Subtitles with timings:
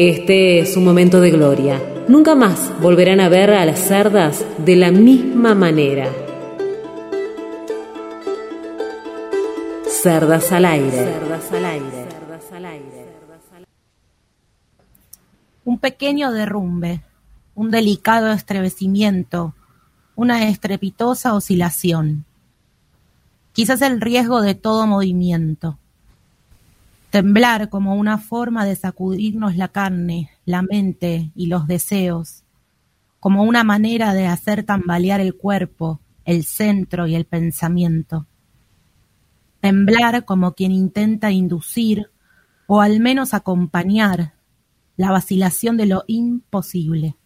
[0.00, 1.82] Este es un momento de gloria.
[2.06, 6.08] Nunca más volverán a ver a las cerdas de la misma manera.
[9.88, 10.92] Cerdas al aire.
[10.92, 13.08] Cerdas al aire.
[15.64, 17.02] Un pequeño derrumbe,
[17.56, 19.56] un delicado estremecimiento,
[20.14, 22.24] una estrepitosa oscilación.
[23.52, 25.76] Quizás el riesgo de todo movimiento.
[27.10, 32.44] Temblar como una forma de sacudirnos la carne, la mente y los deseos,
[33.18, 38.26] como una manera de hacer tambalear el cuerpo, el centro y el pensamiento.
[39.60, 42.10] Temblar como quien intenta inducir
[42.66, 44.34] o al menos acompañar
[44.98, 47.16] la vacilación de lo imposible.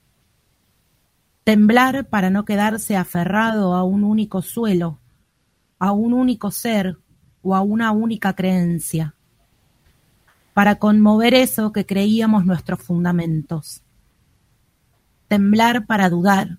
[1.43, 5.01] Temblar para no quedarse aferrado a un único suelo,
[5.81, 6.99] a un único ser
[7.43, 9.17] o a una única creencia
[10.55, 13.83] para conmover eso que creíamos nuestros fundamentos.
[15.29, 16.59] Temblar para dudar,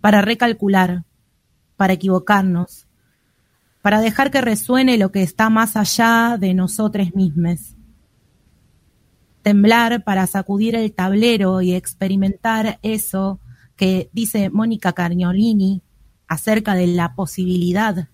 [0.00, 1.04] para recalcular,
[1.76, 2.86] para equivocarnos,
[3.80, 7.74] para dejar que resuene lo que está más allá de nosotros mismos.
[9.40, 13.40] Temblar para sacudir el tablero y experimentar eso
[13.74, 15.82] que dice Mónica Carniolini
[16.28, 18.08] acerca de la posibilidad,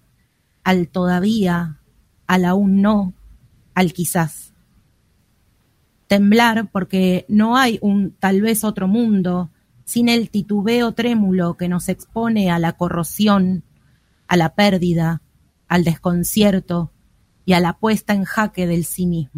[0.65, 1.81] al todavía,
[2.27, 3.13] al aún no,
[3.75, 4.48] al quizás
[6.09, 9.51] temblar porque no hay un tal vez otro mundo
[9.85, 13.63] sin el titubeo trémulo que nos expone a la corrosión,
[14.27, 15.23] a la pérdida,
[15.69, 16.91] al desconcierto
[17.45, 19.29] y a la puesta en jaque del sí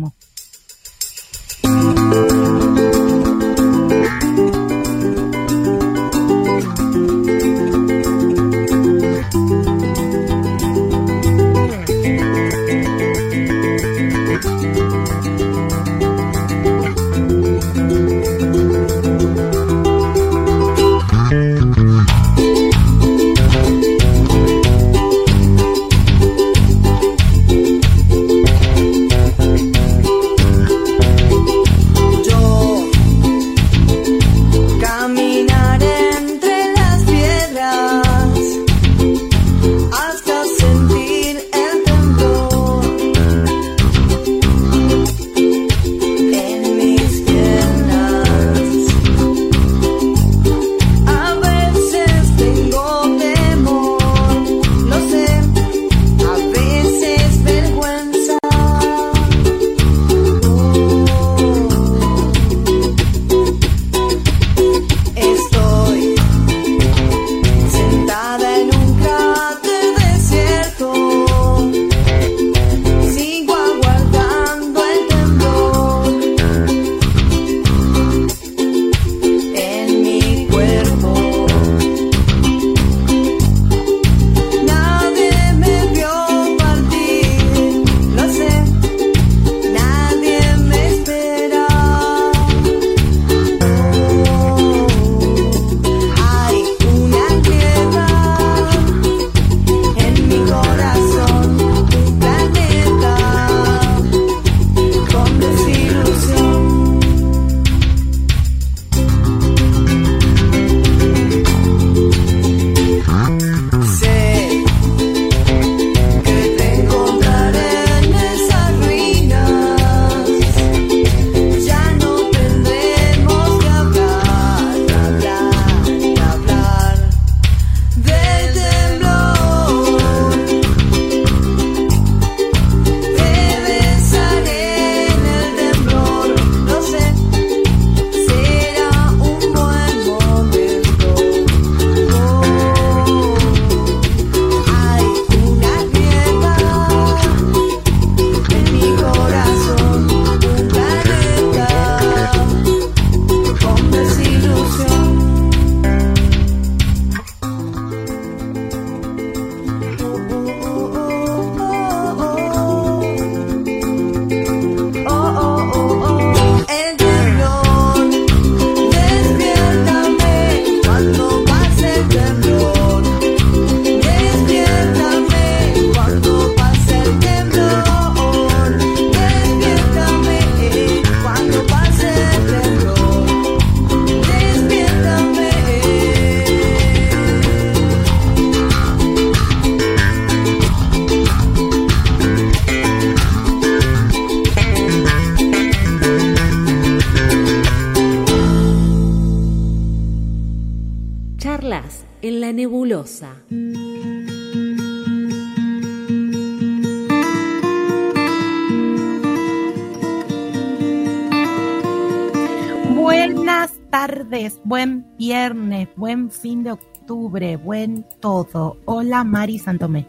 [217.64, 218.78] buen todo.
[218.84, 220.06] Hola Mari Santomé.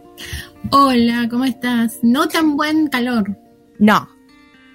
[0.72, 2.00] Hola, ¿cómo estás?
[2.02, 3.38] No tan buen calor.
[3.80, 4.08] No,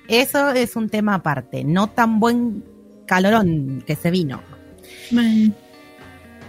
[0.09, 1.65] eso es un tema aparte.
[1.65, 2.65] No tan buen
[3.07, 4.41] calorón que se vino.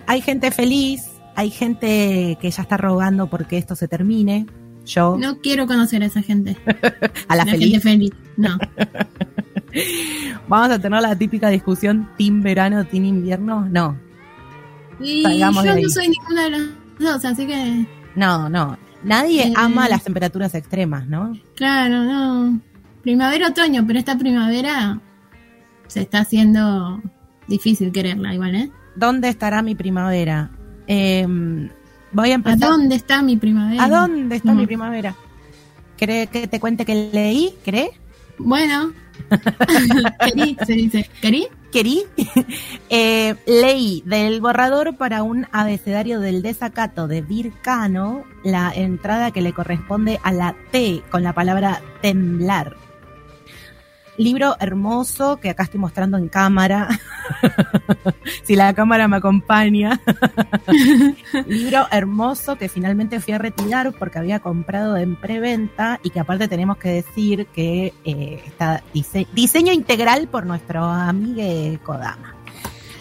[0.08, 4.46] Hay gente feliz, hay gente que ya está rogando porque esto se termine.
[4.86, 6.58] Yo, no quiero conocer a esa gente.
[7.28, 7.72] a la, feliz.
[7.72, 8.12] gente feliz.
[8.38, 8.58] No.
[10.48, 13.68] Vamos a tener la típica discusión team verano, team invierno.
[13.70, 13.98] No,
[15.00, 16.62] Y Salgamos yo no soy ninguna de las
[17.00, 17.86] dos, así que,
[18.16, 18.78] no, no.
[19.04, 19.54] Nadie Eh.
[19.56, 21.38] ama las temperaturas extremas, ¿no?
[21.56, 22.60] claro, no.
[23.04, 25.00] Primavera, otoño, pero esta primavera
[25.88, 27.02] se está haciendo
[27.48, 28.72] difícil quererla igual, ¿eh?
[28.96, 30.50] ¿Dónde estará mi primavera?
[30.88, 31.26] Eh,
[32.12, 32.60] voy a ¿A empezar.
[32.70, 33.84] dónde está mi primavera?
[33.84, 34.58] ¿A dónde está Mm.
[34.58, 35.16] mi primavera?
[35.98, 37.54] ¿Cree que te cuente que leí?
[37.64, 37.92] ¿Cree?
[38.40, 38.92] Bueno.
[41.72, 42.04] ¿Querí?
[42.90, 49.52] Eh, leí del borrador para un abecedario del desacato de Vircano la entrada que le
[49.52, 52.87] corresponde a la T con la palabra temblar.
[54.18, 56.88] Libro hermoso que acá estoy mostrando en cámara.
[58.44, 60.00] si la cámara me acompaña.
[61.48, 66.48] Libro hermoso que finalmente fui a retirar porque había comprado en preventa y que aparte
[66.48, 71.44] tenemos que decir que eh, está dise- diseño integral por nuestro amigo
[71.84, 72.34] Kodama.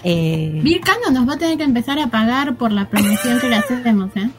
[0.05, 3.57] Eh, Vircano nos va a tener que empezar a pagar por la promoción que le
[3.57, 4.31] hacemos, ¿eh?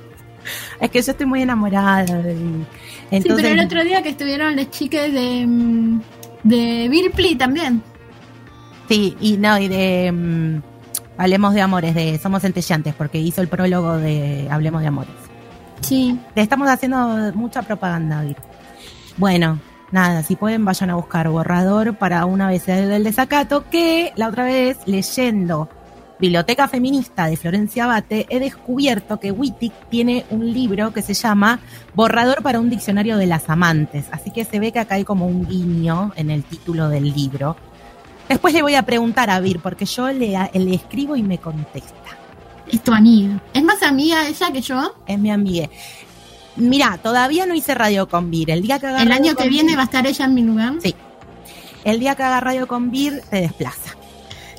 [0.79, 2.03] es que yo estoy muy enamorada.
[2.21, 2.65] de- sí,
[3.11, 5.45] Entonces, pero el otro día que estuvieron las chicas de,
[6.43, 7.81] de Birpli también.
[8.87, 10.61] Sí, y no, y de mm,
[11.17, 15.11] Hablemos de Amores, de Somos Centellantes, porque hizo el prólogo de Hablemos de Amores.
[15.81, 16.19] Sí.
[16.35, 18.37] Le estamos haciendo mucha propaganda, Vir.
[19.17, 19.59] Bueno,
[19.91, 24.43] nada, si pueden vayan a buscar borrador para un abecedario del desacato, que la otra
[24.43, 25.69] vez, leyendo
[26.19, 31.59] Biblioteca Feminista de Florencia Abate, he descubierto que Wittig tiene un libro que se llama
[31.93, 34.05] Borrador para un diccionario de las amantes.
[34.11, 37.55] Así que se ve que acá hay como un guiño en el título del libro.
[38.27, 41.93] Después le voy a preguntar a Vir, porque yo le, le escribo y me contesta.
[42.69, 43.39] Es tu amiga.
[43.53, 44.95] ¿Es más amiga ella que yo?
[45.07, 45.69] Es mi amiga.
[46.57, 48.49] Mira, todavía no hice radio con Vir.
[48.49, 50.41] El día que haga El año que viene Vir- va a estar ella en mi
[50.41, 50.73] lugar.
[50.81, 50.95] Sí.
[51.83, 53.95] El día que haga radio con Vir, te desplaza.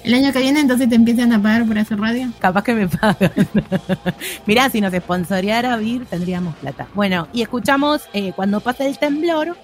[0.04, 2.30] El año que viene entonces te empiezan a pagar por hacer radio.
[2.38, 3.30] Capaz que me pagan.
[4.46, 6.86] Mirá, si nos sponsoreara Vir, tendríamos plata.
[6.94, 9.56] Bueno, y escuchamos eh, Cuando pasa el temblor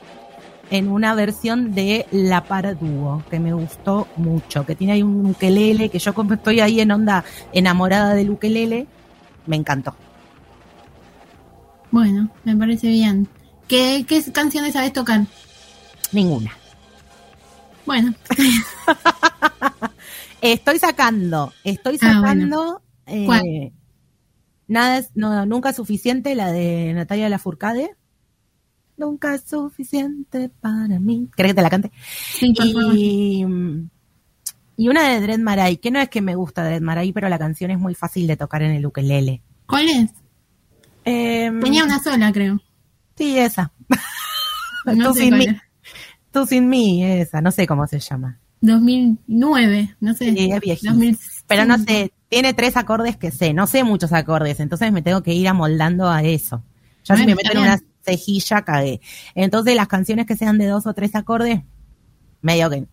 [0.70, 5.26] en una versión de La Par Dúo, que me gustó mucho, que tiene ahí un
[5.26, 8.86] ukelele, que yo como estoy ahí en onda enamorada del ukelele,
[9.46, 9.94] me encantó.
[11.90, 13.28] Bueno, me parece bien.
[13.68, 15.22] ¿Qué, qué canciones sabes tocar?
[16.12, 16.52] Ninguna.
[17.86, 18.14] Bueno,
[20.44, 22.82] Estoy sacando, estoy Ah, sacando.
[23.06, 23.72] eh, ¿Cuál?
[24.68, 27.90] nada es, no, nunca es suficiente, la de Natalia Lafourcade.
[28.96, 31.28] Nunca es suficiente para mí.
[31.36, 31.90] ¿Querés que te la cante?
[32.18, 32.94] sí, por favor.
[32.96, 33.44] Y,
[34.76, 37.38] y una de Dread Marai, que no es que me gusta Dread Marai, pero la
[37.38, 39.42] canción es muy fácil de tocar en el ukelele.
[39.66, 40.10] ¿Cuál es?
[41.04, 42.60] Em, Tenía una sola, creo.
[43.16, 43.72] Sí, esa.
[44.84, 45.46] No Tú sin mí.
[46.30, 47.40] Tú sin mí, esa.
[47.40, 48.38] No sé cómo se llama.
[48.64, 50.32] 2009, no sé.
[50.32, 50.92] Sí, es viejísima.
[50.92, 51.44] 2005.
[51.46, 55.22] Pero no sé, tiene tres acordes que sé, no sé muchos acordes, entonces me tengo
[55.22, 56.64] que ir amoldando a eso.
[57.04, 59.00] Ya si Bueno, me meto en una cejilla, cagué.
[59.34, 61.60] Entonces las canciones que sean de dos o tres acordes,
[62.40, 62.86] medio que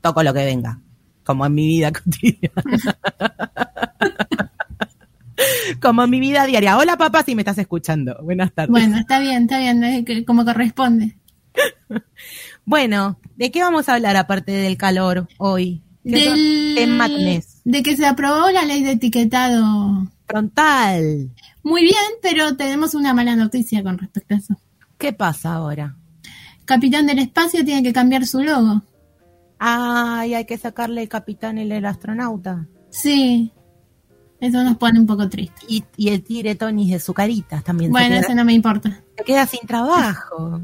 [0.00, 0.80] toco lo que venga,
[1.24, 2.62] como en mi vida cotidiana.
[5.80, 6.78] como en mi vida diaria.
[6.78, 8.16] Hola papá, si me estás escuchando.
[8.22, 8.70] Buenas tardes.
[8.70, 11.16] Bueno, está bien, está bien, como corresponde.
[12.64, 15.82] Bueno, ¿de qué vamos a hablar aparte del calor hoy?
[16.04, 17.60] ¿Qué otro Del- tenés?
[17.64, 20.06] de que se aprobó la ley de etiquetado.
[20.26, 21.30] Frontal.
[21.62, 24.56] Muy bien, pero tenemos una mala noticia con respecto a eso.
[24.98, 25.96] ¿Qué pasa ahora?
[26.66, 28.82] Capitán del Espacio tiene que cambiar su logo.
[29.58, 32.66] Ay, hay que sacarle el capitán y el astronauta.
[32.90, 33.50] Sí,
[34.40, 35.62] eso nos pone un poco triste.
[35.68, 37.90] Y, y el tigre Tony de su carita también.
[37.90, 39.02] Bueno, queda, no me importa.
[39.16, 40.60] se queda sin trabajo.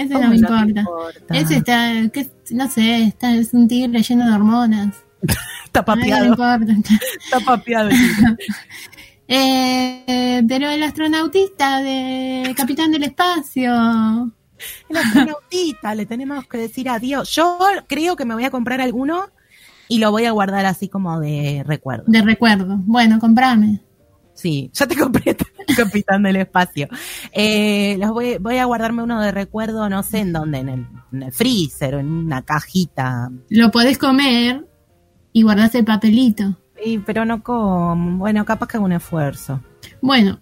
[0.00, 0.80] Ese ¿Cómo no me te importa.
[0.80, 1.36] importa?
[1.36, 4.96] Ese está, que, no sé, está, es un tigre lleno de hormonas.
[5.64, 6.24] Está no papeado.
[6.24, 6.72] importa.
[7.24, 7.88] Está papeado.
[7.90, 8.36] el tigre.
[9.32, 13.72] Eh, pero el astronautista de Capitán del Espacio.
[14.88, 17.30] El astronautita, le tenemos que decir adiós.
[17.36, 19.26] Yo creo que me voy a comprar alguno
[19.86, 22.04] y lo voy a guardar así como de recuerdo.
[22.08, 22.78] De recuerdo.
[22.86, 23.80] Bueno, comprame.
[24.40, 25.36] Sí, ya te compré
[25.76, 26.88] Capitán del Espacio.
[27.32, 30.86] Eh, los voy, voy a guardarme uno de recuerdo, no sé en dónde, en el,
[31.12, 33.30] en el freezer o en una cajita.
[33.50, 34.66] Lo podés comer
[35.34, 36.56] y guardás el papelito.
[36.82, 38.16] Sí, pero no como.
[38.16, 39.60] Bueno, capaz que hago un esfuerzo.
[40.00, 40.40] Bueno,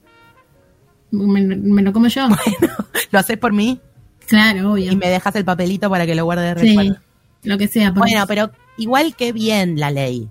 [1.10, 2.28] me, me lo como yo.
[3.10, 3.80] ¿Lo haces por mí?
[4.28, 4.92] Claro, obvio.
[4.92, 7.00] Y me dejas el papelito para que lo guarde de Sí, recuerdo.
[7.42, 7.90] lo que sea.
[7.90, 8.26] Bueno, eso.
[8.28, 10.28] pero igual que bien la ley.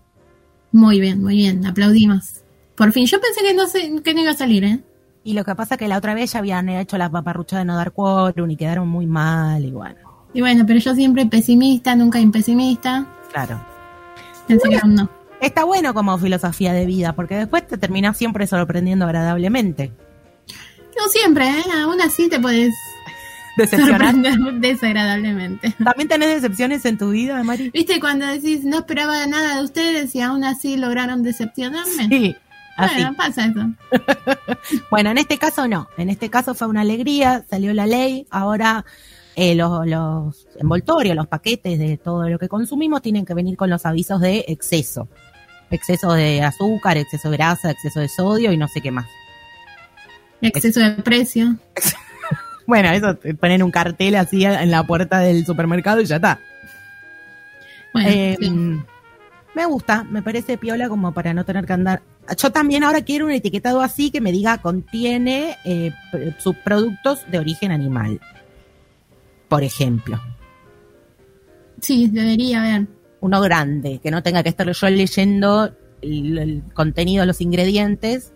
[0.71, 2.41] Muy bien, muy bien, aplaudimos.
[2.77, 4.79] Por fin, yo pensé que no, se, que no iba a salir, ¿eh?
[5.24, 7.65] Y lo que pasa es que la otra vez ya habían hecho la paparrucha de
[7.65, 9.98] no dar quórum y quedaron muy mal y bueno,
[10.34, 13.05] Y bueno, pero yo siempre pesimista, nunca impesimista.
[13.31, 13.60] claro.
[14.48, 15.10] Pensé que no.
[15.41, 19.91] Está bueno como filosofía de vida, porque después te terminas siempre sorprendiendo agradablemente.
[20.98, 21.63] No siempre, ¿eh?
[21.84, 22.74] Aún así te puedes
[23.57, 24.13] Decepcionar.
[24.13, 25.75] sorprender desagradablemente.
[25.84, 27.69] ¿También tenés decepciones en tu vida, Mari?
[27.72, 32.07] ¿Viste cuando decís no esperaba nada de ustedes y aún así lograron decepcionarme?
[32.07, 32.36] Sí,
[32.77, 32.96] así.
[32.96, 33.60] Bueno, pasa eso.
[34.89, 35.89] Bueno, en este caso no.
[35.98, 38.25] En este caso fue una alegría, salió la ley.
[38.29, 38.86] Ahora
[39.36, 43.69] eh, los, los envoltorios, los paquetes de todo lo que consumimos tienen que venir con
[43.69, 45.07] los avisos de exceso.
[45.69, 49.05] Exceso de azúcar, exceso de grasa, exceso de sodio y no sé qué más.
[50.41, 51.55] Exceso de precio.
[52.67, 56.41] Bueno, eso ponen un cartel así en la puerta del supermercado y ya está.
[57.93, 58.51] Bueno, Eh, sí.
[59.57, 62.03] Me gusta, me parece piola como para no tener que andar.
[62.37, 65.91] Yo también ahora quiero un etiquetado así que me diga contiene eh,
[66.37, 68.21] subproductos de origen animal.
[69.49, 70.21] Por ejemplo,
[71.81, 72.87] sí, debería haber.
[73.19, 78.33] uno grande, que no tenga que estar yo leyendo el, el contenido de los ingredientes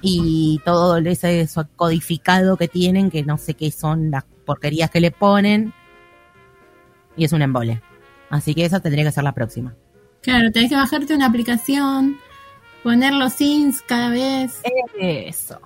[0.00, 5.00] y todo ese eso codificado que tienen, que no sé qué son las porquerías que
[5.00, 5.74] le ponen.
[7.18, 7.82] Y es un embole.
[8.30, 9.74] Así que esa tendría que ser la próxima.
[10.22, 12.18] Claro, tenés que bajarte una aplicación,
[12.82, 14.60] poner los ins cada vez.
[14.98, 15.58] Eso.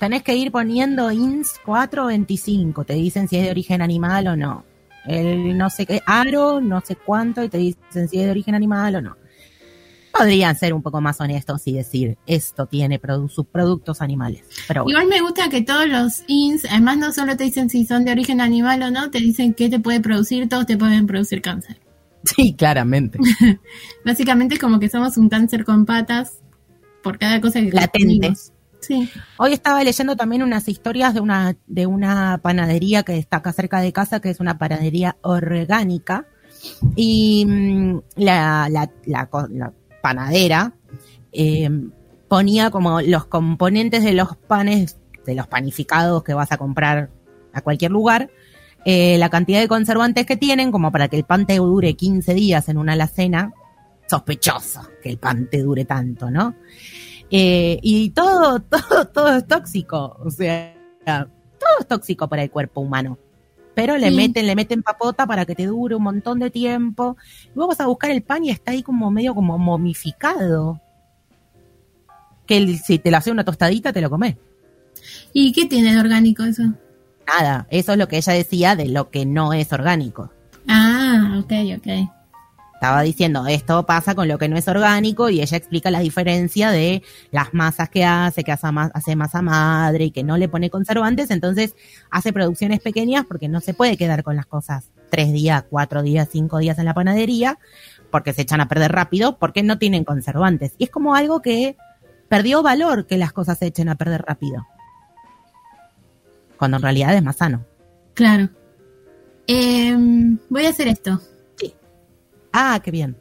[0.00, 2.84] Tenés que ir poniendo INS 425.
[2.84, 4.64] Te dicen si es de origen animal o no.
[5.06, 8.54] El no sé qué, aro, no sé cuánto, y te dicen si es de origen
[8.54, 9.16] animal o no.
[10.12, 14.44] Podrían ser un poco más honestos y decir esto tiene produ- subproductos animales.
[14.66, 17.84] Pero bueno, Igual me gusta que todos los ins, además no solo te dicen si
[17.86, 21.06] son de origen animal o no, te dicen qué te puede producir, todos te pueden
[21.06, 21.78] producir cáncer.
[22.34, 23.18] Sí, claramente.
[24.04, 26.40] Básicamente es como que somos un cáncer con patas
[27.02, 27.98] por cada cosa que Latente.
[28.28, 28.52] consumimos.
[28.80, 29.08] Sí.
[29.38, 33.80] Hoy estaba leyendo también unas historias de una, de una panadería que está acá cerca
[33.80, 36.26] de casa, que es una panadería orgánica.
[36.94, 40.72] Y mm, la, la, la co- la panadera
[41.32, 41.68] eh,
[42.28, 47.10] ponía como los componentes de los panes, de los panificados que vas a comprar
[47.52, 48.30] a cualquier lugar,
[48.88, 52.32] eh, la cantidad de conservantes que tienen, como para que el pan te dure 15
[52.34, 53.52] días en una alacena.
[54.08, 56.54] Sospechoso que el pan te dure tanto, ¿no?
[57.28, 60.16] Eh, y todo, todo, todo es tóxico.
[60.24, 60.72] O sea,
[61.04, 63.18] todo es tóxico para el cuerpo humano.
[63.74, 64.14] Pero le Sí.
[64.16, 67.16] meten, le meten papota para que te dure un montón de tiempo.
[67.46, 70.80] Y vos vas a buscar el pan y está ahí como medio como momificado.
[72.46, 74.36] Que el- si te lo hace una tostadita, te lo comes.
[75.32, 76.62] ¿Y qué tiene de orgánico eso?
[77.26, 80.32] Nada, eso es lo que ella decía de lo que no es orgánico.
[80.68, 82.10] Ah, ok, ok.
[82.74, 86.70] Estaba diciendo, esto pasa con lo que no es orgánico y ella explica la diferencia
[86.70, 90.68] de las masas que hace, que hace, hace masa madre y que no le pone
[90.68, 91.74] conservantes, entonces
[92.10, 96.28] hace producciones pequeñas porque no se puede quedar con las cosas tres días, cuatro días,
[96.30, 97.58] cinco días en la panadería,
[98.10, 100.74] porque se echan a perder rápido, porque no tienen conservantes.
[100.76, 101.76] Y es como algo que
[102.28, 104.66] perdió valor que las cosas se echen a perder rápido.
[106.56, 107.64] Cuando en realidad es más sano.
[108.14, 108.48] Claro.
[109.46, 111.20] Em, voy a hacer esto.
[112.52, 113.16] Ah, qué bien.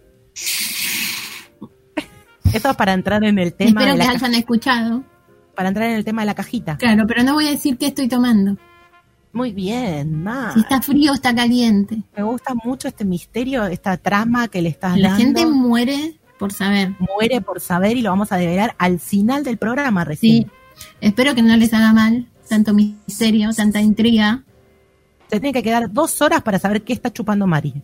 [2.54, 5.04] Esto es para entrar en el tema Espero de que la hayan escuchado.
[5.56, 6.78] para entrar en el tema de la cajita.
[6.78, 8.58] Claro, pero no voy a decir qué estoy tomando.
[9.34, 10.54] Muy bien, ma.
[10.54, 12.04] Si está frío o está caliente.
[12.16, 15.24] Me gusta mucho este misterio, esta trama que le estás La dando.
[15.24, 16.94] gente muere por saber.
[17.00, 20.44] muere por saber y lo vamos a develar al final del programa recién.
[20.46, 20.52] Sí.
[21.02, 24.44] Espero que no les haga mal tanto misterio, tanta intriga.
[25.30, 27.82] Se tiene que quedar dos horas para saber qué está chupando Mari.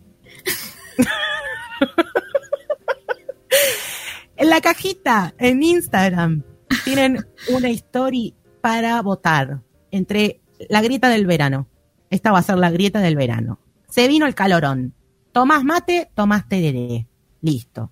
[4.36, 6.42] en la cajita, en Instagram,
[6.84, 11.68] tienen una story para votar entre la grieta del verano.
[12.10, 13.58] Esta va a ser la grieta del verano.
[13.88, 14.94] Se vino el calorón.
[15.32, 17.08] Tomás mate, tomás tereré.
[17.40, 17.90] Listo.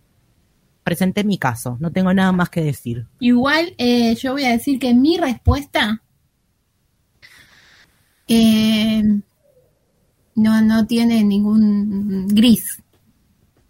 [0.84, 1.76] Presenté mi caso.
[1.80, 3.06] No tengo nada más que decir.
[3.18, 6.02] Igual eh, yo voy a decir que mi respuesta
[8.30, 9.02] eh,
[10.36, 12.82] no, no tiene ningún gris.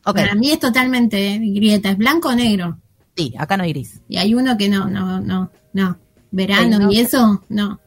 [0.02, 2.79] Para mí es totalmente grieta, es blanco o negro.
[3.17, 4.00] Sí, acá no hay gris.
[4.09, 5.99] Y hay uno que no, no, no, no.
[6.31, 6.93] Verano Sí, no.
[6.93, 7.81] y eso, no.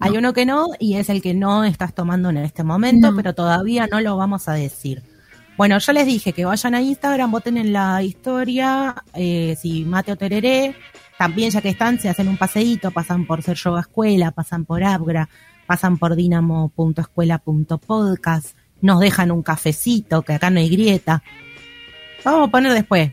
[0.00, 3.16] Hay uno que no y es el que no estás tomando en este momento, No.
[3.16, 5.02] pero todavía no lo vamos a decir.
[5.56, 10.12] Bueno, yo les dije que vayan a Instagram, voten en la historia, eh, si mate
[10.12, 10.76] o tereré.
[11.18, 14.84] También ya que están, se hacen un paseíto, pasan por Ser Yoga Escuela, pasan por
[14.84, 15.28] Abgra,
[15.68, 21.22] pasan por dinamo.escuela.podcast, nos dejan un cafecito, que acá no hay grieta.
[22.24, 23.12] Vamos a poner después.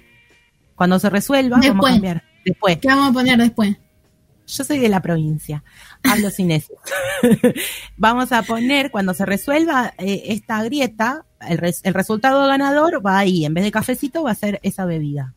[0.75, 2.23] Cuando se resuelva, vamos a cambiar.
[2.45, 2.77] Después.
[2.79, 3.75] ¿Qué vamos a poner después?
[4.47, 5.63] Yo soy de la provincia,
[6.03, 6.71] hablo sin eso.
[7.97, 13.17] Vamos a poner, cuando se resuelva eh, esta grieta, el, res- el resultado ganador va
[13.17, 15.33] ahí, en vez de cafecito va a ser esa bebida.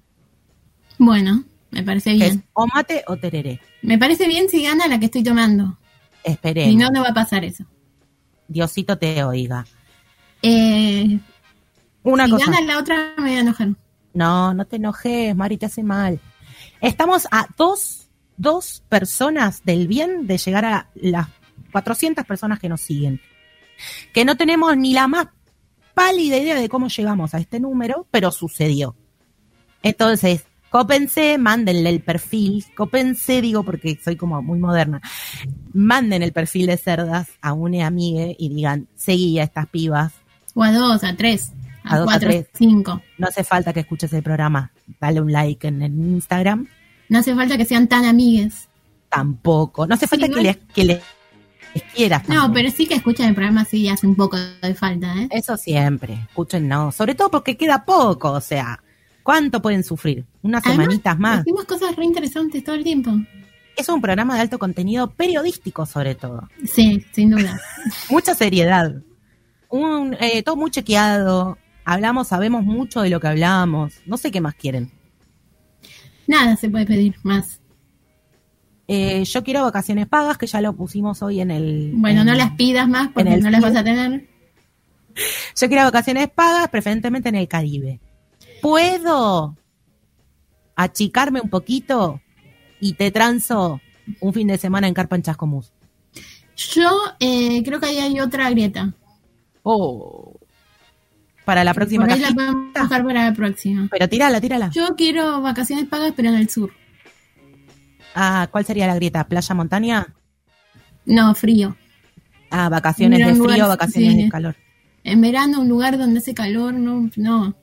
[0.98, 2.44] Bueno, me parece que es bien.
[2.52, 3.62] o mate o tereré.
[3.80, 5.78] Me parece bien si gana la que estoy tomando.
[6.28, 6.70] Esperemos.
[6.70, 7.64] Si no, no va a pasar eso.
[8.46, 9.64] Diosito te oiga.
[10.42, 11.18] Eh,
[12.02, 12.44] Una si cosa.
[12.50, 13.68] gana la otra, me voy a enojar.
[14.12, 16.20] No, no te enojes, Mari, te hace mal.
[16.80, 21.28] Estamos a dos, dos personas del bien de llegar a las
[21.72, 23.20] 400 personas que nos siguen.
[24.12, 25.28] Que no tenemos ni la más
[25.94, 28.96] pálida idea de cómo llegamos a este número, pero sucedió.
[29.82, 32.64] Entonces, cópense, mándenle el perfil.
[32.76, 35.00] Cópense, digo porque soy como muy moderna.
[35.72, 40.12] Manden el perfil de cerdas a una amiga y digan, seguí a estas pibas.
[40.54, 41.52] O a dos, a tres,
[41.84, 42.46] a, A dos, a cuatro, tres.
[42.54, 43.00] cinco.
[43.18, 44.72] No hace falta que escuches el programa.
[45.00, 46.66] Dale un like en el Instagram.
[47.08, 48.68] No hace falta que sean tan amigues.
[49.08, 49.86] tampoco.
[49.86, 51.02] No hace falta que, les, que les
[51.94, 52.28] quieras.
[52.28, 55.28] No, pero sí que escuchan el programa, sí hace un poco de falta, ¿eh?
[55.30, 56.14] Eso siempre.
[56.28, 56.92] Escuchen, no.
[56.92, 58.32] Sobre todo porque queda poco.
[58.32, 58.82] O sea,
[59.22, 60.24] ¿cuánto pueden sufrir?
[60.42, 61.38] Unas Además, semanitas más.
[61.44, 63.12] Decimos cosas re interesantes todo el tiempo.
[63.76, 66.48] Es un programa de alto contenido periodístico, sobre todo.
[66.64, 67.60] Sí, sin duda.
[68.10, 68.94] Mucha seriedad.
[69.68, 71.58] Un, eh, todo muy chequeado.
[71.84, 73.94] Hablamos, sabemos mucho de lo que hablamos.
[74.06, 74.90] No sé qué más quieren.
[76.26, 77.60] Nada se puede pedir más.
[78.88, 81.92] Eh, yo quiero vacaciones pagas, que ya lo pusimos hoy en el.
[81.94, 84.26] Bueno, en- no las pidas más porque no las vas a tener.
[85.60, 88.00] Yo quiero vacaciones pagas, preferentemente en el Caribe.
[88.60, 89.56] ¿Puedo
[90.76, 92.20] achicarme un poquito
[92.80, 93.80] y te transo
[94.20, 95.72] un fin de semana en Carpa en Chascomús?
[96.56, 96.90] Yo
[97.20, 98.92] eh, creo que ahí hay otra grieta.
[99.62, 100.34] Oh.
[101.44, 103.88] Para la próxima Por ahí la podemos buscar para la próxima.
[103.90, 104.70] Pero tírala, tírala.
[104.70, 106.72] Yo quiero vacaciones pagas, pero en el sur.
[108.14, 109.24] Ah, ¿cuál sería la grieta?
[109.28, 110.14] ¿Playa, montaña?
[111.06, 111.76] No, frío.
[112.50, 114.22] Ah, vacaciones de frío, lugar- vacaciones sí.
[114.24, 114.56] de calor.
[115.04, 117.54] En verano, un lugar donde hace calor, no, no.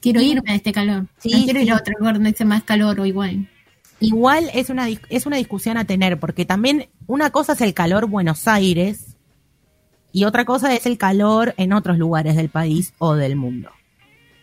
[0.00, 1.06] Quiero irme a este calor.
[1.18, 1.66] Sí, no quiero sí.
[1.66, 3.48] ir a otro lugar donde hace más calor o igual.
[4.00, 8.06] Igual es una, es una discusión a tener, porque también una cosa es el calor
[8.06, 9.16] Buenos Aires
[10.12, 13.70] y otra cosa es el calor en otros lugares del país o del mundo.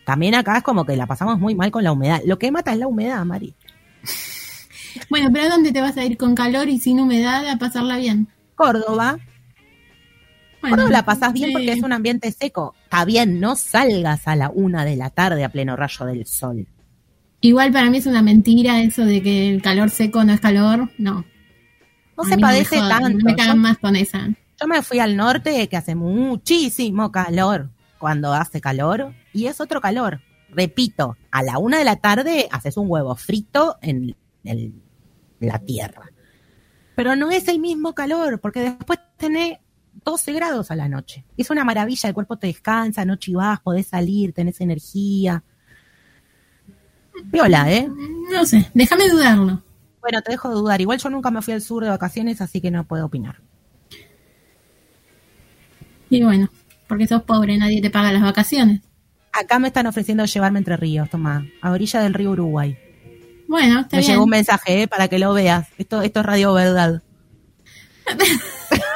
[0.04, 2.22] También acá es como que la pasamos muy mal con la humedad.
[2.24, 3.54] Lo que mata es la humedad, Mari.
[5.10, 7.98] Bueno, pero ¿a dónde te vas a ir con calor y sin humedad a pasarla
[7.98, 8.26] bien?
[8.56, 9.18] Córdoba,
[10.60, 11.52] Bueno, la pasás bien sí.
[11.52, 12.74] porque es un ambiente seco.
[12.84, 16.66] Está bien, no salgas a la una de la tarde a pleno rayo del sol.
[17.40, 20.90] Igual para mí es una mentira eso de que el calor seco no es calor.
[20.98, 21.24] No.
[22.16, 23.18] No A se padece jodan, tanto.
[23.18, 24.28] No me Yo- cagan más con esa.
[24.60, 29.80] Yo me fui al norte que hace muchísimo calor cuando hace calor y es otro
[29.80, 30.20] calor.
[30.50, 34.74] Repito, a la una de la tarde haces un huevo frito en, el-
[35.38, 36.10] la tierra.
[36.96, 39.58] Pero no es el mismo calor porque después tenés
[40.04, 41.24] 12 grados a la noche.
[41.36, 45.42] Es una maravilla, el cuerpo te descansa, no chivás, podés salir, tenés energía.
[47.24, 47.88] Viola, ¿eh?
[48.32, 49.62] No sé, déjame dudarlo.
[50.00, 50.80] Bueno, te dejo de dudar.
[50.80, 53.40] Igual yo nunca me fui al sur de vacaciones, así que no puedo opinar.
[56.10, 56.48] Y bueno,
[56.86, 58.80] porque sos pobre, nadie te paga las vacaciones.
[59.32, 62.78] Acá me están ofreciendo llevarme entre ríos, toma, a orilla del río Uruguay.
[63.46, 64.12] Bueno, está me bien.
[64.12, 65.68] llegó un mensaje, eh, para que lo veas.
[65.78, 67.02] Esto, esto es Radio Verdad.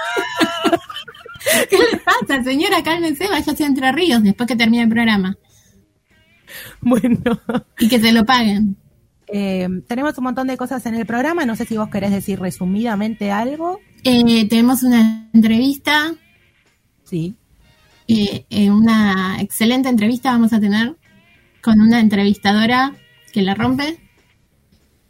[1.70, 2.82] ¿Qué le pasa, señora?
[2.82, 5.36] Cálmense, váyase a Entre Ríos después que termine el programa.
[6.80, 7.18] Bueno,
[7.78, 8.76] Y que se lo paguen.
[9.28, 11.44] eh, tenemos un montón de cosas en el programa.
[11.46, 13.80] No sé si vos querés decir resumidamente algo.
[14.04, 16.12] Eh, tenemos una entrevista,
[17.04, 17.34] Sí.
[18.08, 20.96] eh, eh, una excelente entrevista vamos a tener
[21.62, 22.92] con una entrevistadora
[23.32, 23.98] que la rompe.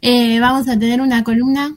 [0.01, 1.75] Eh, vamos a tener una columna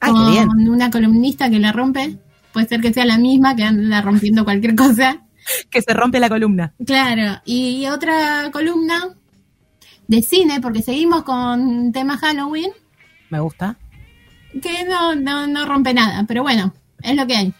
[0.00, 0.48] Ah, qué bien.
[0.48, 2.18] con una columnista que la rompe.
[2.52, 5.22] Puede ser que sea la misma que anda rompiendo cualquier cosa.
[5.70, 6.74] Que se rompe la columna.
[6.86, 9.16] Claro, y otra columna
[10.06, 12.70] de cine, porque seguimos con tema Halloween,
[13.30, 13.76] Me gusta.
[14.62, 17.54] que no, no, no rompe nada, pero bueno, es lo que hay.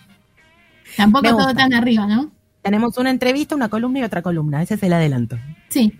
[0.97, 2.31] Tampoco todo tan arriba, ¿no?
[2.63, 4.63] Tenemos una entrevista, una columna y otra columna.
[4.63, 5.39] Ese es el adelanto.
[5.71, 5.93] Sí.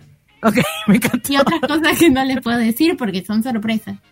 [0.43, 1.33] Ok, me encantó.
[1.33, 3.97] Y otras cosas que no les puedo decir porque son sorpresas.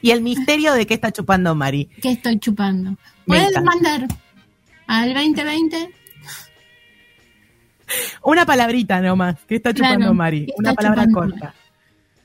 [0.00, 1.90] Y el misterio de qué está chupando Mari.
[2.00, 2.96] ¿Qué estoy chupando?
[3.26, 3.60] Pueden encanta.
[3.60, 4.08] mandar
[4.86, 5.90] al 2020
[8.22, 10.46] Una palabrita nomás, ¿qué está chupando Claro, Mari?
[10.46, 11.32] ¿qué Una palabra chupando?
[11.34, 11.54] corta.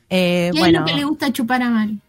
[0.10, 2.00] Eh, ¿Qué bueno, es lo que le gusta chupar a Mari?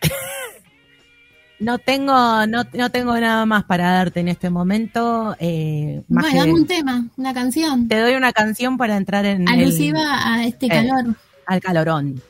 [1.60, 5.36] no tengo, no, no tengo nada más para darte en este momento.
[5.38, 7.88] eh, más Bueno, que- dame un tema, una canción.
[7.88, 11.16] te doy una canción para entrar en el- Alusiva a este eh, calor.
[11.46, 12.22] al calorón.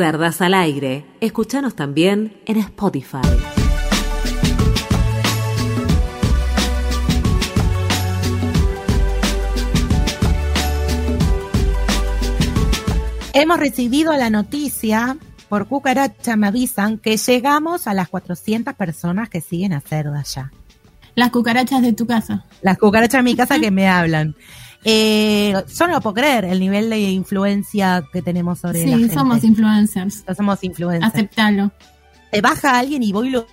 [0.00, 1.04] Cerdas al aire.
[1.20, 3.18] Escúchanos también en Spotify.
[13.34, 15.18] Hemos recibido la noticia
[15.50, 20.50] por cucaracha, me avisan que llegamos a las 400 personas que siguen a Cerda ya.
[21.14, 22.46] Las cucarachas de tu casa.
[22.62, 24.34] Las cucarachas de mi casa que me hablan.
[24.84, 29.00] Eh, yo no lo puedo creer el nivel de influencia que tenemos sobre la Sí,
[29.02, 29.14] gente.
[29.14, 30.24] somos influencers.
[30.26, 31.12] No somos influencers.
[31.14, 31.70] Aceptalo.
[32.30, 33.46] Te baja alguien y voy y lo,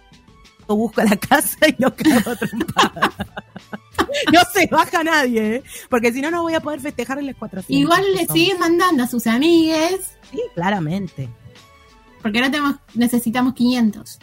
[0.68, 3.12] busco a la casa y lo cago trompada.
[4.34, 5.64] no se baja nadie, ¿eh?
[5.90, 7.70] porque si no, no voy a poder festejar en las 400.
[7.78, 8.34] Igual le somos.
[8.34, 11.30] sigue mandando a sus amigues, Sí, claramente.
[12.22, 14.20] porque ahora tenemos, necesitamos 500.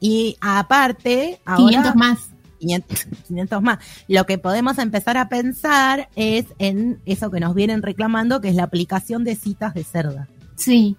[0.00, 2.18] Y aparte, ahora 500 más.
[2.60, 3.78] 500, 500 más.
[4.08, 8.54] Lo que podemos empezar a pensar es en eso que nos vienen reclamando, que es
[8.54, 10.28] la aplicación de citas de cerda.
[10.56, 10.96] Sí.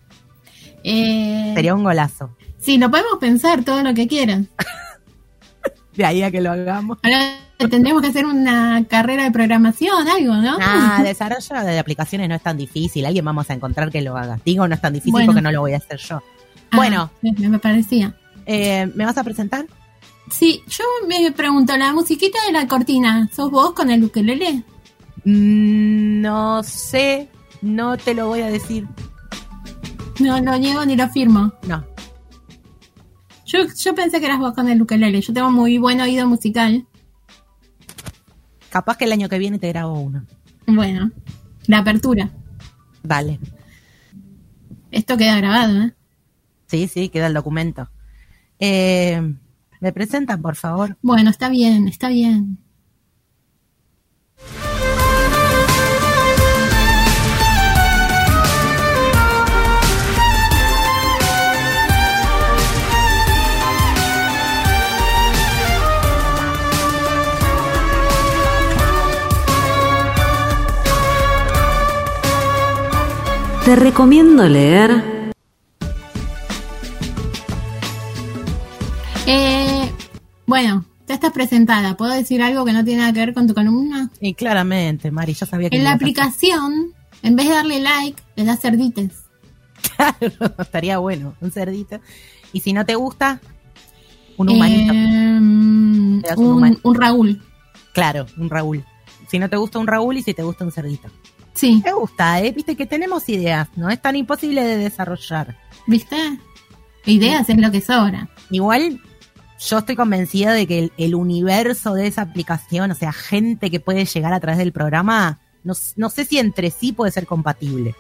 [0.84, 2.36] Eh, Sería un golazo.
[2.60, 4.48] Sí, lo podemos pensar todo lo que quieran.
[5.96, 7.00] De ahí a que lo hagamos.
[7.04, 7.36] Ahora
[7.70, 10.58] tendremos que hacer una carrera de programación, algo, ¿no?
[10.62, 13.06] Ah, desarrollo de aplicaciones no es tan difícil.
[13.06, 14.40] Alguien vamos a encontrar que lo haga.
[14.46, 15.28] Digo, no es tan difícil Bueno.
[15.28, 16.22] porque no lo voy a hacer yo.
[16.72, 17.12] Ah, bueno.
[17.22, 18.16] me parecía.
[18.46, 19.66] Eh, ¿Me vas a presentar?
[20.30, 24.64] Sí, yo me pregunto, la musiquita de la cortina, ¿sos vos con el ukelele?
[25.26, 27.30] Mm, No sé,
[27.62, 28.88] no te lo voy a decir.
[30.20, 31.52] No lo niego ni lo firmo.
[31.68, 31.84] No.
[33.46, 35.20] Yo, yo pensé que eras vos con el ukelele.
[35.20, 36.86] Yo tengo muy buen oído musical.
[38.70, 40.26] Capaz que el año que viene te grabo uno.
[40.68, 41.12] Bueno,
[41.68, 42.32] la apertura.
[43.04, 43.40] Dale.
[44.92, 45.94] Esto queda grabado, ¿eh?
[46.68, 47.90] Sí, sí, queda el documento.
[48.60, 49.22] Eh,
[49.82, 50.96] ¿Me presentan, por favor?
[51.02, 52.60] Bueno, está bien, está bien.
[73.66, 75.11] Te recomiendo leer
[80.46, 81.98] bueno, ya estás presentada.
[81.98, 84.10] ¿Puedo decir algo que no tiene nada que ver con tu columna?
[84.20, 85.78] Y claramente, Mari, yo sabía que...
[85.78, 89.24] En la aplicación, en vez de darle like, le das cerdites.
[89.96, 92.00] Claro, estaría bueno, un cerdito.
[92.54, 93.40] Y si no te gusta,
[94.38, 94.94] un humanito.
[94.94, 96.82] Eh, un un, humanito.
[96.84, 97.42] un Raúl.
[97.94, 98.86] Claro, un Raúl.
[99.28, 101.10] Si no te gusta un Raúl y si te gusta un cerdito.
[101.54, 102.52] Sí, Me gusta, ¿eh?
[102.52, 105.58] Viste que tenemos ideas, no es tan imposible de desarrollar.
[105.88, 106.40] ¿viste?
[107.06, 108.30] Ideas es lo que sobra.
[108.50, 109.02] Igual,
[109.62, 113.80] yo estoy convencida de que el, el universo de esa aplicación, o sea, gente que
[113.80, 117.96] puede llegar a través del programa, no, no sé si entre sí puede ser compatible.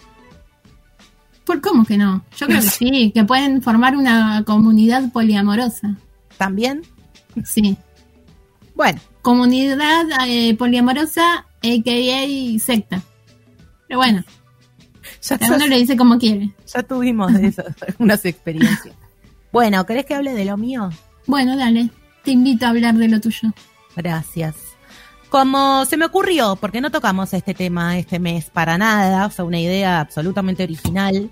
[1.45, 2.23] ¿Por cómo que no?
[2.37, 5.95] Yo creo que sí, que pueden formar una comunidad poliamorosa.
[6.37, 6.81] ¿También?
[7.43, 7.77] Sí.
[8.75, 12.59] Bueno, Comunidad eh, poliamorosa, a.k.a.
[12.59, 13.01] secta.
[13.87, 14.23] Pero bueno,
[15.21, 16.51] ya, cada uno le dice como quiere.
[16.65, 17.63] ya tuvimos de eso,
[17.99, 18.95] unas experiencias.
[19.51, 20.91] Bueno, ¿querés que hable de lo mío?
[21.27, 21.89] Bueno, dale.
[22.23, 23.53] Te invito a hablar de lo tuyo.
[23.95, 24.55] Gracias.
[25.29, 29.59] Como se me ocurrió, porque no tocamos este tema este mes para nada, fue una
[29.59, 31.29] idea absolutamente original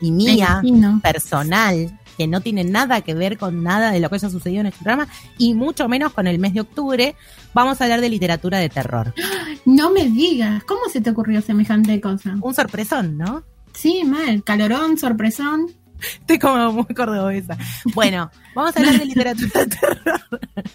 [0.00, 0.62] y mía,
[1.02, 4.66] personal, que no tiene nada que ver con nada de lo que haya sucedido en
[4.66, 7.16] este programa y mucho menos con el mes de octubre,
[7.54, 9.14] vamos a hablar de literatura de terror.
[9.64, 12.36] No me digas, ¿cómo se te ocurrió semejante cosa?
[12.40, 13.42] Un sorpresón, ¿no?
[13.74, 14.42] Sí, mal.
[14.42, 15.66] Calorón, sorpresón.
[16.20, 17.56] Estoy como muy cordobesa.
[17.94, 20.20] Bueno, vamos a hablar de literatura de terror.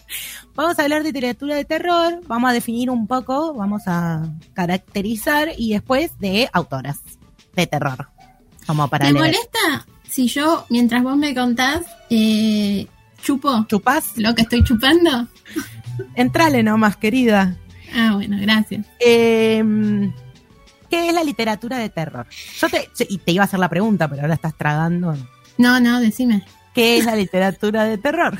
[0.55, 4.21] Vamos a hablar de literatura de terror, vamos a definir un poco, vamos a
[4.53, 6.99] caracterizar y después de autoras
[7.55, 8.07] de terror.
[8.67, 9.25] Como para ¿Te leer.
[9.25, 11.81] molesta si yo, mientras vos me contás,
[12.11, 12.85] eh,
[13.23, 14.15] chupo ¿Chupás?
[14.17, 15.27] lo que estoy chupando?
[16.13, 17.57] Entrale nomás, querida.
[17.95, 18.85] Ah, bueno, gracias.
[18.99, 19.63] Eh,
[20.93, 22.27] ¿Qué es la literatura de terror?
[22.59, 25.17] Yo te, y te iba a hacer la pregunta, pero ahora estás tragando.
[25.57, 26.45] No, no, decime.
[26.75, 28.37] ¿Qué es la literatura de terror?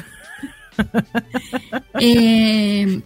[2.00, 3.02] Eh,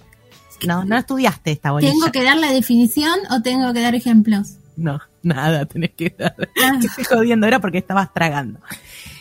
[0.65, 1.91] No, no estudiaste esta bolilla.
[1.91, 4.57] ¿Tengo que dar la definición o tengo que dar ejemplos?
[4.75, 6.35] No, nada, tenés que dar.
[6.63, 8.59] Ah, Te estoy jodiendo, era porque estabas tragando.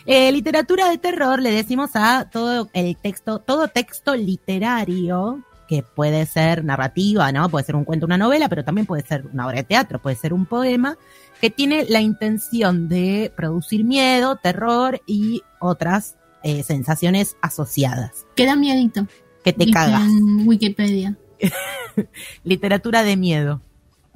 [0.05, 6.25] Eh, literatura de terror le decimos a todo el texto, todo texto literario que puede
[6.25, 7.49] ser narrativa, ¿no?
[7.49, 10.15] Puede ser un cuento, una novela, pero también puede ser una obra de teatro, puede
[10.15, 10.97] ser un poema,
[11.41, 18.25] que tiene la intención de producir miedo, terror y otras eh, sensaciones asociadas.
[18.35, 19.07] que da miedito.
[19.43, 20.01] Que te dice cagas.
[20.03, 21.17] En Wikipedia.
[22.43, 23.61] Literatura de miedo.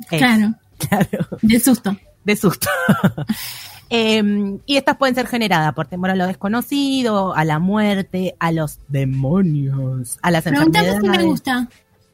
[0.09, 0.55] Es, Claro,
[0.89, 1.27] claro.
[1.41, 1.95] de susto.
[2.23, 2.67] de susto.
[3.93, 8.53] Em, y estas pueden ser generadas por temor a lo desconocido, a la muerte, a
[8.53, 11.67] los demonios, a las Pregúntame si me gusta.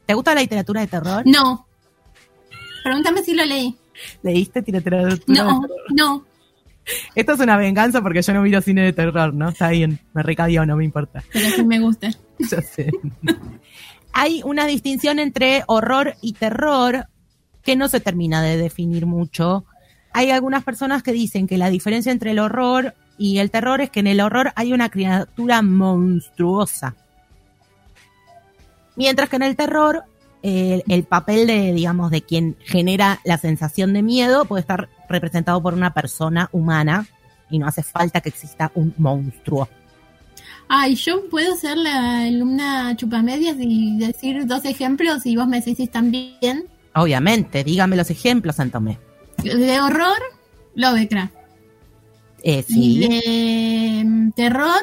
[0.04, 1.22] ¿Te gusta la literatura de terror?
[1.24, 1.68] No.
[2.82, 3.76] Pregúntame si lo leí.
[4.22, 5.70] ¿Leíste literatura de No, terror?
[5.90, 6.24] no.
[7.14, 9.50] Esto es una venganza porque yo no miro cine de terror, ¿no?
[9.50, 11.22] Está bien, me recadió, no me importa.
[11.32, 12.10] Pero sí me gusta.
[12.38, 12.90] Yo sé.
[14.12, 17.06] Hay una distinción entre horror y terror
[17.62, 19.64] que no se termina de definir mucho.
[20.18, 23.88] Hay algunas personas que dicen que la diferencia entre el horror y el terror es
[23.88, 26.96] que en el horror hay una criatura monstruosa.
[28.96, 30.02] Mientras que en el terror,
[30.42, 35.62] eh, el papel de, digamos, de quien genera la sensación de miedo puede estar representado
[35.62, 37.06] por una persona humana
[37.48, 39.68] y no hace falta que exista un monstruo.
[40.66, 45.76] Ay, yo puedo ser la alumna chupamedias y decir dos ejemplos y vos me decís
[45.76, 46.66] si están bien.
[46.96, 48.98] Obviamente, dígame los ejemplos, Santomé.
[49.42, 50.18] De horror,
[50.74, 51.34] Lovecraft.
[52.42, 54.80] Eh, Y sí, de mm, terror,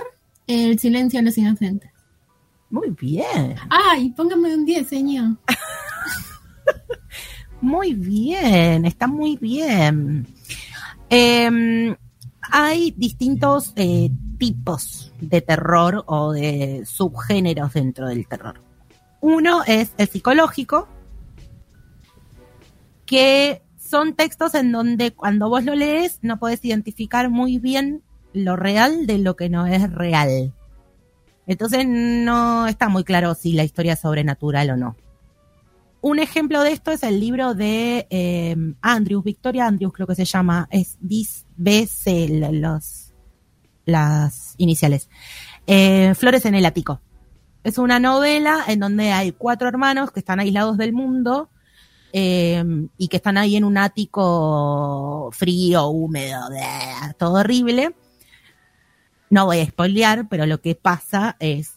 [0.48, 1.92] El silencio de los inocentes.
[2.70, 5.38] muy bien, Ay, póngame un 10, señor.
[7.62, 10.28] muy bien, está muy bien.
[11.10, 11.96] Eh,
[12.52, 18.62] hay distintos eh, tipos de terror o de subgéneros dentro del terror.
[19.22, 20.88] Uno es el psicológico,
[23.06, 23.62] que
[23.96, 28.04] son textos en donde cuando vos lo lees no podés identificar muy bien
[28.34, 30.54] lo real de lo que no es real.
[31.48, 34.98] Entonces no está muy claro si la historia es sobrenatural o no.
[36.02, 40.26] Un ejemplo de esto es el libro de eh, Andrews, Victoria Andrews creo que se
[40.26, 43.14] llama, es BC, los,
[43.86, 45.10] las iniciales.
[45.68, 47.00] Eh, Flores en el ático.
[47.64, 51.50] Es una novela en donde hay cuatro hermanos que están aislados del mundo
[52.18, 52.64] eh,
[52.98, 56.48] y que están ahí en un ático frío, húmedo,
[57.18, 57.94] todo horrible.
[59.30, 61.74] No voy a spoilear, pero lo que pasa es,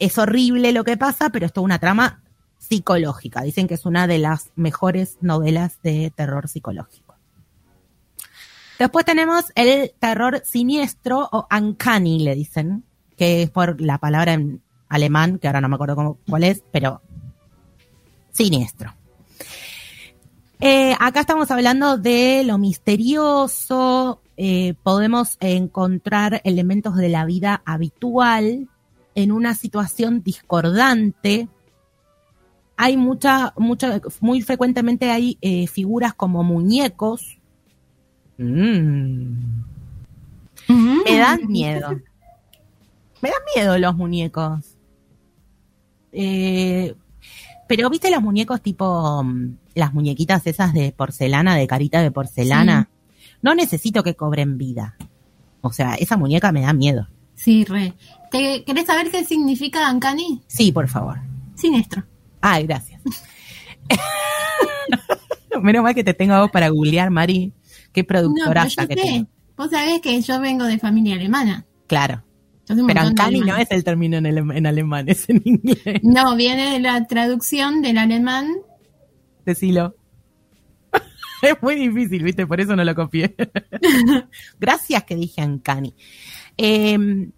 [0.00, 2.24] es horrible lo que pasa, pero es toda una trama
[2.58, 3.42] psicológica.
[3.42, 7.14] Dicen que es una de las mejores novelas de terror psicológico.
[8.80, 12.82] Después tenemos el terror siniestro o uncanny, le dicen,
[13.16, 16.64] que es por la palabra en alemán, que ahora no me acuerdo cómo, cuál es,
[16.72, 17.00] pero
[18.32, 18.95] siniestro.
[20.60, 28.68] Eh, acá estamos hablando de lo misterioso, eh, podemos encontrar elementos de la vida habitual
[29.14, 31.48] en una situación discordante.
[32.76, 37.38] Hay mucha, mucha, muy frecuentemente hay eh, figuras como muñecos.
[38.38, 39.62] Mm.
[40.68, 41.90] Me dan miedo.
[43.22, 44.76] Me dan miedo los muñecos.
[46.12, 46.94] Eh,
[47.68, 52.88] pero viste los muñecos tipo mm, las muñequitas esas de porcelana, de carita de porcelana.
[53.42, 54.96] No necesito que cobren vida.
[55.60, 57.08] O sea, esa muñeca me da miedo.
[57.34, 57.94] Sí, re.
[58.30, 60.42] ¿Te, ¿Querés saber qué significa Ancani?
[60.46, 61.18] Sí, por favor.
[61.54, 62.04] Siniestro.
[62.40, 63.00] Ay, gracias.
[65.62, 67.52] Menos mal que te tengo a vos para googlear, Mari.
[67.92, 69.00] Qué No, pero productoraza yo que sé.
[69.02, 69.28] tengo.
[69.56, 71.64] Vos sabés que yo vengo de familia alemana.
[71.86, 72.22] Claro.
[73.10, 76.00] Ancani no es el término en, alem- en alemán, es en inglés.
[76.02, 78.48] No, viene de la traducción del alemán.
[79.44, 79.94] Decilo.
[81.42, 82.46] Es muy difícil, ¿viste?
[82.46, 83.34] Por eso no lo copié.
[84.58, 85.94] Gracias que dije Ancani.
[86.56, 87.28] Eh,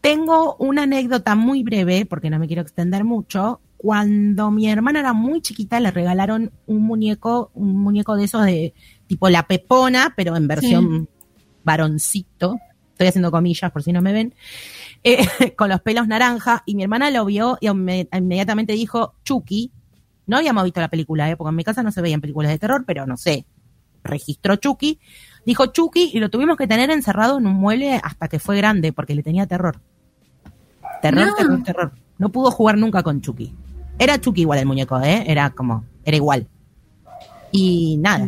[0.00, 3.60] tengo una anécdota muy breve, porque no me quiero extender mucho.
[3.76, 8.72] Cuando mi hermana era muy chiquita, le regalaron un muñeco, un muñeco de esos de
[9.08, 11.08] tipo la pepona, pero en versión
[11.64, 12.56] varoncito.
[12.94, 14.34] Estoy haciendo comillas por si no me ven.
[15.04, 15.18] Eh,
[15.56, 16.62] con los pelos naranja.
[16.66, 19.70] Y mi hermana lo vio y inme- inmediatamente dijo, Chucky,
[20.26, 21.36] no habíamos visto la película, ¿eh?
[21.36, 23.44] porque en mi casa no se veían películas de terror, pero no sé.
[24.02, 24.98] Registró Chucky.
[25.44, 28.92] Dijo Chucky y lo tuvimos que tener encerrado en un mueble hasta que fue grande
[28.92, 29.80] porque le tenía terror.
[31.02, 31.34] Terror, No.
[31.34, 31.92] terror, terror.
[32.16, 33.52] No pudo jugar nunca con Chucky.
[33.98, 35.24] Era Chucky igual el muñeco, ¿eh?
[35.26, 36.46] Era como, era igual.
[37.50, 38.26] Y nada.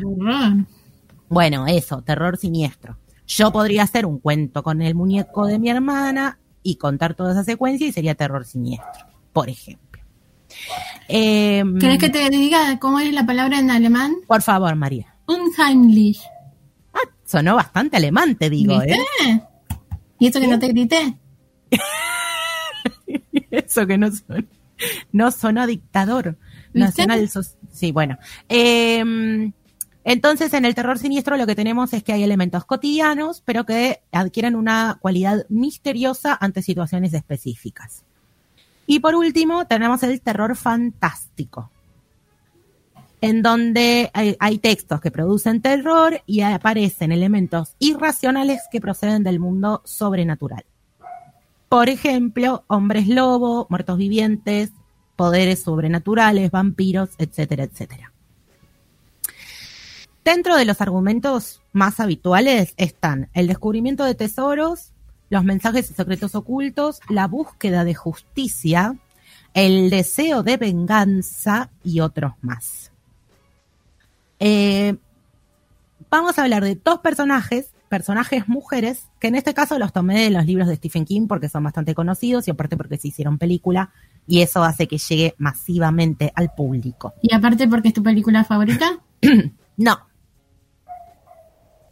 [1.29, 2.97] Bueno, eso, terror siniestro.
[3.27, 7.45] Yo podría hacer un cuento con el muñeco de mi hermana y contar toda esa
[7.45, 10.03] secuencia y sería terror siniestro, por ejemplo.
[11.09, 14.15] Em, ¿Querés que te diga cómo es la palabra en alemán?
[14.27, 15.15] Por favor, María.
[15.27, 16.21] Unheimlich.
[16.95, 18.99] Ah, sonó bastante alemán, te digo, ¿Viste?
[19.25, 19.41] ¿eh?
[20.19, 21.19] ¿Y eso que no te grité?
[23.51, 24.49] Eso que no son,
[25.13, 26.37] no sonó dictador
[26.73, 27.07] ¿Viste?
[27.07, 27.29] nacional.
[27.73, 28.19] sí, bueno.
[28.49, 29.53] Em,
[30.09, 34.03] entonces, en el terror siniestro lo que tenemos es que hay elementos cotidianos, pero que
[34.13, 38.05] adquieren una cualidad misteriosa ante situaciones específicas.
[38.87, 41.73] Y por último, tenemos el terror fantástico,
[43.21, 49.41] en donde hay, hay textos que producen terror y aparecen elementos irracionales que proceden del
[49.41, 50.65] mundo sobrenatural.
[51.69, 54.71] Por ejemplo, hombres lobo, muertos vivientes,
[55.17, 58.13] poderes sobrenaturales, vampiros, etcétera, etcétera.
[60.27, 64.93] Dentro de los argumentos más habituales están el descubrimiento de tesoros,
[65.31, 68.97] los mensajes y secretos ocultos, la búsqueda de justicia,
[69.55, 72.91] el deseo de venganza y otros más.
[74.41, 74.97] Eh,
[76.11, 80.31] vamos a hablar de dos personajes, personajes mujeres, que en este caso los tomé de
[80.31, 83.93] los libros de Stephen King porque son bastante conocidos y aparte porque se hicieron película
[84.27, 87.15] y eso hace que llegue masivamente al público.
[87.23, 88.99] Y aparte porque es tu película favorita.
[89.79, 90.07] No.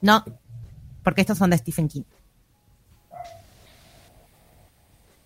[0.05, 0.23] No,
[1.03, 2.03] porque estos son de Stephen King.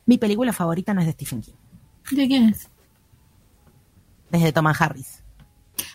[0.07, 1.55] Mi película favorita no es de Stephen King,
[2.13, 2.69] ¿De quién es?
[4.31, 5.25] es de Thomas Harris.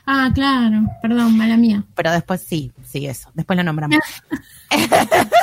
[0.06, 1.86] Ah, claro, perdón, mala mía.
[1.96, 3.30] Pero después sí, sí, eso.
[3.34, 3.98] Después lo nombramos.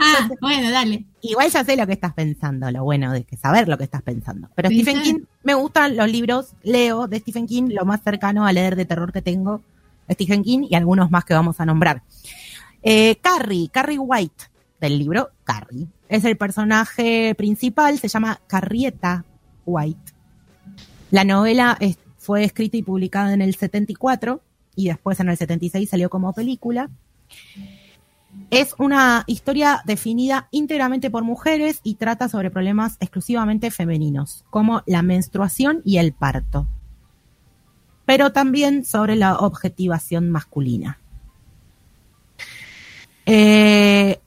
[0.00, 1.06] Ah, bueno, dale.
[1.22, 4.02] Igual ya sé lo que estás pensando, lo bueno de que saber lo que estás
[4.02, 4.50] pensando.
[4.54, 4.68] Pero.
[4.68, 8.76] Stephen King, me gustan los libros, leo de Stephen King, lo más cercano a leer
[8.76, 9.62] de terror que tengo,
[10.10, 12.02] Stephen King y algunos más que vamos a nombrar.
[12.82, 14.44] Eh, Carrie, Carrie White,
[14.80, 19.24] del libro Carrie, es el personaje principal, se llama Carrieta
[19.66, 20.12] White.
[21.10, 21.78] La novela
[22.18, 24.42] fue escrita y publicada en el 74
[24.76, 26.90] y después en el 76 salió como película.
[28.50, 35.02] Es una historia definida íntegramente por mujeres y trata sobre problemas exclusivamente femeninos, como la
[35.02, 36.68] menstruación y el parto,
[38.04, 40.97] pero también sobre la objetivación masculina.
[43.30, 44.20] Eh,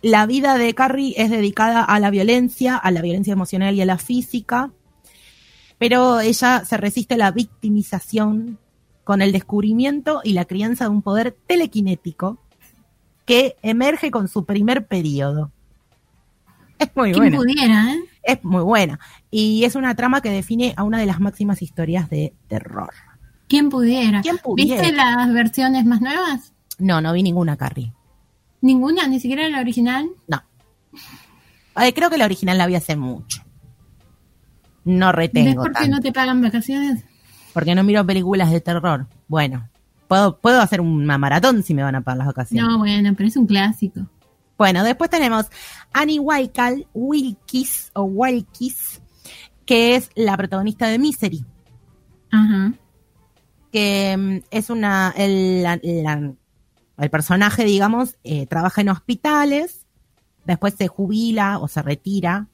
[0.00, 3.86] la vida de Carrie es dedicada a la violencia, a la violencia emocional y a
[3.86, 4.70] la física,
[5.76, 8.58] pero ella se resiste a la victimización
[9.04, 12.38] con el descubrimiento y la crianza de un poder telequinético
[13.26, 15.52] que emerge con su primer periodo.
[16.78, 17.36] Es muy ¿Quién buena.
[17.36, 18.04] pudiera, eh?
[18.22, 18.98] Es muy buena.
[19.30, 22.94] Y es una trama que define a una de las máximas historias de terror.
[23.48, 24.22] ¿Quién pudiera?
[24.22, 24.80] ¿Quién pudiera?
[24.80, 26.54] ¿Viste las versiones más nuevas?
[26.78, 27.92] No, no vi ninguna Carrie.
[28.60, 30.08] Ninguna, ni siquiera la original.
[30.28, 30.42] No.
[31.94, 33.42] Creo que la original la vi hace mucho.
[34.84, 35.96] No retengo ¿Ves por qué tanto.
[35.96, 37.04] no te pagan vacaciones?
[37.52, 39.06] Porque no miro películas de terror.
[39.28, 39.68] Bueno,
[40.08, 42.66] puedo, puedo hacer una maratón si me van a pagar las vacaciones.
[42.70, 44.06] No, bueno, pero es un clásico.
[44.56, 45.46] Bueno, después tenemos
[45.92, 49.02] Annie Wilkal, Wilkis o Wilkis,
[49.66, 51.44] que es la protagonista de Misery,
[52.30, 52.72] Ajá.
[53.72, 56.32] que mm, es una, el, la- la-
[56.98, 59.86] el personaje, digamos, eh, trabaja en hospitales,
[60.44, 62.48] después se jubila o se retira,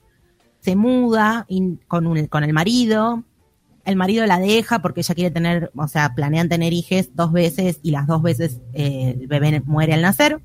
[0.61, 1.47] se muda
[1.89, 3.25] con, el marido,
[3.85, 7.79] el marido la deja porque ella quiere tener, o sea, planean tener hijos dos veces
[7.83, 10.41] y las dos veces eh, el bebé muere al nacer.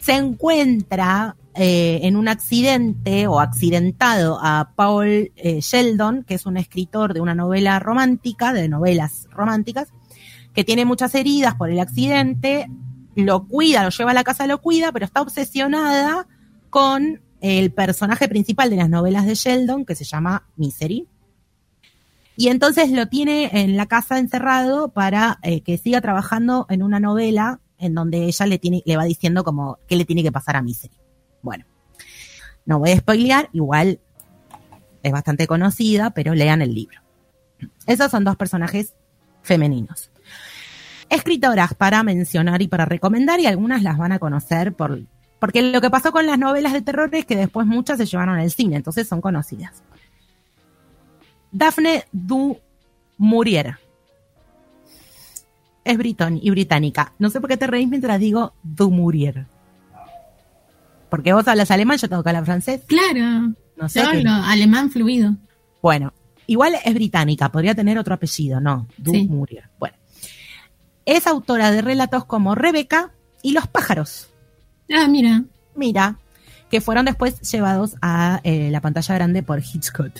[0.00, 7.14] Se encuentra eh, en un accidente o accidentado a Paul Sheldon, que es un escritor
[7.14, 9.88] de una novela romántica, de novelas románticas,
[10.56, 12.70] que tiene muchas heridas por el accidente,
[13.14, 16.26] lo cuida, lo lleva a la casa, lo cuida, pero está obsesionada
[16.70, 21.06] con el personaje principal de las novelas de Sheldon, que se llama Misery.
[22.38, 27.00] Y entonces lo tiene en la casa encerrado para eh, que siga trabajando en una
[27.00, 30.56] novela en donde ella le, tiene, le va diciendo como qué le tiene que pasar
[30.56, 30.96] a Misery.
[31.42, 31.66] Bueno,
[32.64, 34.00] no voy a spoilear, igual
[35.02, 37.02] es bastante conocida, pero lean el libro.
[37.86, 38.94] Esos son dos personajes
[39.42, 40.10] femeninos.
[41.08, 45.00] Escritoras para mencionar y para recomendar, y algunas las van a conocer por,
[45.38, 48.38] porque lo que pasó con las novelas de terror es que después muchas se llevaron
[48.38, 49.82] al cine, entonces son conocidas.
[51.52, 52.58] Daphne du
[53.18, 53.76] Maurier.
[55.84, 57.12] Es britón y británica.
[57.18, 59.46] No sé por qué te reís mientras digo du Maurier.
[61.08, 62.82] Porque vos hablas alemán, yo tengo que hablar francés.
[62.86, 63.54] Claro.
[63.76, 65.36] No sé hablo alemán fluido.
[65.80, 66.12] Bueno,
[66.48, 68.88] igual es británica, podría tener otro apellido, ¿no?
[68.98, 69.28] Du Sí.
[69.28, 69.68] Maurier.
[69.78, 69.96] Bueno.
[71.06, 74.28] Es autora de relatos como Rebeca y Los pájaros.
[74.92, 75.44] Ah, mira.
[75.74, 76.18] Mira,
[76.70, 80.12] que fueron después llevados a eh, la pantalla grande por Hitchcock.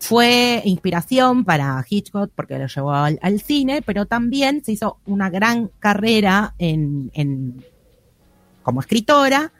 [0.00, 5.30] Fue inspiración para Hitchcock porque lo llevó al, al cine, pero también se hizo una
[5.30, 7.64] gran carrera en, en-
[8.62, 9.52] como escritora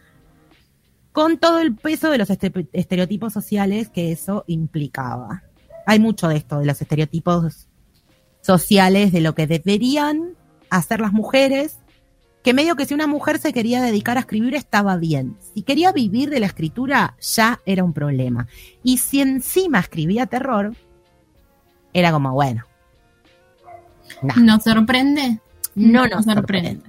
[1.12, 5.45] con todo el peso de los este- estereotipos sociales que eso implicaba.
[5.86, 7.68] Hay mucho de esto, de los estereotipos
[8.45, 10.34] sociales, de lo que deberían
[10.70, 11.78] hacer las mujeres
[12.42, 15.38] que medio que si una mujer se quería dedicar a escribir estaba bien.
[15.55, 18.47] Si quería vivir de la escritura ya era un problema.
[18.82, 20.74] Y si encima escribía terror,
[21.95, 22.64] era como, bueno,
[24.22, 25.40] nah, ¿Nos sorprende?
[25.74, 26.80] no nos nos sorprende.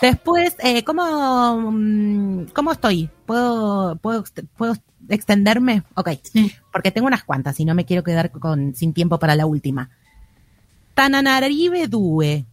[0.00, 3.10] Después, eh, ¿cómo, mm, ¿cómo estoy?
[3.26, 4.24] ¿Puedo, puedo,
[4.56, 4.74] ¿Puedo
[5.08, 5.82] extenderme?
[5.96, 6.50] Ok, Sí.
[6.72, 9.90] porque tengo unas cuantas y no me quiero quedar con, sin tiempo para la última.
[10.94, 12.46] Tananaribe Due.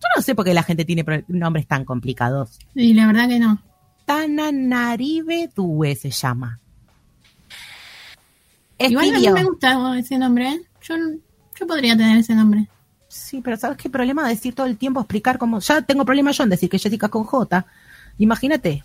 [0.00, 2.58] Yo no sé por qué la gente tiene nombres tan complicados.
[2.74, 3.62] Y la verdad que no.
[4.04, 6.58] Tananaribe Due se llama.
[8.78, 10.48] Igual a mí me gusta ese nombre.
[10.48, 10.62] ¿eh?
[10.82, 10.94] Yo,
[11.58, 12.68] yo podría tener ese nombre.
[13.08, 15.60] Sí, pero ¿sabes qué problema decir todo el tiempo, explicar cómo...
[15.60, 17.66] Ya tengo problema yo en decir que Jessica con J.
[18.18, 18.84] Imagínate.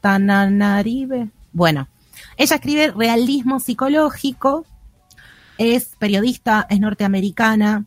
[0.00, 1.28] Tananaribe.
[1.52, 1.88] Bueno,
[2.36, 4.66] ella escribe realismo psicológico,
[5.58, 7.84] es periodista, es norteamericana,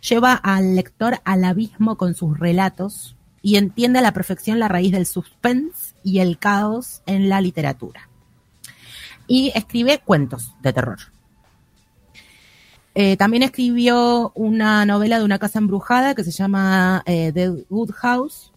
[0.00, 4.92] lleva al lector al abismo con sus relatos y entiende a la perfección la raíz
[4.92, 8.08] del suspense y el caos en la literatura.
[9.26, 10.98] Y escribe cuentos de terror.
[12.94, 17.92] Eh, también escribió una novela de una casa embrujada que se llama eh, The Good
[17.92, 18.52] House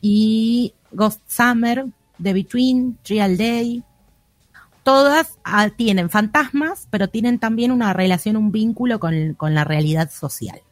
[0.00, 1.86] y Ghost Summer,
[2.22, 3.82] The Between, Real Day.
[4.86, 10.12] Todas ah, tienen fantasmas, pero tienen también una relación, un vínculo con, con la realidad
[10.12, 10.62] social.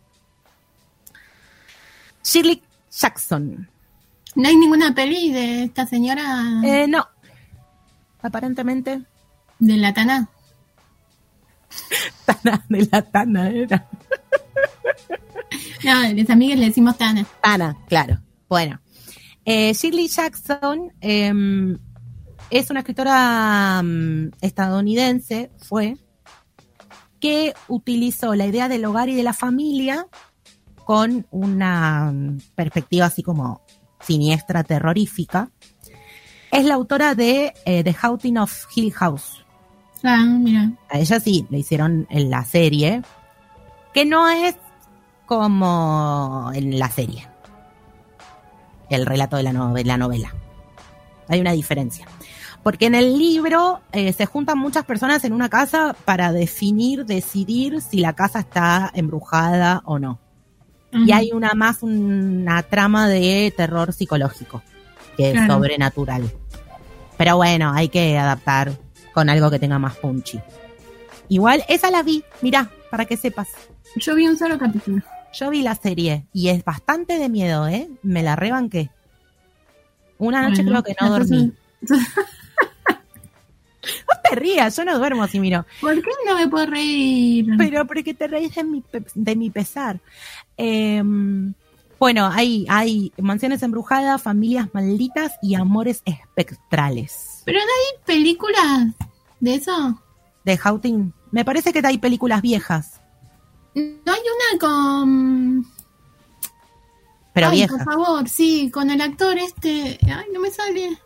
[2.23, 2.63] Shirley
[2.97, 3.69] Jackson.
[4.37, 6.23] No hay ninguna peli de esta señora
[6.63, 7.09] Eh, no.
[8.23, 9.03] Aparentemente,
[9.59, 10.29] de la Tana.
[12.25, 13.89] Tana de la Tana era.
[15.83, 17.27] No, mis amigas le decimos Tana.
[17.43, 18.21] Tana, claro.
[18.49, 18.81] Bueno.
[19.45, 21.77] Eh, Shirley Jackson em,
[22.59, 25.97] es una escritora mm, estadounidense, fue,
[27.21, 30.07] que utilizó la idea del hogar y de la familia
[30.85, 33.63] con una mm, perspectiva así como
[34.01, 35.51] siniestra, terrorífica.
[36.53, 39.45] Es la autora de eh, The Haunting of Hill House.
[40.03, 40.71] Ah, mira.
[40.91, 43.03] A ella sí, le hicieron en la serie,
[43.95, 44.55] que no es
[45.27, 47.27] como en la serie,
[48.91, 50.35] el relato de la, no- de la novela.
[51.29, 52.07] Hay una diferencia.
[52.65, 57.81] Porque en el libro eh, se juntan muchas personas en una casa para definir, decidir
[57.83, 60.19] si la casa está embrujada o no.
[60.93, 64.63] Y hay una más una trama de terror psicológico
[65.17, 65.55] que Claro.
[65.55, 66.33] sobrenatural.
[67.19, 68.73] Pero bueno, hay que adaptar
[69.13, 70.41] con algo que tenga más punchy.
[71.29, 73.49] Igual, esa la vi, mirá, para que sepas.
[73.97, 75.03] Yo vi un solo capítulo.
[75.33, 77.89] Yo vi la serie y es bastante de miedo, ¿eh?
[78.03, 78.91] Me la rebanqué.
[80.19, 81.53] Una noche Bueno, creo que no dormí.
[81.83, 82.09] entonces-
[84.09, 85.65] No te rías, yo no duermo si miro.
[85.81, 87.47] ¿Por qué no me puedo reír?
[87.59, 88.83] Pero porque te reís de mi,
[89.15, 90.01] de mi pesar.
[90.57, 91.03] Eh,
[91.99, 97.43] bueno, hay, hay mansiones embrujadas, familias malditas y amores espectrales.
[97.45, 98.89] Pero no hay películas
[99.41, 100.01] de eso.
[100.45, 101.13] De Houghton.
[101.31, 103.01] Me parece que hay películas viejas,
[103.75, 103.83] No
[104.13, 105.67] hay una con.
[107.33, 107.77] pero Ay, viejas.
[107.77, 109.99] por favor, sí, con el actor este.
[110.03, 110.97] Ay, no me sale.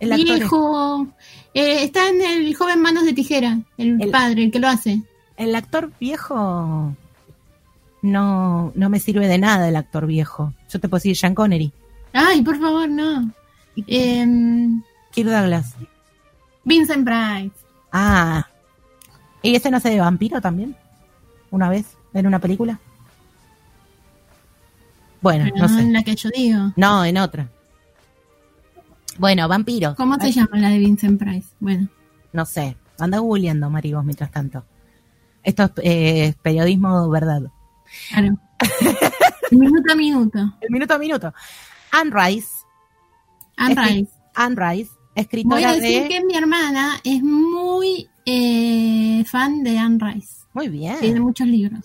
[0.00, 1.06] El actor es- Viejo.
[1.54, 5.00] Eh, está en el joven Manos de Tijera, el, El- padre, el que lo hace.
[5.36, 6.92] el actor viejo
[8.02, 10.52] no, no me sirve de nada el actor viejo.
[10.70, 11.72] Yo te puedo decir Sean Connery,
[12.12, 13.30] Ay, por favor, no.
[13.88, 14.82] Em,
[15.12, 15.74] Kirk Douglas.
[16.64, 17.54] Vincent Price.
[17.92, 18.46] Ah.
[19.42, 20.76] ¿Y ese no hace de vampiro también?
[21.50, 21.86] ¿Una vez?
[22.14, 22.78] ¿En una película?
[25.20, 26.72] Bueno, Pero no no en la que yo digo.
[26.76, 27.48] No, en otra.
[29.18, 29.94] Bueno, vampiro.
[29.96, 31.48] ¿Cómo se llama la de Vincent Price?
[31.60, 31.88] Bueno.
[32.32, 32.76] No sé.
[32.98, 34.64] Anda googleando, Mari, vos, mientras tanto.
[35.42, 37.42] Esto es eh, periodismo verdad.
[38.08, 38.38] Claro.
[39.50, 40.38] minuto a minuto.
[40.60, 41.34] El minuto a minuto.
[41.92, 42.48] Anne Rice.
[43.56, 44.10] Anne Rice.
[44.34, 46.08] Anne Rice, Voy escritora a decir de...
[46.08, 50.44] que mi hermana es muy eh, fan de Anne Rice.
[50.52, 50.98] Muy bien.
[51.00, 51.84] Tiene muchos libros.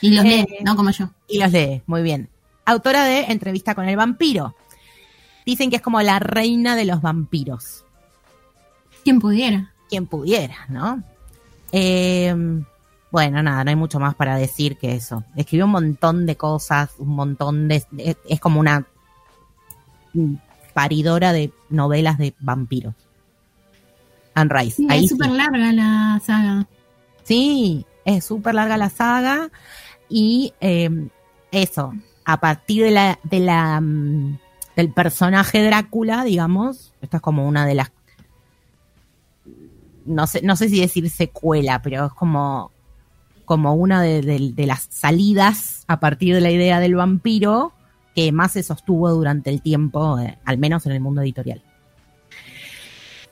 [0.00, 1.10] Y los Eh, lee, no como yo.
[1.28, 2.28] Y los lee, muy bien.
[2.66, 4.54] Autora de Entrevista con el vampiro.
[5.46, 7.84] Dicen que es como la reina de los vampiros.
[9.04, 9.72] Quien pudiera.
[9.88, 11.02] Quien pudiera, ¿no?
[11.72, 12.34] Eh,
[13.12, 15.24] bueno, nada, no hay mucho más para decir que eso.
[15.36, 17.76] Escribió un montón de cosas, un montón de...
[17.96, 18.84] Es, es como una
[20.74, 22.94] paridora de novelas de vampiros.
[24.34, 24.76] Anne Rice.
[24.76, 25.16] Sí, ahí es sí.
[25.16, 26.66] súper larga la saga.
[27.22, 29.50] Sí, es súper larga la saga
[30.08, 31.08] y eh,
[31.50, 31.94] eso,
[32.24, 34.38] a partir de la, de la mm,
[34.76, 37.90] del personaje Drácula, digamos, esta es como una de las
[40.04, 42.70] no sé, no sé si decir secuela, pero es como
[43.46, 47.72] como una de, las salidas a partir de la idea del vampiro
[48.14, 51.62] que más se sostuvo durante el tiempo, eh, al menos en el mundo editorial.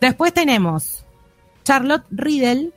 [0.01, 1.05] Después tenemos
[1.65, 2.71] Charlotte Riddle,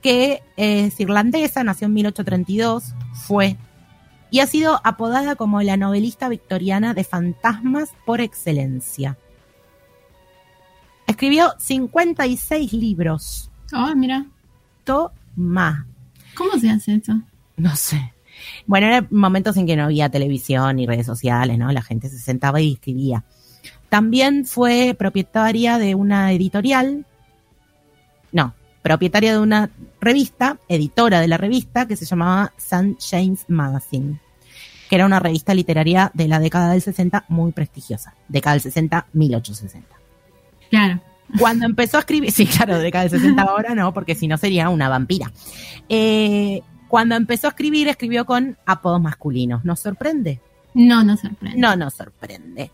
[0.00, 3.58] que es irlandesa, nació en 1832, fue
[4.30, 9.18] y ha sido apodada como la novelista victoriana de fantasmas por excelencia.
[11.06, 13.50] Escribió 56 libros.
[13.72, 14.26] Oh, mira.
[14.84, 15.86] Toma.
[16.34, 17.20] ¿Cómo se hace eso?
[17.56, 18.14] No sé.
[18.66, 21.72] Bueno, eran momentos en que no había televisión ni redes sociales, ¿no?
[21.72, 23.24] La gente se sentaba y escribía.
[23.88, 27.04] También fue propietaria de una editorial,
[28.82, 29.70] propietaria de una
[30.00, 32.96] revista, editora de la revista que se llamaba St.
[32.98, 34.20] James Magazine,
[34.88, 38.14] que era una revista literaria de la década del 60 muy prestigiosa.
[38.28, 39.88] Década del 60, 1860.
[40.70, 41.00] Claro.
[41.38, 44.68] Cuando empezó a escribir, sí, claro, década del 60 ahora no, porque si no sería
[44.68, 45.30] una vampira.
[45.88, 49.64] Eh, cuando empezó a escribir, escribió con apodos masculinos.
[49.64, 50.40] ¿Nos sorprende?
[50.74, 51.58] No nos sorprende.
[51.58, 52.72] No nos sorprende.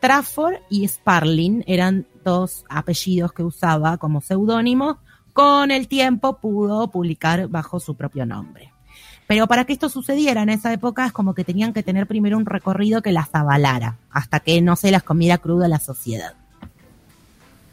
[0.00, 4.98] Trafford y Sparling eran dos apellidos que usaba como seudónimo
[5.38, 8.72] con el tiempo pudo publicar bajo su propio nombre.
[9.28, 12.36] Pero para que esto sucediera en esa época es como que tenían que tener primero
[12.36, 16.34] un recorrido que las avalara, hasta que no se las comiera cruda la sociedad.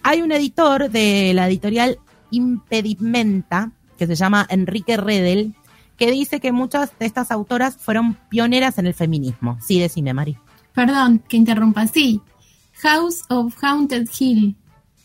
[0.03, 1.97] Hay un editor de la editorial
[2.29, 5.55] Impedimenta, que se llama Enrique Redel,
[5.97, 9.57] que dice que muchas de estas autoras fueron pioneras en el feminismo.
[9.65, 10.37] Sí, decime, Mari.
[10.75, 11.87] Perdón que interrumpa.
[11.87, 12.21] Sí,
[12.73, 14.55] House of Haunted Hill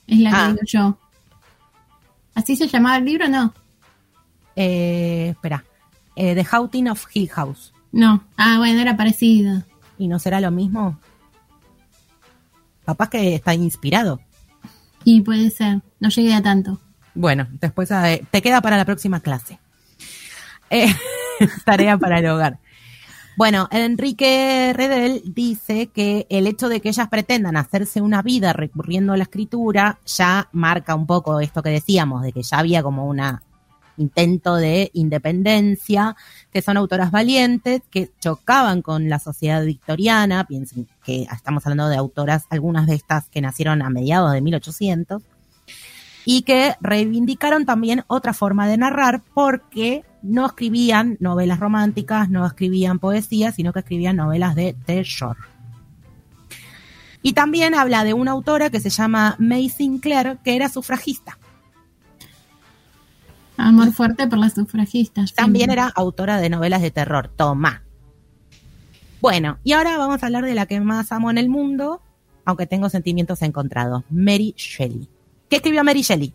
[0.07, 0.49] es la que Ah.
[0.49, 0.99] digo yo.
[2.41, 3.29] ¿Así se llamaba el libro?
[3.29, 3.53] No.
[4.57, 5.63] Eh, espera.
[6.17, 7.75] Eh, The Haunting of Hill House.
[7.93, 8.25] No.
[8.39, 9.63] Ah, bueno, era parecido.
[9.99, 10.99] ¿Y no será lo mismo?
[12.87, 14.21] Capaz que está inspirado.
[15.05, 15.83] Y puede ser.
[16.01, 16.81] No llegué a tanto.
[17.15, 19.59] Bueno, después eh, te queda para la próxima clase.
[20.71, 20.95] Eh,
[21.67, 22.59] tarea para el hogar.
[23.37, 29.13] Bueno, Enrique Redel dice que el hecho de que ellas pretendan hacerse una vida recurriendo
[29.13, 33.07] a la escritura ya marca un poco esto que decíamos, de que ya había como
[33.07, 33.43] una
[33.97, 36.17] intento de independencia,
[36.53, 41.97] que son autoras valientes, que chocaban con la sociedad victoriana, piensen que estamos hablando de
[41.97, 45.23] autoras, algunas de estas que nacieron a mediados de 1800,
[46.25, 52.99] y que reivindicaron también otra forma de narrar porque no escribían novelas románticas, no escribían
[52.99, 55.37] poesía, sino que escribían novelas de terror.
[57.23, 61.39] Y también habla de una autora que se llama May Sinclair, que era sufragista.
[63.57, 65.35] Amor fuerte por las sufragistas.
[65.35, 65.83] También siempre.
[65.83, 67.31] era autora de novelas de terror.
[67.37, 67.83] Toma.
[69.21, 72.01] Bueno, y ahora vamos a hablar de la que más amo en el mundo,
[72.47, 74.03] aunque tengo sentimientos encontrados.
[74.09, 75.09] Mary Shelley.
[75.51, 76.33] ¿Qué escribió Mary Shelley?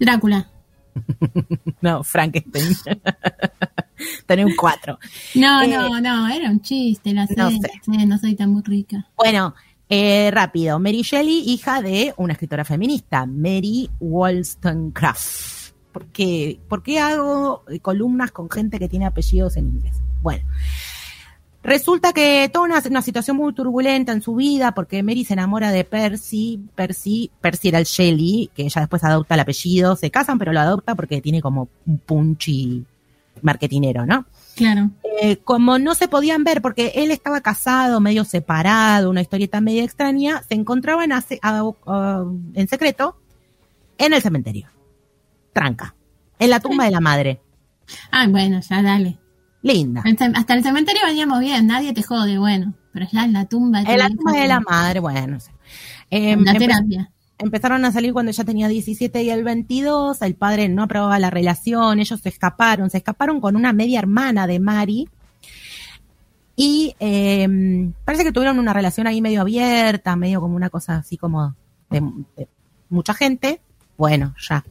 [0.00, 0.51] Drácula.
[1.80, 2.76] No, Frankenstein.
[4.26, 4.98] Tenía un 4.
[5.36, 8.06] No, Eh, no, no, era un chiste, la sé, no no, sé.
[8.06, 9.06] no soy tan muy rica.
[9.16, 9.54] Bueno,
[9.88, 10.78] eh, rápido.
[10.78, 15.72] Mary Shelley, hija de una escritora feminista, Mary Wollstonecraft.
[15.92, 19.96] ¿Por qué, ¿Por qué hago columnas con gente que tiene apellidos en inglés?
[20.22, 20.44] Bueno,
[21.62, 25.70] resulta que toda una, una situación muy turbulenta en su vida, porque Mary se enamora
[25.70, 26.60] de Percy.
[26.74, 29.96] Percy, Percy era el Shelley, que ella después adopta el apellido.
[29.96, 32.84] Se casan, pero lo adopta porque tiene como un punchy
[33.40, 34.26] marketinero, ¿no?
[34.54, 34.90] Claro.
[35.22, 39.84] Eh, como no se podían ver porque él estaba casado, medio separado, una historieta media
[39.84, 43.16] extraña, se encontraban hace- a- a- en secreto
[43.98, 44.68] en el cementerio.
[45.52, 45.94] Tranca.
[46.38, 47.40] En la tumba de la madre.
[48.10, 49.18] Ah, bueno, ya dale.
[49.62, 50.02] Linda.
[50.34, 52.74] Hasta el cementerio veníamos bien, nadie te jode, bueno.
[52.92, 53.80] Pero ya en la tumba.
[53.80, 55.50] En la tu tumba de la madre, bueno, no sé.
[56.10, 57.10] Eh, La terapia.
[57.38, 61.30] empezaron a salir cuando ella tenía 17 y el 22, el padre no aprobaba la
[61.30, 65.08] relación, ellos se escaparon, se escaparon con una media hermana de Mari
[66.54, 67.48] y eh,
[68.04, 71.54] parece que tuvieron una relación ahí medio abierta, medio como una cosa así como
[71.88, 72.02] de,
[72.36, 72.48] de
[72.90, 73.62] mucha gente,
[73.96, 74.62] bueno, ya.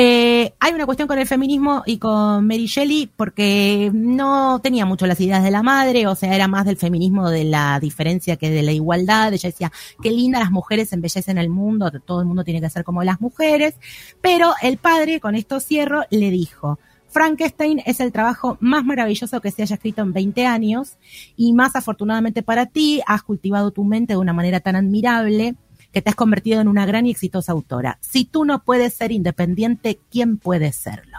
[0.00, 5.08] Eh, hay una cuestión con el feminismo y con Mary Shelley porque no tenía mucho
[5.08, 8.48] las ideas de la madre, o sea, era más del feminismo de la diferencia que
[8.48, 9.32] de la igualdad.
[9.32, 12.84] Ella decía, qué linda las mujeres embellecen el mundo, todo el mundo tiene que ser
[12.84, 13.74] como las mujeres.
[14.20, 16.78] Pero el padre, con esto cierro, le dijo,
[17.08, 20.96] Frankenstein es el trabajo más maravilloso que se haya escrito en 20 años
[21.36, 25.56] y más afortunadamente para ti, has cultivado tu mente de una manera tan admirable
[25.92, 27.98] que te has convertido en una gran y exitosa autora.
[28.00, 31.18] Si tú no puedes ser independiente, ¿quién puede serlo?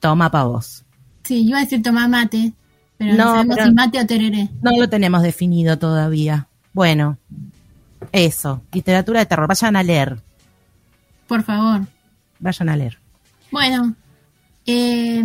[0.00, 0.84] Toma pa' vos.
[1.24, 2.52] Sí, iba a decir tomar mate,
[2.96, 4.48] pero no, No, sabemos pero- si mate o tereré.
[4.62, 6.48] No lo tenemos definido todavía.
[6.72, 7.18] Bueno,
[8.12, 9.46] eso, literatura de terror.
[9.48, 10.20] Vayan a leer,
[11.26, 11.82] Por favor.
[12.38, 12.98] vayan a leer.
[13.50, 13.94] Bueno,
[14.66, 15.22] eh,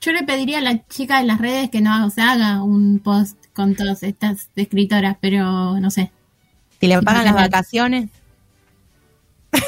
[0.00, 2.98] yo le pediría a la chica de las redes que no o sea, haga un
[3.00, 6.10] post con todas estas escritoras, pero no sé.
[6.80, 8.08] Si le pagan las vacaciones,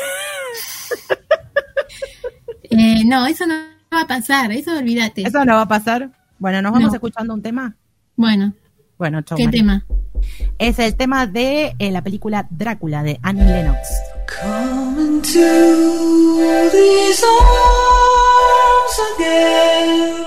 [2.70, 3.54] Eh, no, eso no
[3.92, 5.22] va a pasar, eso olvídate.
[5.22, 6.10] eso no va a pasar.
[6.38, 6.94] Bueno, nos vamos No.
[6.94, 7.74] escuchando un tema.
[8.14, 8.52] Bueno,
[8.98, 9.38] Bueno, chau.
[9.38, 9.58] ¿qué Mari.
[9.58, 9.86] tema?
[10.58, 13.78] Es el tema de eh, la película Drácula de Annie Lennox.
[14.42, 15.38] Come into
[16.70, 20.17] these arms again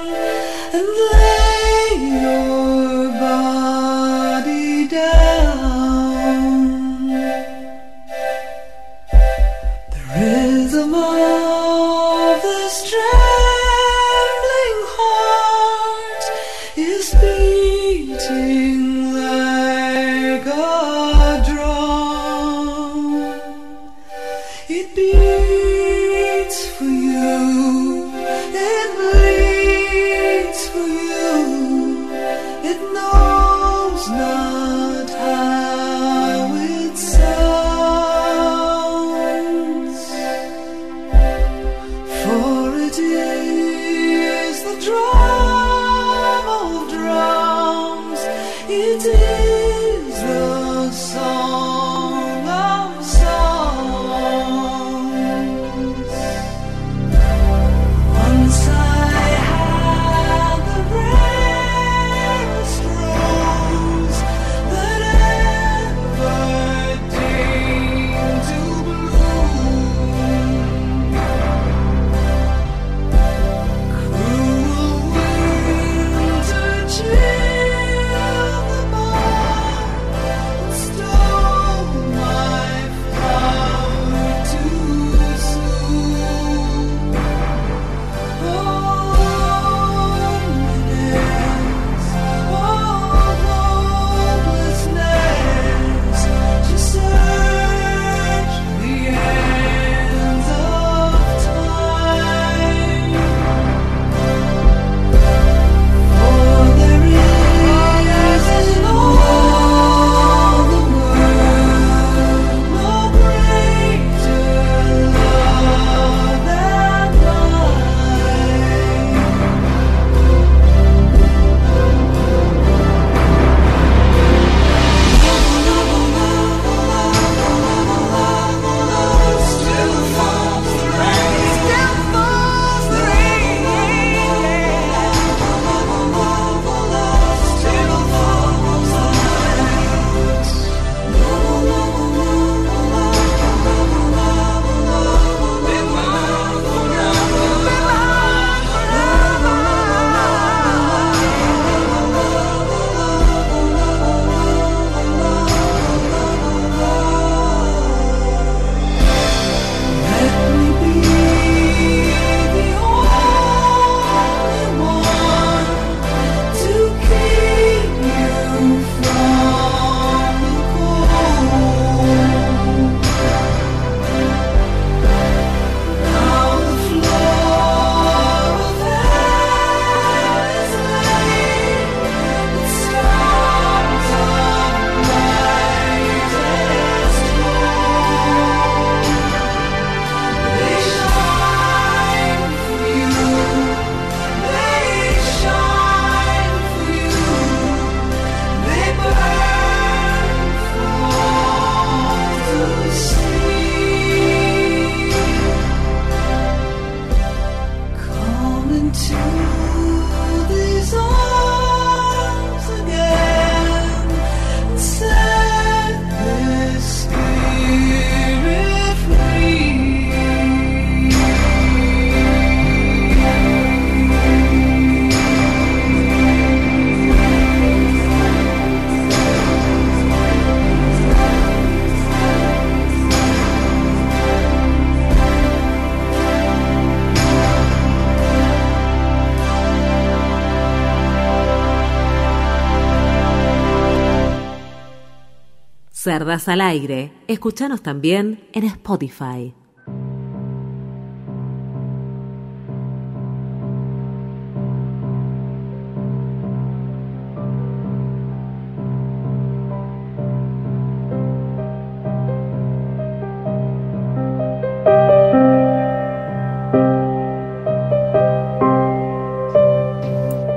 [246.12, 247.14] Cerdas al aire.
[247.30, 249.53] Escuchanos también en Spotify.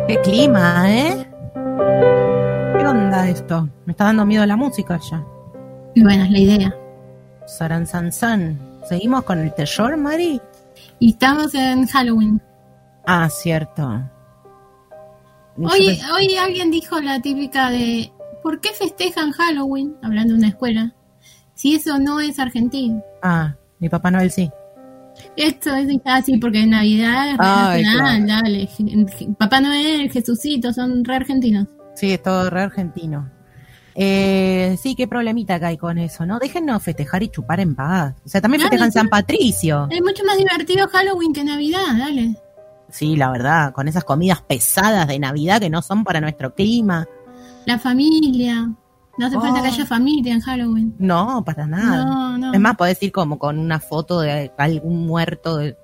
[0.09, 1.29] Qué clima, ¿eh?
[1.55, 3.69] ¿Qué onda esto?
[3.87, 5.25] Me está dando miedo la música ya.
[5.95, 6.75] Y bueno, es la idea.
[7.47, 8.59] Saran san san.
[8.89, 10.41] ¿Seguimos con el terror, Mari?
[10.99, 12.41] Y estamos en Halloween.
[13.07, 14.03] Ah, cierto.
[15.57, 19.97] Hoy, hoy alguien dijo la típica de ¿por qué festejan Halloween?
[20.03, 20.95] Hablando de una escuela.
[21.55, 23.03] Si eso no es argentino.
[23.23, 24.51] Ah, mi Papá Noel sí.
[25.37, 28.67] Esto es así porque en Navidad es re Ay, nacional, dale.
[28.69, 31.69] Je- Papá Noel, Jesucito, son re argentinos.
[31.95, 33.31] Sí, es todo re argentino.
[33.97, 36.39] Eh, sí, qué problemita que hay con eso, ¿no?
[36.39, 38.15] Déjennos festejar y chupar en paz.
[38.25, 38.91] O sea, también festejan.
[38.93, 39.87] San Patricio.
[39.91, 42.37] Es mucho más divertido Halloween que Navidad, dale.
[42.91, 47.07] Sí, la verdad, con esas comidas pesadas de Navidad que no son para nuestro clima.
[47.67, 48.71] La familia.
[49.17, 49.73] No hace falta que Oh.
[49.73, 50.95] haya familia en Halloween.
[50.99, 52.05] No, para nada.
[52.05, 52.53] No, no.
[52.53, 55.57] Es más, podés ir como con una foto de algún muerto.
[55.59, 55.77] De...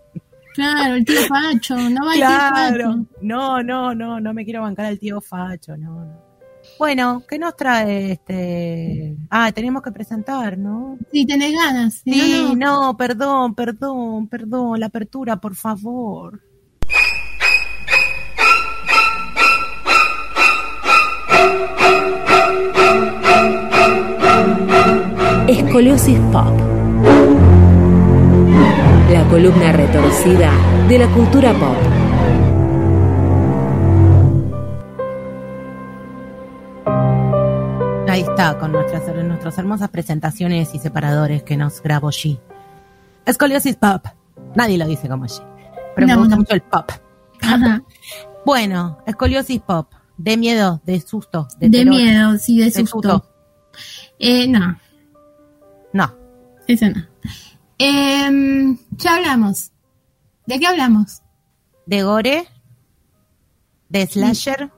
[0.54, 3.06] Claro, el tío Pacho, no va el tío Claro.
[3.22, 6.29] No, no, no, no me quiero bancar al tío Facho, no, no.
[6.80, 9.14] Bueno, ¿qué nos trae este?
[9.28, 10.96] Ah, tenemos que presentar, ¿no?
[11.12, 12.00] Sí, tenés ganas.
[12.02, 12.82] Sí, sí no, no.
[12.86, 14.80] no, perdón, perdón, perdón.
[14.80, 16.40] La apertura, por favor.
[25.48, 26.58] Escoliosis Pop.
[29.12, 30.50] La columna retorcida
[30.88, 31.99] de la cultura pop.
[38.11, 42.40] Ahí está, con nuestras, nuestras hermosas presentaciones y separadores que nos grabó G.
[43.24, 44.04] Escoliosis Pop.
[44.56, 45.40] Nadie lo dice como G.
[45.94, 46.38] Pero me gusta no.
[46.38, 46.90] mucho el pop.
[47.40, 47.82] Ajá.
[48.44, 49.92] Bueno, escoliosis pop.
[50.16, 51.94] De miedo, de susto, de, De terror.
[51.94, 53.00] miedo, sí, de de susto.
[53.00, 53.26] susto.
[54.18, 54.76] Eh, no,
[55.92, 56.14] No.
[56.66, 57.06] eso no.
[57.78, 59.70] Em, ya hablamos.
[60.46, 61.22] ¿De qué hablamos?
[61.86, 62.46] De gore,
[63.88, 64.70] de slasher.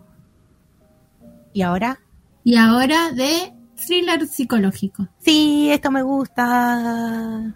[1.53, 1.99] ¿Y ahora?
[2.45, 3.53] Y ahora de
[3.87, 5.09] thriller psicológico.
[5.19, 7.55] Sí, esto me gusta.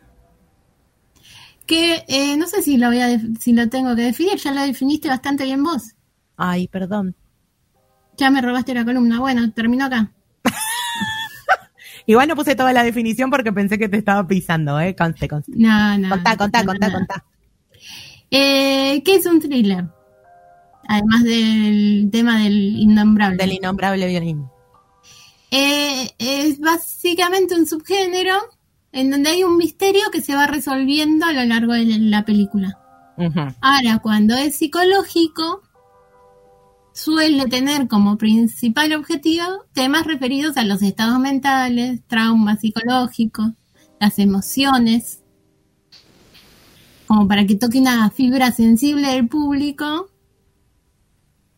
[1.67, 4.63] Que eh, no sé si lo voy a si lo tengo que definir, ya lo
[4.63, 5.95] definiste bastante bien vos.
[6.37, 7.17] Ay, perdón.
[8.17, 9.19] Ya me robaste la columna.
[9.19, 10.13] Bueno, termino acá.
[12.07, 14.95] Igual no puse toda la definición porque pensé que te estaba pisando, ¿eh?
[14.95, 15.53] Conste, conste.
[15.57, 16.09] No, no.
[16.11, 16.95] Contá, contá, no, contá, no.
[16.95, 17.25] contá.
[18.31, 19.87] Eh, ¿Qué es un thriller?
[20.89, 23.37] Además del tema del innombrable.
[23.37, 24.47] Del innombrable violín.
[25.51, 28.35] Eh, es básicamente un subgénero
[28.93, 32.79] en donde hay un misterio que se va resolviendo a lo largo de la película.
[33.61, 35.63] Ahora, cuando es psicológico,
[36.93, 43.53] suele tener como principal objetivo temas referidos a los estados mentales, traumas psicológicos,
[44.01, 45.23] las emociones,
[47.07, 50.11] como para que toque una fibra sensible del público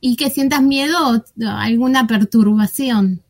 [0.01, 3.23] y que sientas miedo o alguna perturbación.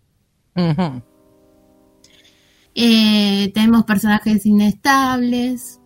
[2.75, 5.81] Eh, tenemos personajes inestables,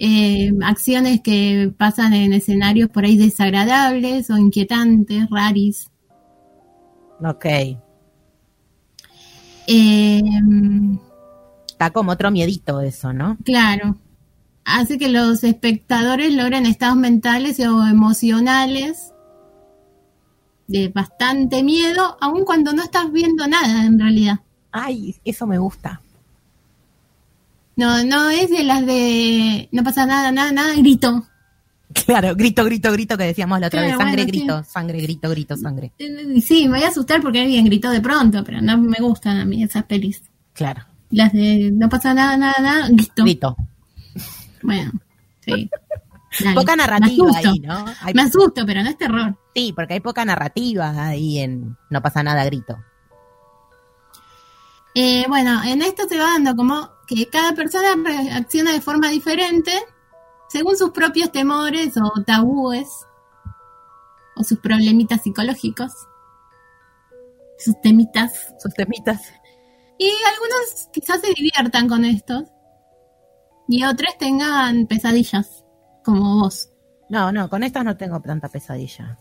[0.00, 5.90] eh, acciones que pasan en escenarios por ahí desagradables o inquietantes, raris.
[7.24, 7.46] Ok.
[9.68, 10.20] Eh,
[11.68, 13.36] Está como otro miedito eso, ¿no?
[13.44, 13.96] claro,
[14.64, 19.11] hace que los espectadores logren estados mentales o emocionales
[20.66, 24.40] de bastante miedo, aun cuando no estás viendo nada en realidad.
[24.70, 26.00] Ay, eso me gusta.
[27.76, 31.26] No, no es de las de no pasa nada, nada, nada, grito.
[32.06, 34.06] Claro, grito, grito, grito que decíamos la otra Claro, vez.
[34.06, 34.38] Sangre, bueno, sí.
[34.38, 35.92] grito, sangre, grito, grito, sangre.
[36.42, 39.44] Sí, me voy a asustar porque alguien gritó de pronto, pero no me gustan a
[39.44, 40.22] mí esas pelis.
[40.54, 43.22] Claro, Las de no pasa nada, nada, nada, grito.
[43.24, 43.56] grito.
[44.62, 44.92] Bueno,
[45.44, 45.68] sí.
[46.40, 46.54] Dale.
[46.54, 47.84] Poca narrativa ahí, ¿no?
[48.00, 49.36] Hay- Me asusto, pero no es terror.
[49.54, 52.78] sí, porque hay poca narrativa ahí en No pasa nada, grito.
[54.94, 59.72] Eh, bueno, en esto se va dando como que cada persona reacciona de forma diferente
[60.48, 62.88] según sus propios temores o tabúes
[64.36, 65.92] o sus problemitas psicológicos,
[67.58, 68.32] sus temitas.
[68.58, 69.20] Sus temitas.
[69.98, 72.44] Y algunos quizás se diviertan con estos
[73.68, 75.61] y otros tengan pesadillas,
[76.04, 76.68] como vos.
[77.08, 79.18] No, no, con estas no tengo tanta pesadilla.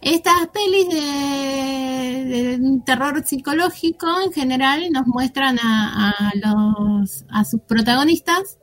[0.00, 2.24] Estas pelis de,
[2.58, 8.58] de terror psicológico en general nos muestran a, a los a sus protagonistas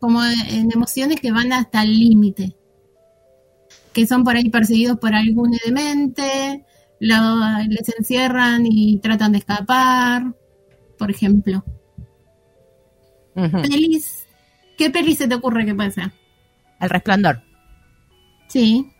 [0.00, 2.56] como en emociones que van hasta el límite,
[3.92, 6.64] que son por ahí perseguidos por algún demente,
[7.00, 10.34] lo- les encierran y tratan de escapar,
[10.96, 11.64] por ejemplo.
[13.34, 14.17] Pelis,
[14.78, 16.10] ¿qué peli se te ocurre que puede ser?
[16.80, 17.42] El resplandor.
[18.48, 18.90] Sí,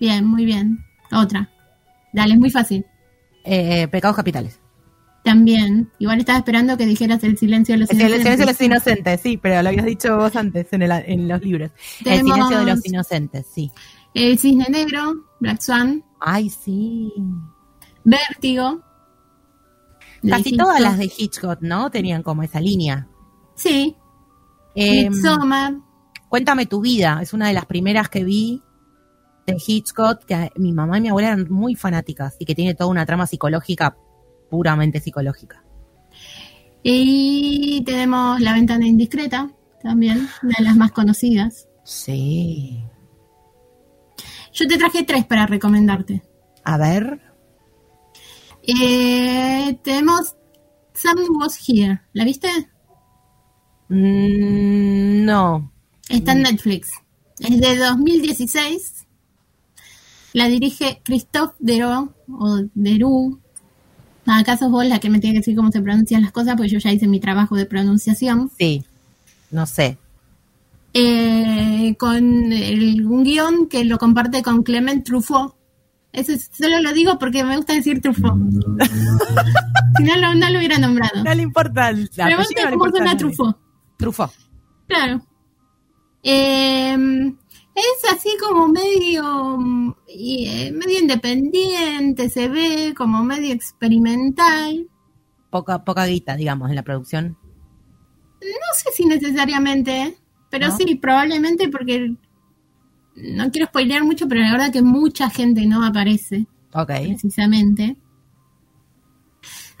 [0.00, 0.78] bien, muy bien.
[1.12, 1.50] Otra.
[2.14, 2.86] Dale, es muy fácil.
[3.44, 4.60] Eh, pecados capitales.
[5.24, 5.90] También.
[5.98, 8.46] Igual estaba esperando que dijeras el silencio de los El silencio de inocentes.
[8.46, 11.70] los inocentes, sí, pero lo habías dicho vos antes en, el- en los libros.
[12.04, 13.70] El silencio de los inocentes, sí.
[14.14, 17.12] El cisne negro, Black Swan, Ay, sí.
[18.04, 18.82] Vértigo.
[20.28, 21.90] Casi todas las de Hitchcock, ¿no?
[21.90, 23.08] Tenían como esa línea.
[23.56, 23.94] Sí.
[24.74, 25.74] Eh, Midsommar.
[26.28, 28.60] Cuéntame tu vida, es una de las primeras que vi
[29.46, 32.90] de Hitchcock, que mi mamá y mi abuela eran muy fanáticas y que tiene toda
[32.90, 33.96] una trama psicológica,
[34.50, 35.62] puramente psicológica.
[36.82, 39.50] Y tenemos La ventana indiscreta,
[39.82, 41.68] también, una de las más conocidas.
[41.84, 42.84] Sí.
[44.52, 46.22] Yo te traje tres para recomendarte.
[46.64, 47.20] A ver.
[48.62, 50.36] Eh, tenemos
[50.94, 52.02] Sam Was Here.
[52.12, 52.48] ¿La viste?
[53.88, 55.70] Mm, no.
[56.08, 56.90] Está en Netflix.
[57.38, 59.06] Es de 2016.
[60.32, 63.38] La dirige Christophe Deroux o Deroux.
[64.26, 66.70] Acá sos vos la que me tiene que decir cómo se pronuncian las cosas, porque
[66.70, 68.50] yo ya hice mi trabajo de pronunciación.
[68.58, 68.84] Sí.
[69.50, 69.98] No sé.
[70.92, 75.54] Eh, con el- un guion que lo comparte con Clement Truffaut.
[76.12, 78.38] Eso es- solo lo digo porque me gusta decir Truffaut.
[79.96, 81.22] Si no, lo- no lo hubiera nombrado.
[81.22, 83.16] No le importa no le cómo suena.
[83.16, 83.56] Truffaut.
[83.96, 84.32] Truffaut.
[84.88, 85.24] Claro.
[86.22, 86.94] Eh,
[87.74, 89.58] es así como medio,
[90.08, 94.88] eh, medio independiente, se ve como medio experimental.
[95.50, 97.36] Poca, poca guita, digamos, en la producción.
[98.40, 100.16] No sé si necesariamente,
[100.50, 100.76] pero ¿No?
[100.76, 102.14] sí, probablemente porque
[103.16, 106.88] no quiero spoilear mucho, pero la verdad que mucha gente no aparece, Ok.
[106.88, 107.96] precisamente.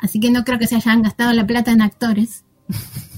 [0.00, 2.44] Así que no creo que se hayan gastado la plata en actores.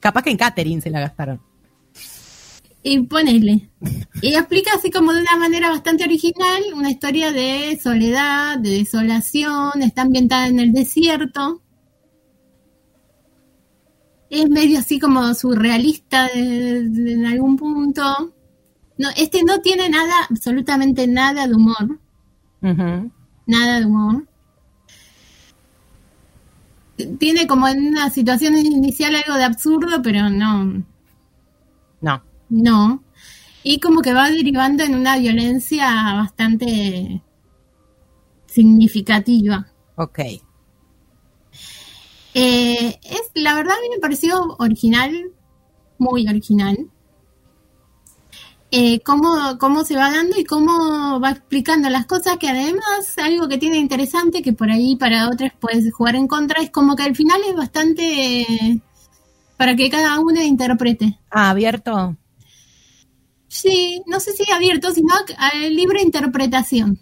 [0.00, 1.40] Capaz que en catering se la gastaron.
[2.82, 3.70] Y ponele.
[4.22, 9.82] Y explica así como de una manera bastante original una historia de soledad, de desolación,
[9.82, 11.60] está ambientada en el desierto.
[14.30, 18.34] Es medio así como surrealista en algún punto.
[18.98, 21.98] No, este no tiene nada, absolutamente nada de humor.
[22.60, 24.27] Nada de humor.
[27.18, 30.82] Tiene como en una situación inicial algo de absurdo, pero no,
[32.00, 32.22] No.
[32.48, 33.02] no.
[33.62, 37.22] Y como que va derivando en una violencia bastante
[38.46, 39.66] significativa.
[39.96, 40.18] Ok.
[42.34, 45.32] Eh, es, la verdad a mí me pareció original,
[45.98, 46.88] muy original.
[48.70, 53.48] Eh, cómo, cómo se va dando y cómo va explicando las cosas, que además algo
[53.48, 57.02] que tiene interesante, que por ahí para otras puedes jugar en contra, es como que
[57.04, 58.80] al final es bastante eh,
[59.56, 61.18] para que cada uno interprete.
[61.30, 62.16] Ah, abierto.
[63.48, 66.98] Sí, no sé si abierto, sino a libre interpretación.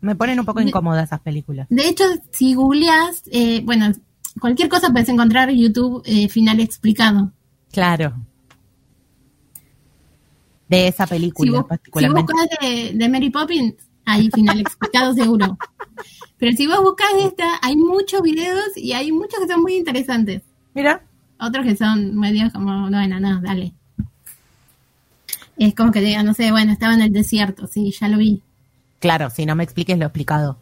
[0.00, 1.66] Me ponen un poco De- incómoda esas películas.
[1.70, 3.90] De hecho, si googleas, eh, bueno,
[4.38, 7.32] cualquier cosa puedes encontrar en YouTube eh, final explicado.
[7.72, 8.14] Claro.
[10.68, 12.32] De esa Si, película vos, si particularmente.
[12.32, 15.56] buscas de, de Mary Poppins, hay final explicado seguro.
[16.38, 20.42] Pero si vos buscas esta, hay muchos videos y hay muchos que son muy interesantes.
[20.74, 21.02] Mira.
[21.40, 23.72] Otros que son medios como, bueno, no, dale.
[25.56, 28.42] Es como que digan, no sé, bueno, estaba en el desierto, sí, ya lo vi.
[28.98, 30.58] Claro, si no me expliques lo explicado.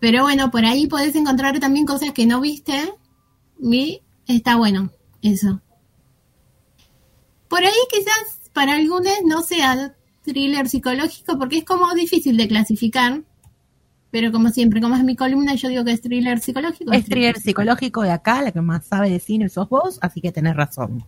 [0.00, 2.92] Pero bueno, por ahí podés encontrar también cosas que no viste.
[3.60, 4.90] Y está bueno,
[5.22, 5.60] eso.
[7.48, 13.22] Por ahí quizás para algunos no sea thriller psicológico porque es como difícil de clasificar.
[14.10, 16.92] Pero como siempre, como es mi columna, yo digo que es thriller psicológico.
[16.92, 20.30] Es thriller psicológico de acá, la que más sabe de cine sos vos, así que
[20.30, 21.04] tenés razón.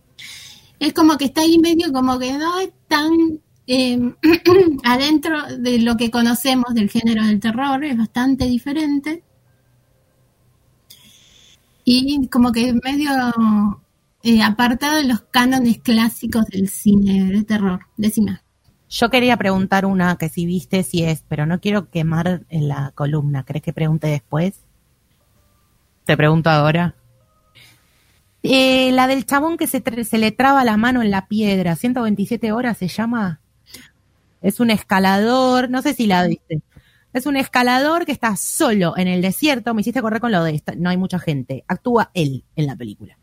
[0.77, 4.13] Es como que está ahí medio como que no es tan eh,
[4.83, 9.23] adentro de lo que conocemos del género del terror, es bastante diferente.
[11.85, 13.09] Y como que medio
[14.27, 17.79] eh, apartado de los cánones clásicos del cine de terror.
[17.95, 18.41] Decime.
[18.89, 22.91] Yo quería preguntar una que si viste, si es, pero no quiero quemar en la
[22.93, 23.45] columna.
[23.45, 24.65] ¿Crees que pregunte después?
[26.03, 26.95] Te pregunto ahora.
[28.43, 32.51] Eh, la del chabón que se, se le traba la mano en la piedra, 127
[32.51, 33.39] horas se llama.
[34.41, 36.61] Es un escalador, no sé si la viste.
[37.13, 39.73] Es un escalador que está solo en el desierto.
[39.73, 41.63] Me hiciste correr con lo de esta, no hay mucha gente.
[41.67, 43.16] Actúa él en la película.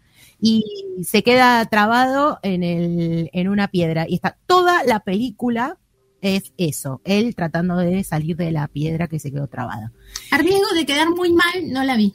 [0.44, 0.62] Y
[1.04, 4.06] se queda trabado en, el, en una piedra.
[4.08, 5.78] Y está toda la película
[6.20, 9.92] es eso, él tratando de salir de la piedra que se quedó trabada.
[10.30, 12.14] A riesgo de quedar muy mal, no la vi.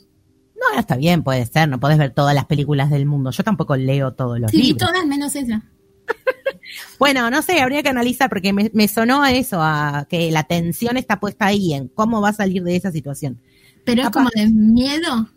[0.56, 3.30] No, está bien, puede ser, no podés ver todas las películas del mundo.
[3.32, 4.90] Yo tampoco leo todos los Sí, libros.
[4.90, 5.64] todas menos esa.
[7.00, 10.42] Bueno, no sé, habría que analizar porque me, me sonó a eso, a que la
[10.42, 13.42] atención está puesta ahí en cómo va a salir de esa situación.
[13.86, 15.30] Pero es como de miedo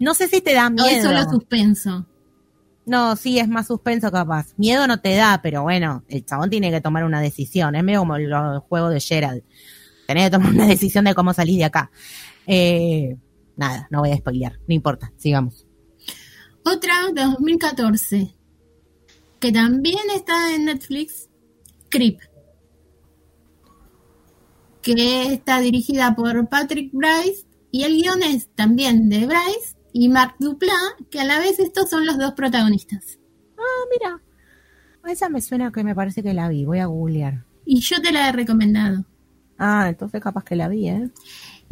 [0.00, 0.88] No sé si te da miedo.
[0.88, 2.06] es solo suspenso.
[2.86, 4.54] No, sí, es más suspenso capaz.
[4.56, 7.76] Miedo no te da, pero bueno, el chabón tiene que tomar una decisión.
[7.76, 9.42] Es medio como el, juego de Gerald.
[10.06, 11.90] Tenés que tomar una decisión de cómo salís de acá.
[12.46, 13.14] Eh,
[13.56, 15.66] nada, no voy a spoilear, no importa, sigamos.
[16.64, 18.34] Otra de 2014,
[19.38, 21.28] que también está en Netflix,
[21.90, 22.20] Creep,
[24.80, 30.36] que está dirigida por Patrick Bryce y el guion es también de Bryce y Mark
[30.38, 33.18] Duplass, que a la vez estos son los dos protagonistas.
[33.58, 34.20] Ah, mira.
[35.06, 37.44] Esa me suena que me parece que la vi, voy a googlear.
[37.64, 39.04] Y yo te la he recomendado.
[39.58, 41.10] Ah, entonces capaz que la vi, ¿eh?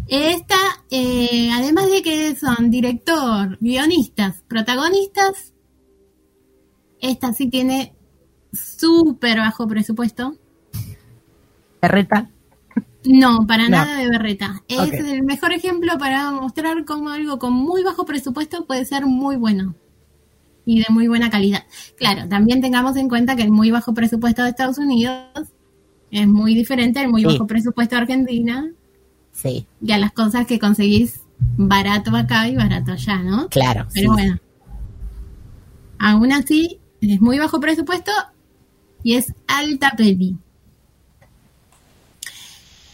[0.07, 0.57] Esta,
[0.91, 5.53] eh, además de que son director, guionistas, protagonistas,
[7.01, 7.95] esta sí tiene
[8.53, 10.37] súper bajo presupuesto.
[11.81, 12.31] Berreta.
[13.11, 13.70] No, para No.
[13.70, 14.62] nada de berreta.
[14.68, 19.36] Es el mejor ejemplo para mostrar cómo algo con muy bajo presupuesto puede ser muy
[19.36, 19.74] bueno
[20.66, 21.64] y de muy buena calidad.
[21.96, 25.22] Claro, también tengamos en cuenta que el muy bajo presupuesto de Estados Unidos
[26.11, 27.26] es muy diferente al muy Sí.
[27.28, 28.70] bajo presupuesto de Argentina
[29.32, 29.66] Sí.
[29.80, 31.22] y a las cosas que conseguís
[31.56, 33.48] barato acá y barato allá, ¿no?
[33.48, 33.86] Claro.
[33.94, 34.22] Pero sí.
[34.22, 34.38] bueno.
[35.98, 38.12] Aún así, es muy bajo presupuesto
[39.02, 40.36] y es alta peli.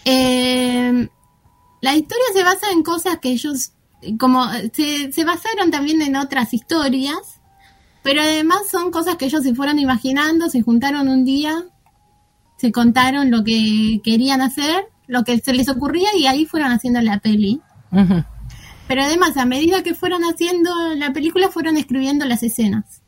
[0.05, 1.09] Eh,
[1.81, 3.73] la historia se basa en cosas que ellos,
[4.19, 7.41] como se, se basaron también en otras historias,
[8.03, 11.65] pero además son cosas que ellos se fueron imaginando, se juntaron un día,
[12.57, 17.01] se contaron lo que querían hacer, lo que se les ocurría y ahí fueron haciendo
[17.01, 17.61] la peli.
[18.89, 23.03] Pero además, a medida que fueron haciendo la película, fueron escribiendo las escenas.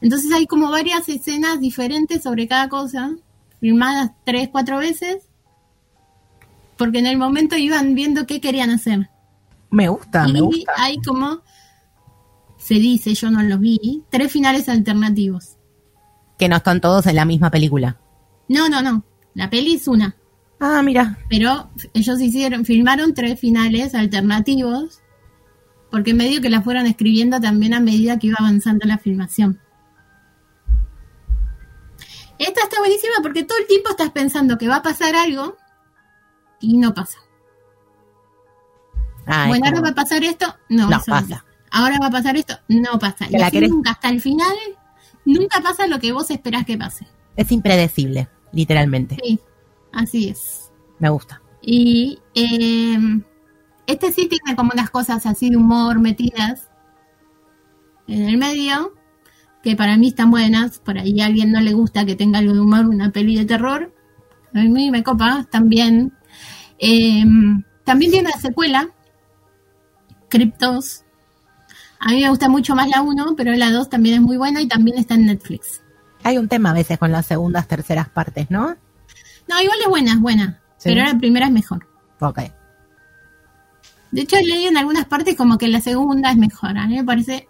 [0.00, 3.12] Entonces hay como varias escenas diferentes sobre cada cosa,
[3.60, 5.25] filmadas tres, cuatro veces,
[6.76, 9.10] porque en el momento iban viendo qué querían hacer.
[9.70, 10.72] Me gusta, me y gusta.
[10.76, 11.42] hay como,
[12.56, 15.56] se dice, yo no los vi, tres finales alternativos.
[16.38, 17.98] Que no están todos en la misma película.
[18.48, 19.04] No, no, no,
[19.34, 20.16] la peli es una.
[20.58, 21.18] Ah, mira.
[21.28, 25.02] pero ellos hicieron, filmaron tres finales alternativos,
[25.90, 29.60] porque medio que la fueron escribiendo también a medida que iba avanzando la filmación.
[32.38, 35.56] Esta está buenísima porque todo el tiempo estás pensando que va a pasar algo
[36.60, 37.18] y no pasa.
[39.26, 41.44] Ah, bueno, ahora como- va a pasar esto, no, pasa.
[41.70, 43.26] Ahora va a pasar esto, no pasa.
[43.28, 44.54] Y la así nunca hasta el final,
[45.24, 47.06] nunca pasa lo que vos esperás que pase.
[47.36, 49.18] es impredecible, literalmente.
[49.22, 49.38] Sí,
[49.92, 50.70] así es.
[50.98, 51.42] Me gusta.
[51.60, 52.98] Y eh,
[53.86, 56.70] este sí tiene como unas cosas así de humor metidas
[58.06, 58.94] en el medio,
[59.62, 60.78] que para mí están buenas.
[60.78, 63.44] Por ahí a alguien no le gusta que tenga algo de humor, una peli de
[63.44, 63.92] terror.
[64.54, 66.12] A mí me copa, están bien.
[66.78, 67.24] Eh,
[67.84, 68.90] también tiene una secuela,
[70.28, 71.04] Cryptos.
[71.98, 74.60] A mí me gusta mucho más la 1, pero la 2 también es muy buena
[74.60, 75.82] y también está en Netflix.
[76.22, 78.76] Hay un tema a veces con las segundas, terceras partes, ¿no?
[79.48, 80.60] No, igual es buena, es buena.
[80.76, 80.90] Sí.
[80.90, 81.86] Pero la primera es mejor.
[82.20, 82.40] Ok.
[84.10, 86.76] De hecho, leí en algunas partes como que la segunda es mejor.
[86.78, 87.48] A mí me parece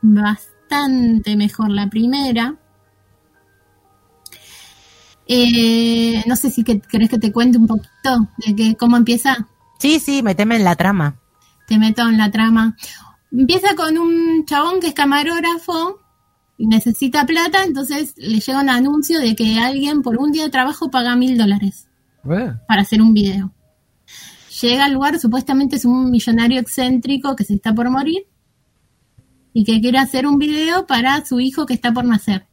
[0.00, 2.54] bastante mejor la primera.
[5.26, 9.48] Eh, no sé si que, querés que te cuente un poquito de que, cómo empieza.
[9.78, 11.20] Sí, sí, meteme en la trama.
[11.66, 12.76] Te meto en la trama.
[13.32, 16.00] Empieza con un chabón que es camarógrafo
[16.56, 20.50] y necesita plata, entonces le llega un anuncio de que alguien por un día de
[20.50, 21.88] trabajo paga mil dólares
[22.22, 23.52] para hacer un video.
[24.60, 28.26] Llega al lugar, supuestamente es un millonario excéntrico que se está por morir
[29.52, 32.46] y que quiere hacer un video para su hijo que está por nacer.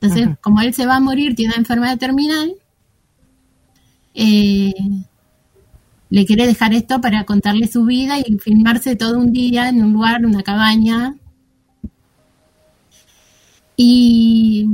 [0.00, 2.54] Entonces, como él se va a morir, tiene una enfermedad terminal,
[4.14, 4.74] eh,
[6.10, 9.92] le quiere dejar esto para contarle su vida y filmarse todo un día en un
[9.94, 11.14] lugar, una cabaña.
[13.76, 14.68] Y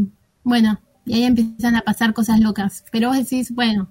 [0.45, 2.85] bueno, y ahí empiezan a pasar cosas locas.
[2.93, 3.89] Pero vos decís, bueno,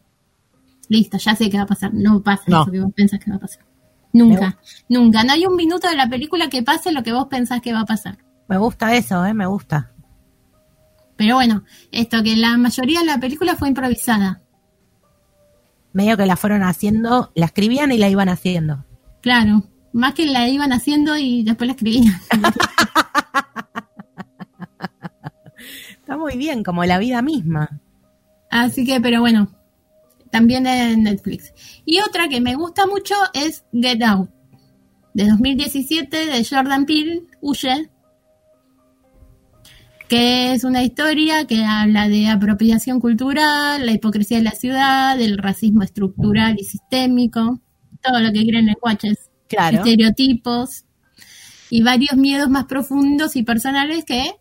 [0.88, 1.94] listo, ya sé qué va a pasar.
[1.94, 2.62] No pasa No.
[2.64, 3.64] eso que vos pensás que va a pasar.
[4.12, 4.58] Nunca,
[4.88, 5.24] nunca.
[5.24, 7.82] No hay un minuto de la película que pase lo que vos pensás que va
[7.82, 8.18] a pasar.
[8.48, 9.34] Me gusta eso, ¿eh?
[9.34, 9.92] Me gusta.
[11.20, 14.42] Pero bueno, esto que la mayoría de la película fue improvisada.
[15.92, 18.86] Medio que la fueron haciendo, la escribían y la iban haciendo.
[19.22, 22.14] Claro, más que la iban haciendo y después la escribían.
[26.00, 27.82] Está muy bien, como la vida misma.
[28.50, 29.54] Así que, pero bueno,
[30.32, 31.52] también en Netflix.
[31.84, 34.30] Y otra que me gusta mucho es Get Out,
[35.14, 37.90] de 2017, de Jordan Peele, Huye,
[40.10, 45.38] que es una historia que habla de apropiación cultural, la hipocresía de la ciudad, del
[45.38, 47.62] racismo estructural y sistémico,
[48.02, 49.78] todo lo que creen los guaches, Claro.
[49.78, 50.84] estereotipos
[51.70, 54.32] y varios miedos más profundos y personales que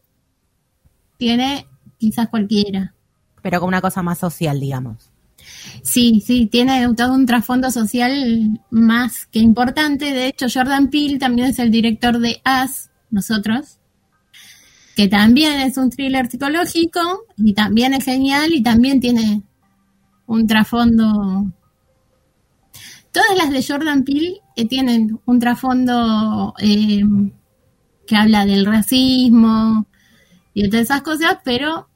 [1.18, 1.66] tiene
[1.98, 2.94] quizás cualquiera.
[3.42, 5.10] Pero con una cosa más social, digamos.
[5.82, 10.12] Sí, sí, tiene todo un trasfondo social más que importante.
[10.12, 13.78] De hecho, Jordan Peele también es el director de Us, nosotros,
[14.98, 19.44] que también es un thriller psicológico y también es genial y también tiene
[20.26, 21.52] un trasfondo.
[23.12, 27.04] Todas las de Jordan Peele eh, tienen un trasfondo eh,
[28.08, 29.86] que habla del racismo
[30.52, 31.88] y de todas esas cosas, pero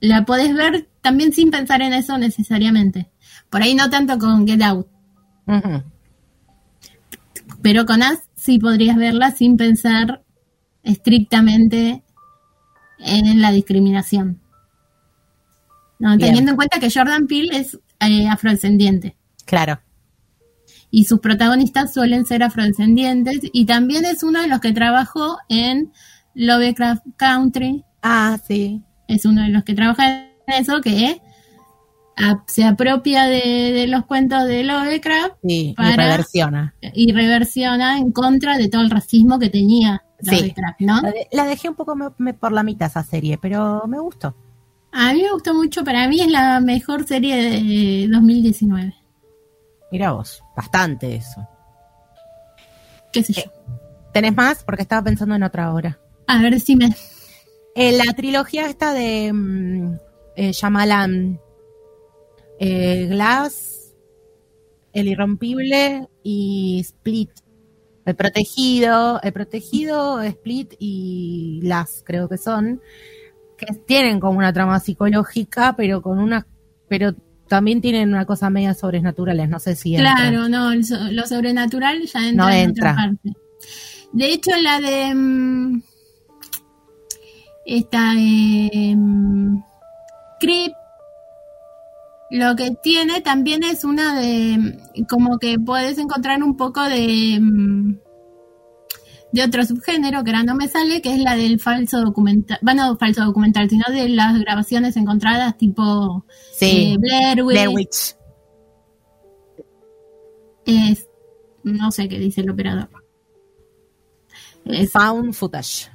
[0.00, 3.08] la podés ver también sin pensar en eso necesariamente.
[3.50, 4.88] Por ahí no tanto con Get Out,
[7.62, 10.24] pero con Us sí podrías verla sin pensar
[10.82, 12.02] estrictamente
[12.98, 14.40] en la discriminación.
[15.98, 19.80] No, teniendo en cuenta que Jordan Peele es eh, afrodescendiente Claro.
[20.90, 25.92] y sus protagonistas suelen ser afrodescendientes y también es uno de los que trabajó en
[26.34, 28.82] Lovecraft Country, Ah, sí.
[29.08, 31.20] es uno de los que trabaja en eso, que
[32.16, 36.74] a- se apropia de, de los cuentos de Lovecraft Sí, y reversiona.
[36.94, 40.54] y reversiona en contra de todo el racismo que tenía Sí.
[40.80, 41.00] ¿no?
[41.02, 43.98] La, de- la dejé un poco me- me- por la mitad esa serie, pero me
[43.98, 44.34] gustó.
[44.92, 48.94] A mí me gustó mucho, para mí es la mejor serie de 2019.
[49.92, 51.46] Mira vos, bastante eso.
[53.12, 53.42] ¿Qué sé yo?
[54.12, 54.62] ¿Tenés más?
[54.64, 55.98] Porque estaba pensando en otra hora.
[56.26, 56.94] A ver si me...
[57.74, 59.94] Eh, la trilogía esta de mm,
[60.36, 61.40] eh, Shyamalan,
[62.58, 63.94] eh, Glass,
[64.92, 67.30] El Irrompible y Split.
[68.06, 72.80] El Protegido, El Protegido, Split y Glass, creo que son,
[73.56, 76.46] que tienen como una trama psicológica, pero con una,
[76.88, 77.14] pero
[77.48, 80.14] también tienen una cosa media sobrenaturales, no sé si entra.
[80.16, 82.92] Claro, no, lo sobrenatural ya entra No en entra.
[82.92, 83.32] otra parte.
[84.12, 85.14] De hecho, la de...
[85.14, 85.82] mm,
[87.66, 89.62] esta mm,
[90.40, 90.72] Creep,
[92.30, 94.78] lo que tiene también es una de...
[95.08, 97.38] como que puedes encontrar un poco de...
[97.40, 97.98] mm,
[99.32, 102.86] de otro subgénero que ahora no me sale, que es la del falso documental, bueno,
[102.86, 108.16] no falso documental, sino de las grabaciones encontradas tipo Sí, eh, Blair Witch, Blair Witch.
[110.66, 111.06] es,
[111.62, 112.88] no sé qué dice el operador.
[114.64, 115.90] Es- Found footage.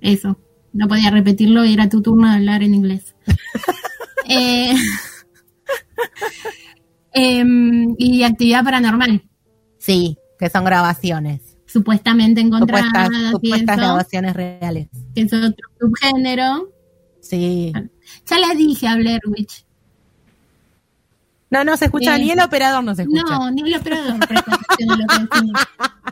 [0.00, 0.38] eso.
[0.72, 3.14] No podía repetirlo y era tu turno de hablar en inglés.
[4.28, 4.74] Eh,
[7.12, 9.22] em, y actividad paranormal,
[9.78, 11.56] Sí, que son grabaciones.
[11.66, 14.88] supuestamente encontradas Supuestas, y supuestas eso, grabaciones reales.
[15.14, 16.70] que es otro subgénero.
[17.20, 17.72] Sí.
[18.26, 19.64] Ya le dije a Blair Witch.
[21.50, 23.22] No, no se escucha, Eh, ni el operador no se escucha.
[23.28, 24.16] No, ni el operador.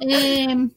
[0.00, 0.70] Em,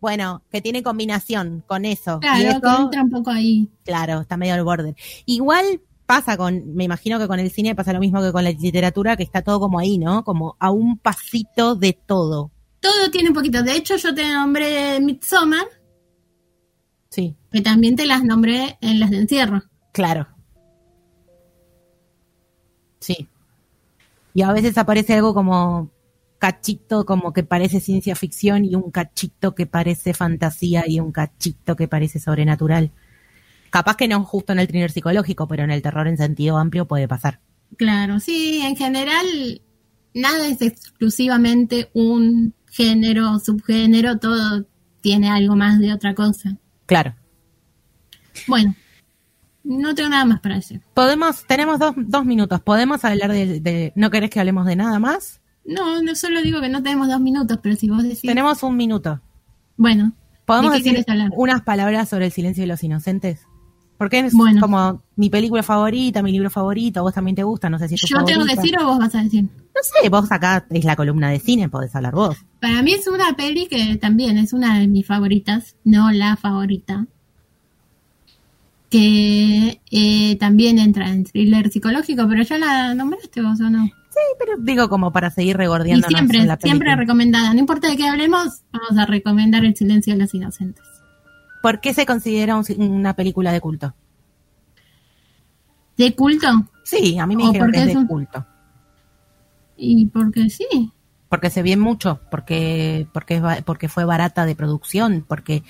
[0.00, 2.18] Bueno, que tiene combinación con eso.
[2.18, 3.68] y claro, eso, que entra un poco ahí.
[3.84, 4.94] claro, está medio al borde.
[5.26, 8.50] Igual pasa con, me imagino que con el cine pasa lo mismo que con la
[8.50, 10.24] literatura, que está todo como ahí, ¿no?
[10.24, 12.50] Como a un pasito de todo.
[12.80, 13.62] Todo tiene un poquito.
[13.62, 15.66] De hecho, yo te nombré Midsommar,
[17.10, 19.62] Sí, que también te las nombré en las de encierro.
[19.92, 20.26] claro.
[23.00, 23.28] Sí.
[24.32, 25.90] Y a veces aparece algo como
[26.38, 31.76] cachito, como que parece ciencia ficción y un cachito que parece fantasía y un cachito
[31.76, 32.90] que parece sobrenatural.
[33.74, 36.86] Capaz que no justo en el thriller psicológico, pero en el terror en sentido amplio
[36.86, 37.40] puede pasar.
[37.76, 39.26] Claro, sí, en general
[40.14, 44.64] nada es exclusivamente un género o subgénero, todo
[45.00, 46.56] tiene algo más de otra cosa.
[46.86, 47.16] Claro.
[48.46, 48.76] Bueno,
[49.64, 50.80] no tengo nada más para decir.
[50.94, 52.60] Podemos, tenemos dos, dos minutos.
[52.60, 55.40] ¿Podemos hablar de, de- ¿No querés que hablemos de nada más?
[55.64, 58.22] No, no solo digo que no tenemos dos minutos, pero si vos decís...
[58.22, 59.20] Tenemos un minuto.
[59.76, 60.12] Bueno,
[60.44, 61.30] ¿Podemos ¿De qué decir hablar?
[61.34, 63.48] unas palabras sobre el silencio de los inocentes?
[63.96, 64.60] Porque es Bueno.
[64.60, 68.00] como mi película favorita, mi libro favorito, vos también te gusta, no sé si es
[68.00, 69.44] tu ¿yo tengo que decir o vos vas a decir?
[69.44, 72.36] No sé, vos acá es la columna de cine, podés hablar vos.
[72.60, 77.06] Para mí es una peli que también es una de mis favoritas, no la favorita.
[78.90, 83.84] Que eh, también entra en thriller psicológico, pero ya la nombraste vos o no.
[83.86, 87.52] Sí, pero digo como para seguir Y regordeándonos siempre, en la siempre recomendada.
[87.52, 90.84] No importa de qué hablemos, vamos a recomendar El silencio de los inocentes.
[91.64, 93.94] ¿Por qué se considera un- una película de culto?
[95.96, 96.46] ¿De culto?
[96.82, 98.44] Sí, a mí me dijeron que es de un- culto.
[99.78, 100.66] Y porque sí.
[101.30, 105.62] Porque se ve mucho, porque, porque, porque fue barata de producción, porque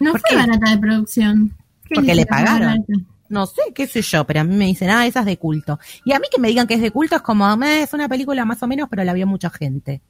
[0.00, 1.54] No ¿Por fue barata de producción.
[1.84, 2.84] ¿Qué Porque le pagaron.
[3.28, 5.78] no sé, qué sé yo, pero a mí me dicen, ah, esa es de culto.
[6.04, 8.08] Y a mí que me digan que es de culto es como, "Meh, es una
[8.08, 10.02] película más o menos, pero la vio mucha gente.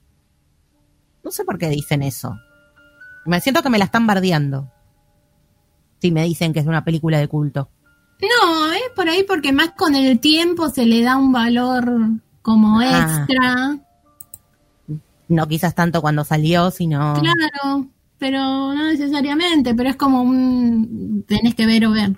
[1.23, 2.39] No sé por qué dicen eso.
[3.27, 4.71] Me siento que me la están bardeando.
[6.01, 7.69] Si me dicen que es una película de culto.
[8.21, 11.91] No, es por ahí porque más con el tiempo se le da un valor
[12.43, 13.25] como Ah.
[13.27, 13.79] extra.
[15.29, 17.15] No quizás tanto cuando salió, sino...
[17.15, 17.87] Claro,
[18.19, 18.39] pero
[18.75, 21.25] no necesariamente, pero es como un...
[21.29, 22.17] tenés que ver o ver.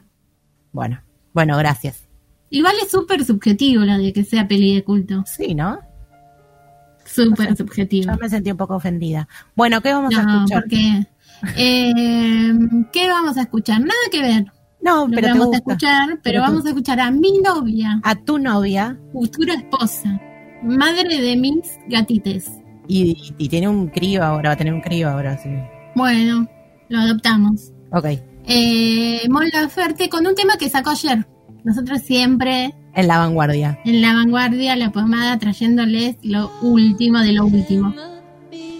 [0.73, 1.01] Bueno,
[1.35, 2.09] bueno, gracias.
[2.51, 5.25] Igual es súper subjetivo la de que sea peli de culto.
[5.27, 5.79] Sí, ¿no?
[7.05, 8.13] Súper subjetivo.
[8.13, 9.29] Yo me sentí un poco ofendida.
[9.55, 10.63] Bueno, ¿qué vamos a No, escuchar?
[10.63, 11.07] porque...
[11.57, 12.53] eh,
[12.93, 13.81] ¿Qué vamos a escuchar?
[13.81, 14.45] Nada que ver
[14.81, 18.99] No, pero vamos a escuchar, pero, vamos a escuchar a mi novia, A tu novia
[19.13, 20.21] futura esposa,
[20.63, 22.51] madre de mis gatites.
[22.89, 25.49] y, y tiene un crío ahora, va a tener un crío ahora, sí.
[25.95, 26.47] Bueno,
[26.89, 27.73] lo adoptamos.
[27.93, 28.07] Ok.
[28.47, 31.27] Eh, Mon Laferte con un tema que sacó ayer.
[31.65, 33.79] Nosotros siempre En la vanguardia.
[33.85, 37.95] en la vanguardia, la pomada, trayéndoles lo último de lo último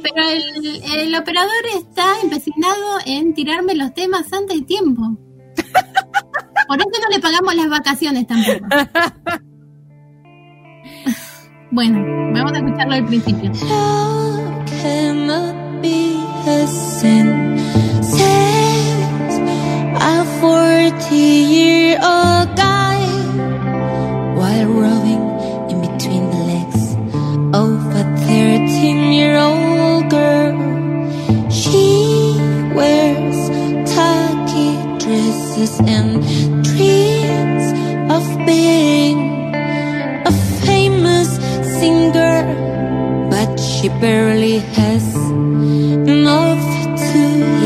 [0.03, 5.03] pero el, el operador está empecinado en tirarme los temas antes de tiempo.
[6.69, 8.67] Por eso no le pagamos las vacaciones tampoco.
[11.75, 12.05] Bueno,
[12.35, 13.51] vamos a escucharlo al principio.
[20.05, 23.01] A 40 year old guy
[24.37, 25.25] while rowing
[25.71, 26.95] in between the legs
[27.55, 29.62] of a 13 year old.
[43.83, 45.05] she barely has
[46.15, 46.65] enough
[47.11, 47.23] to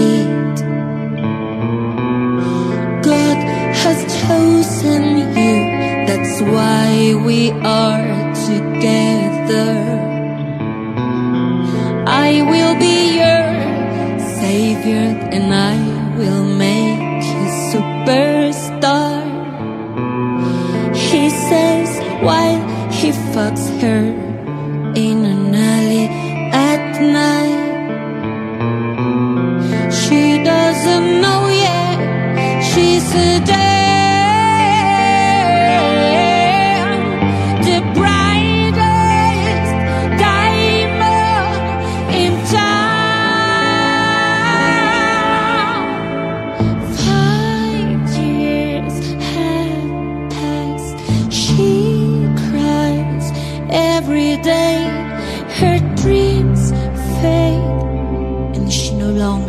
[0.08, 0.56] eat.
[3.04, 3.38] God
[3.82, 5.02] has chosen
[5.36, 5.56] you,
[6.06, 6.85] that's why.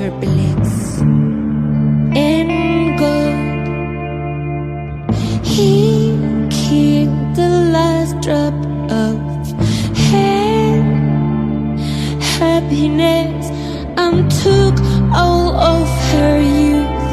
[0.09, 0.99] her bliss
[2.15, 3.35] in good.
[5.45, 6.15] He
[6.49, 8.53] killed the last drop
[9.05, 9.17] of
[10.09, 10.81] hair,
[12.39, 13.45] happiness,
[13.97, 14.75] and took
[15.13, 17.07] all of her youth,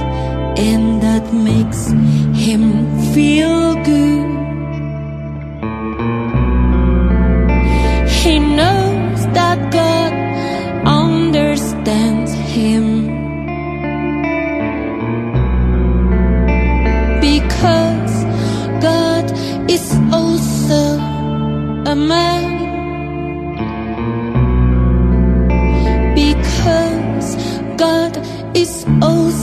[0.68, 1.88] and that makes
[2.46, 2.62] him
[3.12, 3.63] feel.
[29.02, 29.33] old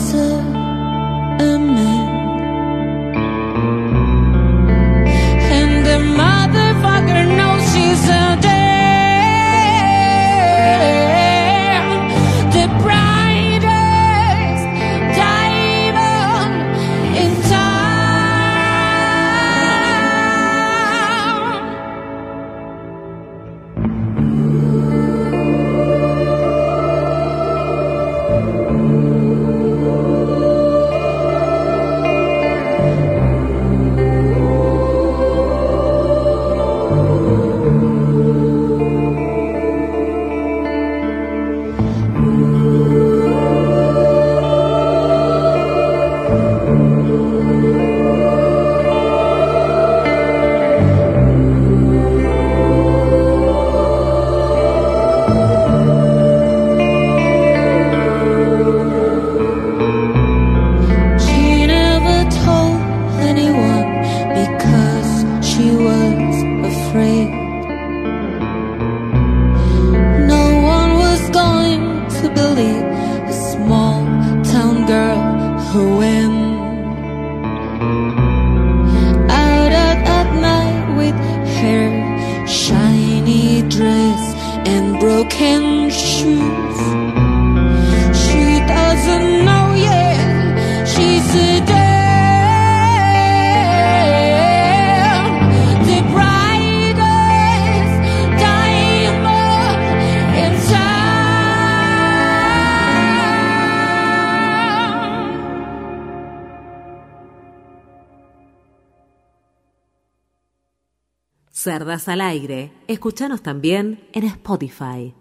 [111.91, 112.71] Al Aire.
[112.87, 115.13] Escuchanos también en Spotify.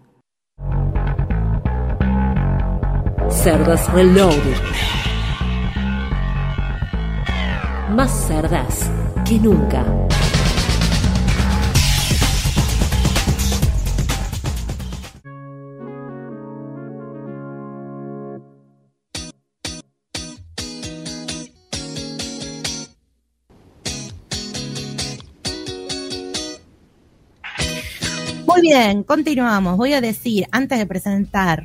[3.29, 4.55] Cerdas Reloaded.
[7.89, 8.89] Más cerdas
[9.27, 10.00] que nunca.
[29.05, 29.77] Continuamos.
[29.77, 31.63] Voy a decir, antes de presentar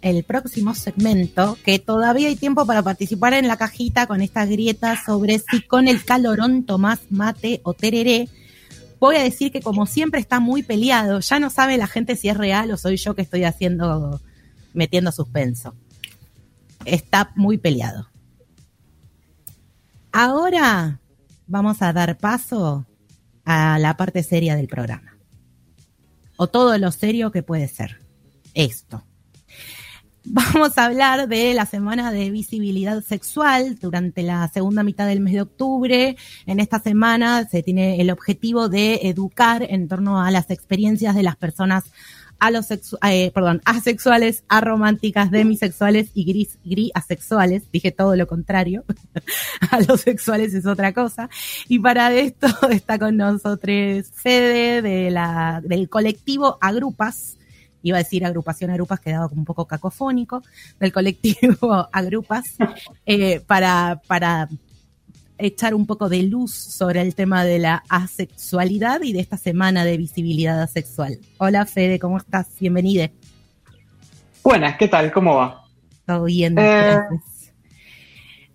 [0.00, 4.96] el próximo segmento, que todavía hay tiempo para participar en la cajita con esta grieta
[5.04, 8.28] sobre si con el calorón tomás mate o tereré.
[9.00, 12.28] Voy a decir que como siempre está muy peleado, ya no sabe la gente si
[12.28, 14.20] es real o soy yo que estoy haciendo,
[14.72, 15.74] metiendo suspenso.
[16.84, 18.08] Está muy peleado.
[20.12, 21.00] Ahora
[21.48, 22.86] vamos a dar paso
[23.44, 25.11] a la parte seria del programa.
[26.42, 28.00] O todo lo serio que puede ser.
[28.52, 29.04] Esto.
[30.24, 35.34] Vamos a hablar de la semana de visibilidad sexual durante la segunda mitad del mes
[35.34, 36.16] de octubre.
[36.46, 41.22] En esta semana se tiene el objetivo de educar en torno a las experiencias de
[41.22, 41.84] las personas
[42.42, 47.62] alosexu- eh, perdón, asexuales, arománticas, demisexuales y gris, gris asexuales.
[47.72, 48.84] Dije todo lo contrario.
[49.70, 51.30] Alosexuales es otra cosa.
[51.68, 57.38] Y para esto está con nosotros Fede de la, del colectivo Agrupas.
[57.84, 60.42] Iba a decir agrupación Agrupas, quedaba como un poco cacofónico,
[60.78, 62.56] del colectivo Agrupas,
[63.06, 64.48] eh, para, para
[65.44, 69.84] echar un poco de luz sobre el tema de la asexualidad y de esta semana
[69.84, 71.18] de visibilidad asexual.
[71.38, 72.46] Hola Fede, ¿cómo estás?
[72.60, 73.10] Bienvenida.
[74.44, 75.12] Buenas, ¿qué tal?
[75.12, 75.64] ¿Cómo va?
[76.06, 76.56] Todo bien.
[76.58, 76.98] Eh.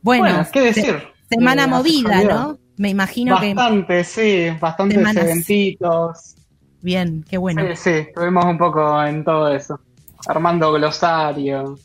[0.02, 0.96] Bueno, Bueno, ¿qué decir?
[1.30, 2.24] semana Eh, movida.
[2.24, 2.58] ¿no?
[2.78, 6.36] Me imagino que Bastante, sí, bastantes eventitos.
[6.82, 7.64] bien, qué bueno.
[7.70, 9.80] Sí, sí, estuvimos un poco en todo eso.
[10.28, 11.78] Armando glosario,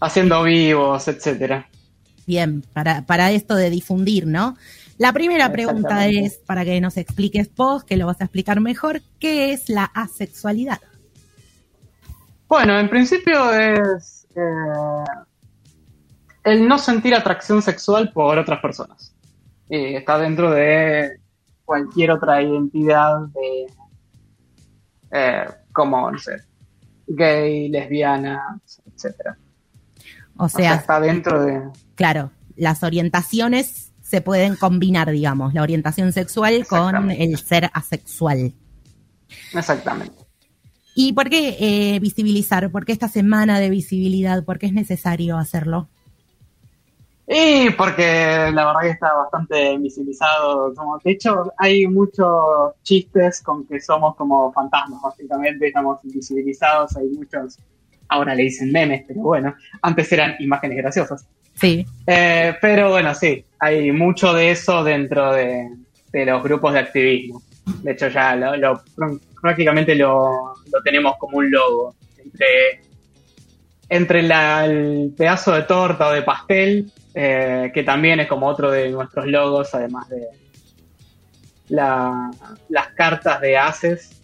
[0.00, 1.68] haciendo vivos, etcétera.
[2.28, 4.54] Bien, para, para esto de difundir, ¿no?
[4.98, 9.00] La primera pregunta es, para que nos expliques vos, que lo vas a explicar mejor,
[9.18, 10.78] ¿qué es la asexualidad?
[12.46, 15.04] Bueno, en principio es eh,
[16.44, 19.14] el no sentir atracción sexual por otras personas.
[19.70, 21.20] Y está dentro de
[21.64, 23.66] cualquier otra identidad de
[25.12, 26.42] eh, como, no sé,
[27.06, 28.60] gay, lesbiana,
[28.94, 29.38] etcétera.
[30.38, 31.62] O O sea, está dentro de...
[31.94, 38.54] claro, las orientaciones se pueden combinar, digamos, la orientación sexual con el ser asexual.
[39.52, 40.14] Exactamente.
[40.94, 42.70] ¿Y por qué eh, visibilizar?
[42.70, 44.44] ¿Por qué esta semana de visibilidad?
[44.44, 45.88] ¿Por qué es necesario hacerlo?
[47.30, 50.72] Y porque la verdad que está bastante visibilizado.
[50.74, 55.66] Como, de hecho, hay muchos chistes con que somos como fantasmas, básicamente.
[55.66, 56.96] Estamos invisibilizados.
[56.96, 57.58] Hay muchos,
[58.08, 61.26] ahora le dicen memes, pero bueno, antes eran imágenes graciosas.
[61.54, 65.68] Sí, Eh, pero bueno, sí, hay mucho de eso dentro de,
[66.12, 67.42] de los grupos de activismo.
[67.82, 68.82] De hecho, ya lo, lo-
[69.42, 71.94] prácticamente lo, lo tenemos como un logo.
[72.24, 72.80] Entre,
[73.88, 78.70] entre la- el pedazo de torta o de pastel, eh, que también es como otro
[78.70, 80.22] de nuestros logos, además de
[81.68, 82.30] la-
[82.68, 84.22] las cartas de ACES,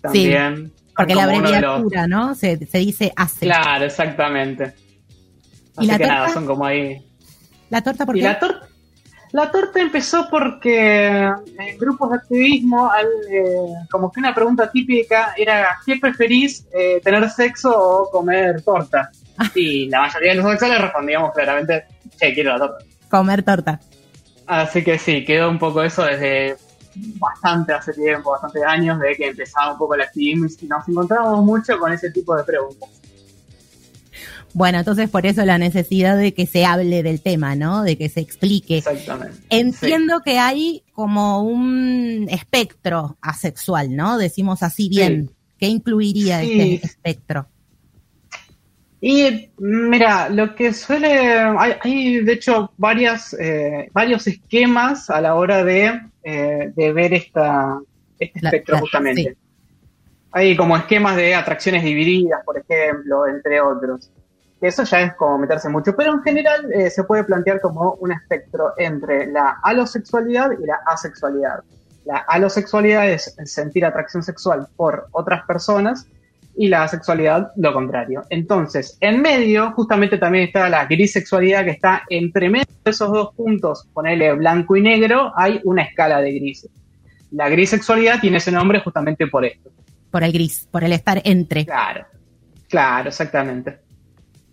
[0.00, 0.72] también.
[1.02, 2.34] Porque la de los- abreviatura, ¿no?
[2.34, 3.46] Se, se dice ACE.
[3.46, 4.74] Claro, exactamente.
[5.78, 7.04] ¿Y Así la que nada, son como ahí
[7.70, 8.22] ¿La torta por qué?
[8.22, 8.66] la torta,
[9.32, 13.44] la torta empezó porque en grupos de activismo, al, eh,
[13.90, 19.10] como que una pregunta típica era ¿qué preferís, eh, tener sexo o comer torta?
[19.54, 21.84] Y la mayoría de los sexuales respondíamos claramente,
[22.18, 22.84] che, quiero la torta.
[23.08, 23.80] Comer torta.
[24.46, 26.56] Así que sí, quedó un poco eso desde
[27.18, 31.44] bastante hace tiempo, bastantes años, de que empezaba un poco el activismo y nos encontramos
[31.44, 32.88] mucho con ese tipo de preguntas.
[34.52, 37.82] Bueno, entonces por eso la necesidad de que se hable del tema, ¿no?
[37.84, 38.78] De que se explique.
[38.78, 39.38] Exactamente.
[39.48, 44.18] Entiendo que hay como un espectro asexual, ¿no?
[44.18, 45.30] Decimos así bien.
[45.58, 46.60] ¿Qué incluiría Sí.
[46.60, 47.46] este espectro?
[49.00, 51.08] Y mira, lo que suele,
[51.58, 57.14] hay, hay, de hecho varias, eh, varios esquemas a la hora de, eh, de ver
[57.14, 57.78] esta,
[58.18, 59.22] este La- espectro la- justamente.
[59.22, 59.36] sí.
[60.32, 64.10] Hay como esquemas de atracciones divididas, por ejemplo, entre otros.
[64.60, 68.12] Eso ya es como meterse mucho, pero en general eh, se puede plantear como un
[68.12, 71.60] espectro entre la alosexualidad y la asexualidad.
[72.04, 76.06] La alosexualidad es sentir atracción sexual por otras personas
[76.56, 78.22] y la asexualidad lo contrario.
[78.30, 83.34] Entonces, en medio justamente también está la grisexualidad que está entre medio de esos dos
[83.34, 86.70] puntos, ponele blanco y negro, hay una escala de grises.
[87.30, 89.70] La grisexualidad tiene ese nombre justamente por esto.
[90.10, 91.64] Por el gris, por el estar entre.
[91.64, 92.04] Claro,
[92.68, 93.78] claro, exactamente.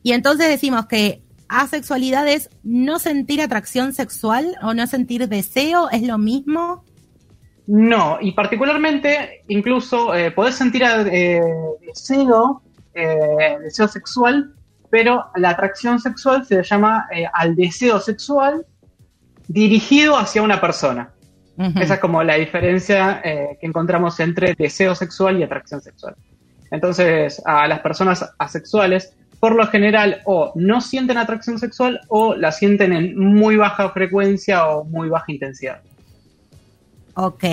[0.03, 6.03] Y entonces decimos que asexualidad es no sentir atracción sexual o no sentir deseo, ¿es
[6.03, 6.84] lo mismo?
[7.68, 11.41] No, y particularmente, incluso eh, podés sentir eh,
[11.85, 12.61] deseo,
[12.94, 14.53] eh, deseo sexual,
[14.89, 18.65] pero la atracción sexual se le llama eh, al deseo sexual
[19.48, 21.11] dirigido hacia una persona.
[21.57, 26.15] Esa es como la diferencia eh, que encontramos entre deseo sexual y atracción sexual.
[26.69, 32.52] Entonces, a las personas asexuales, por lo general, o no sienten atracción sexual o la
[32.52, 35.81] sienten en muy baja frecuencia o muy baja intensidad.
[37.19, 37.44] Ok.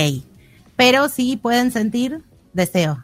[0.77, 2.21] pero sí pueden sentir
[2.53, 2.99] deseo.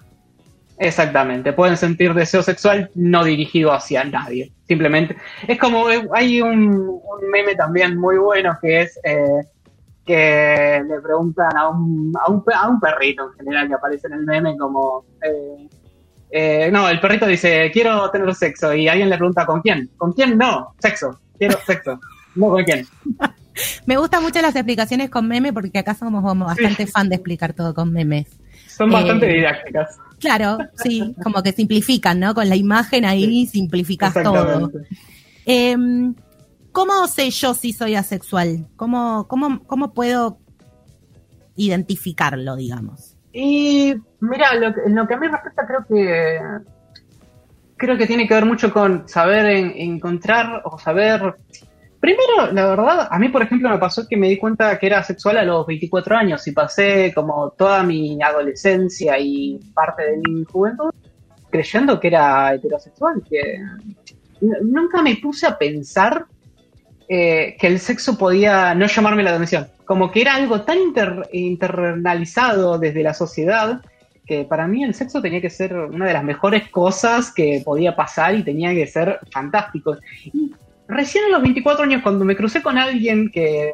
[0.76, 4.52] Exactamente, pueden sentir deseo sexual no dirigido hacia nadie.
[4.66, 5.16] Simplemente,
[5.46, 9.42] es como, hay un, un meme también muy bueno que es eh,
[10.04, 14.14] que le preguntan a un, a, un, a un perrito en general que aparece en
[14.14, 15.04] el meme como...
[15.22, 15.68] eh,
[16.32, 19.90] eh, no, el perrito dice, quiero tener sexo y alguien le pregunta, ¿con quién?
[19.96, 20.38] ¿Con quién?
[20.38, 21.98] No, sexo, quiero sexo.
[22.36, 22.86] No, ¿con quién?
[23.86, 27.52] Me gustan mucho las explicaciones con meme porque acá somos como bastante fan de explicar
[27.52, 28.26] todo con memes.
[28.68, 29.98] Son Eh, bastante didácticas.
[30.18, 32.34] Claro, sí, como que simplifican, ¿no?
[32.34, 34.70] Con la imagen ahí simplificas todo.
[35.46, 36.14] Em,
[36.72, 38.66] ¿Cómo sé yo si soy asexual?
[38.76, 40.38] ¿Cómo, cómo, cómo puedo
[41.56, 43.16] identificarlo, digamos?
[43.32, 46.40] Y mira, lo que, lo que a mí respecta creo que
[47.76, 51.34] creo que tiene que ver mucho con saber en- encontrar o saber.
[52.01, 55.02] Primero, la verdad, a mí por ejemplo me pasó que me di cuenta que era
[55.02, 60.44] sexual a los 24 años y pasé como toda mi adolescencia y parte de mi
[60.44, 60.90] juventud
[61.51, 63.59] creyendo que era heterosexual, que
[64.62, 66.24] nunca me puse a pensar
[67.09, 69.66] eh, que el sexo podía no llamarme la atención.
[69.85, 73.82] Como que era algo tan inter- internalizado desde la sociedad
[74.24, 77.97] que para mí el sexo tenía que ser una de las mejores cosas que podía
[77.97, 79.97] pasar y tenía que ser fantástico.
[80.90, 83.72] Recién a los 24 años, cuando me crucé con alguien que,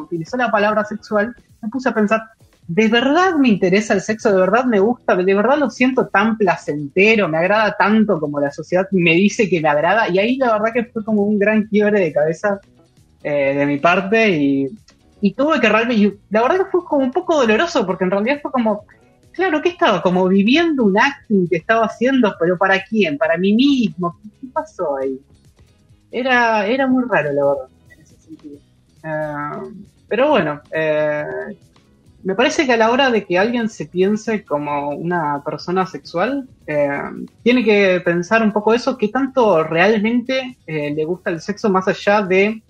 [0.00, 2.20] utilizó la palabra sexual, me puse a pensar,
[2.66, 4.32] ¿de verdad me interesa el sexo?
[4.32, 5.14] ¿De verdad me gusta?
[5.14, 7.28] ¿De verdad lo siento tan placentero?
[7.28, 10.08] ¿Me agrada tanto como la sociedad me dice que me agrada?
[10.08, 12.60] Y ahí la verdad que fue como un gran quiebre de cabeza
[13.22, 14.68] eh, de mi parte y,
[15.36, 18.50] tuve que realmente, la verdad que fue como un poco doloroso porque en realidad fue
[18.50, 18.84] como,
[19.32, 23.18] claro, que estaba como viviendo un acting que estaba haciendo, pero ¿para quién?
[23.18, 24.16] ¿Para mí mismo?
[24.22, 25.20] ¿Qué, qué pasó ahí?
[26.18, 28.58] Era, era muy raro, la verdad, en ese sentido.
[29.04, 31.24] Eh, pero bueno, eh,
[32.22, 36.48] me parece que a la hora de que alguien se piense como una persona sexual,
[36.66, 36.88] eh,
[37.42, 41.86] tiene que pensar un poco eso, qué tanto realmente eh, le gusta el sexo más
[41.86, 42.62] allá de,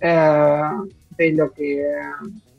[0.00, 0.62] eh,
[1.16, 1.82] de lo que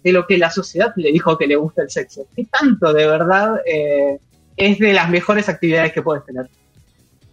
[0.01, 2.25] de lo que la sociedad le dijo que le gusta el sexo.
[2.33, 3.59] ¿Qué tanto de verdad
[4.55, 6.49] es de las mejores actividades que puedes tener?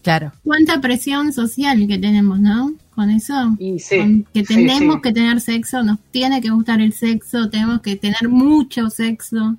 [0.06, 0.30] Claro.
[0.44, 2.72] Cuánta presión social que tenemos, ¿no?
[2.94, 3.34] Con eso.
[3.58, 5.02] Y sí, Con que sí, tenemos sí.
[5.02, 9.56] que tener sexo, nos tiene que gustar el sexo, tenemos que tener mucho sexo.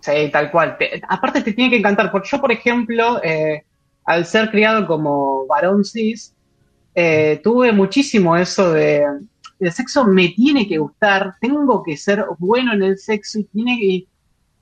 [0.00, 0.76] Sí, tal cual.
[0.78, 3.62] Te- aparte te tiene que encantar, porque yo, por ejemplo, eh,
[4.04, 6.34] al ser criado como varón cis,
[6.96, 9.04] eh, tuve muchísimo eso de
[9.60, 13.78] el sexo me tiene que gustar, tengo que ser bueno en el sexo y tiene
[13.78, 14.06] que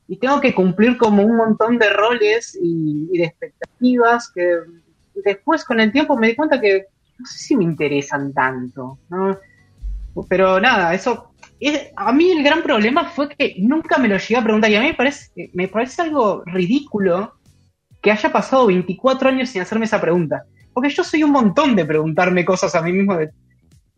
[0.09, 4.59] y tengo que cumplir como un montón de roles y, y de expectativas que
[5.25, 6.87] después con el tiempo me di cuenta que
[7.19, 9.37] no sé si me interesan tanto, ¿no?
[10.29, 14.37] Pero nada, eso es- a mí el gran problema fue que nunca me lo llegué
[14.37, 17.35] a preguntar y a mí me parece, me parece algo ridículo
[18.01, 20.45] que haya pasado 24 años sin hacerme esa pregunta.
[20.73, 23.31] Porque yo soy un montón de preguntarme cosas a mí mismo de,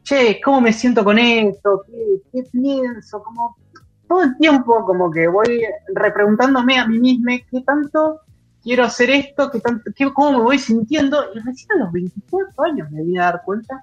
[0.03, 1.83] che, ¿cómo me siento con esto?
[2.33, 3.23] ¿Qué, pienso?
[3.23, 3.57] Como,
[4.09, 5.63] todo el tiempo como que voy
[5.95, 8.21] repreguntándome a mí misma qué tanto
[8.69, 11.25] quiero hacer esto, qué tanto, qué, cómo me voy sintiendo.
[11.35, 13.83] Y recién a los 24 años me vine a dar cuenta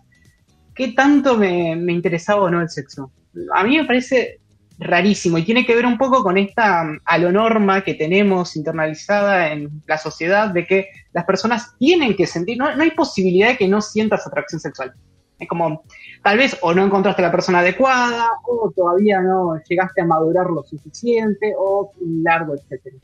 [0.76, 3.12] qué tanto me, interesaba o no el sexo.
[3.56, 4.42] A mí me parece
[4.78, 9.82] rarísimo y tiene que ver un poco con esta um, alonorma que tenemos internalizada en
[9.88, 13.68] la sociedad de que las personas tienen que sentir, no, no hay posibilidad de que
[13.68, 14.94] no sientas atracción sexual.
[15.40, 15.84] Es como,
[16.22, 20.62] tal vez o no encontraste la persona adecuada, o todavía no llegaste a madurar lo
[20.62, 21.92] suficiente, o
[22.22, 22.98] largo, etcétera.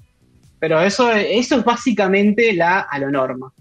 [0.61, 3.51] Pero eso, eso es básicamente la alonorma.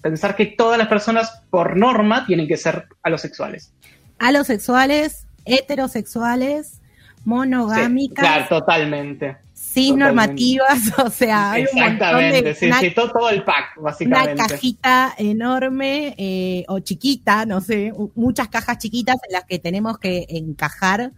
[0.00, 3.74] Pensar que todas las personas, por norma, tienen que ser alosexuales.
[4.18, 6.80] Alosexuales, heterosexuales,
[7.26, 9.36] monogámicas, Sí, claro, totalmente.
[9.52, 13.84] cisnormativas, o sea, hay un Exactamente, de sí, una, sí, todo, todo el pack, una
[13.90, 14.36] básicamente.
[14.36, 20.24] cajita enorme eh, o chiquita, no sé, muchas cajas chiquitas en las que tenemos que
[20.30, 21.12] encajar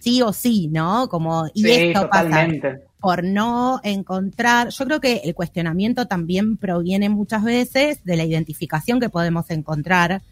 [0.00, 1.08] sí o sí, ¿no?
[1.08, 2.83] Como y sí, esto pasa totalmente.
[3.04, 8.98] Por no encontrar, yo creo que el cuestionamiento también proviene muchas veces de la identificación
[8.98, 10.22] que podemos encontrar,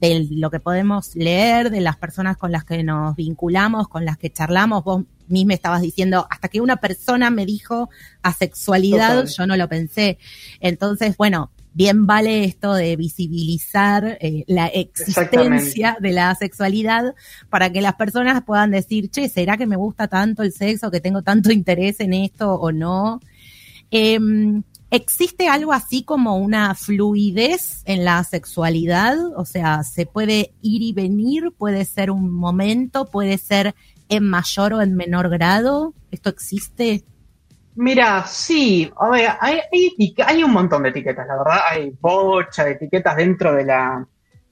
[0.00, 4.16] de lo que podemos leer, de las personas con las que nos vinculamos, con las
[4.16, 4.82] que charlamos.
[4.82, 7.90] Vos misma estabas diciendo, hasta que una persona me dijo
[8.22, 9.34] asexualidad, Total.
[9.36, 10.16] yo no lo pensé.
[10.60, 17.14] Entonces, bueno, bien vale esto de visibilizar eh, la existencia de la sexualidad
[17.48, 21.00] para que las personas puedan decir, che, ¿será que me gusta tanto el sexo, que
[21.00, 23.20] tengo tanto interés en esto o no?
[23.90, 24.62] Em,
[24.92, 29.16] ¿Existe algo así como una fluidez en la sexualidad?
[29.38, 31.50] O sea, ¿se puede ir y venir?
[31.56, 33.06] ¿Puede ser un momento?
[33.06, 33.74] ¿Puede ser
[34.10, 35.94] en mayor o en menor grado?
[36.10, 37.04] ¿Esto existe?
[37.74, 42.64] Mira, sí, a ver, hay, hay, hay un montón de etiquetas, la verdad, hay bocha
[42.64, 44.06] de etiquetas dentro de la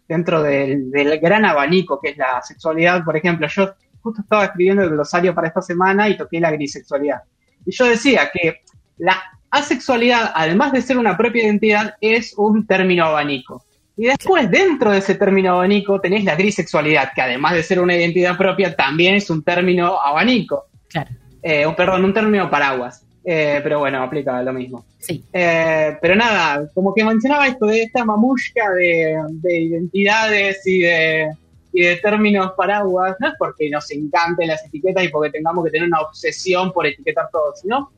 [0.09, 3.05] dentro del, del gran abanico que es la sexualidad.
[3.05, 7.23] Por ejemplo, yo justo estaba escribiendo el glosario para esta semana y toqué la grisexualidad.
[7.65, 8.63] Y yo decía que
[8.99, 13.65] la asexualidad, además de ser una propia identidad, es un término abanico.
[13.97, 17.95] Y después, dentro de ese término abanico, tenés la grisexualidad, que además de ser una
[17.95, 20.67] identidad propia, también es un término abanico.
[20.89, 21.11] Claro,
[21.43, 23.07] Eh, perdón, un término paraguas.
[23.25, 24.85] Eh, pero bueno, aplica lo mismo.
[24.99, 25.23] sí.
[25.33, 31.31] Eh, pero nada, como que mencionaba esto de esta mamushka de, de identidades y de,
[31.73, 35.71] y de términos paraguas, no es porque nos encanten las etiquetas y porque tengamos que
[35.71, 37.91] tener una obsesión por etiquetar todo, sino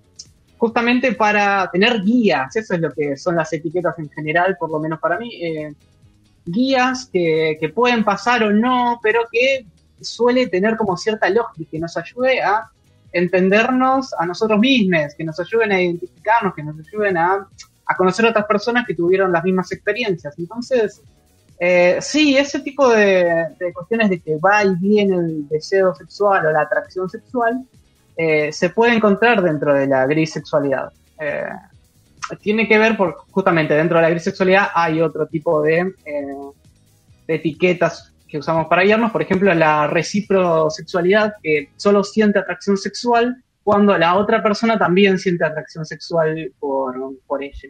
[0.59, 4.79] justamente para tener guías, eso es lo que son las etiquetas en general, por lo
[4.79, 5.75] menos para mí, eh,
[6.45, 9.67] guías que, que pueden pasar o no, pero que
[10.01, 12.71] suele tener como cierta lógica, que nos ayude a
[13.13, 17.47] entendernos a nosotros mismos, que nos ayuden a identificarnos, que nos ayuden a,
[17.87, 20.39] a conocer a otras personas que tuvieron las mismas experiencias.
[20.39, 21.03] Entonces,
[21.59, 26.47] eh, sí, ese tipo de, de cuestiones de que va y viene el deseo sexual
[26.47, 27.65] o la atracción sexual,
[28.17, 30.93] eh, se puede encontrar dentro de la grisexualidad.
[31.21, 31.45] Eh,
[32.41, 36.37] tiene que ver, por, justamente dentro de la grisexualidad hay otro tipo de, eh,
[37.27, 43.37] de etiquetas que usamos para guiarnos, por ejemplo, la reciprosexualidad, que solo siente atracción sexual
[43.63, 46.97] cuando la otra persona también siente atracción sexual por,
[47.27, 47.69] por ella.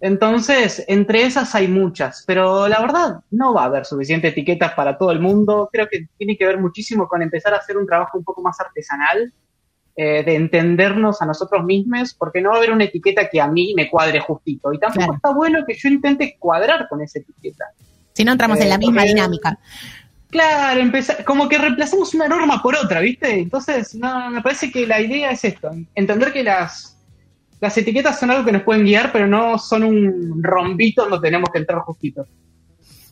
[0.00, 4.98] Entonces, entre esas hay muchas, pero la verdad no va a haber suficiente etiquetas para
[4.98, 5.70] todo el mundo.
[5.72, 8.58] Creo que tiene que ver muchísimo con empezar a hacer un trabajo un poco más
[8.60, 9.32] artesanal,
[9.94, 13.46] eh, de entendernos a nosotros mismos, porque no va a haber una etiqueta que a
[13.46, 14.72] mí me cuadre justito.
[14.72, 15.14] Y tampoco Claro.
[15.14, 17.66] está bueno que yo intente cuadrar con esa etiqueta.
[18.16, 19.58] Si no entramos en Eh, la misma porque- dinámica.
[20.30, 23.38] Claro, empezar, como que reemplazamos una norma por otra, ¿viste?
[23.40, 26.96] Entonces, no, me parece que la idea es esto, entender que las,
[27.60, 31.50] las etiquetas son algo que nos pueden guiar, pero no son un rombito donde tenemos
[31.52, 32.22] que entrar justito.
[32.24, 32.34] Como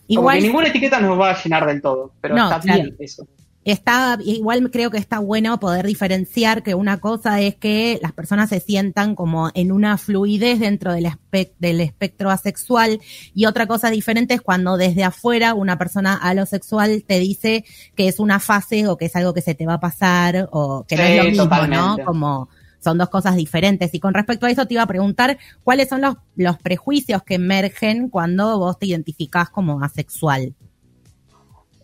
[0.09, 2.83] Igual que ninguna etiqueta nos va a llenar del todo, pero No, está claro.
[2.83, 3.27] bien eso.
[3.65, 8.51] Está, igual creo que está bueno poder diferenciar que una cosa es que las personas
[8.51, 13.01] se sientan como en una fluidez dentro del, espec- del espectro asexual
[13.35, 17.65] y otra cosa diferente es cuando desde afuera una persona alosexual te dice
[17.95, 20.85] que es una fase o que es algo que se te va a pasar o
[20.87, 21.77] que no es lo mismo, totalmente.
[21.77, 22.05] ¿no?
[22.05, 22.49] Como
[22.81, 23.95] son dos cosas diferentes.
[23.95, 27.37] Y con respecto a eso te iba a preguntar cuáles son los, los prejuicios que
[27.37, 30.55] emergen cuando vos te identificás como asexual.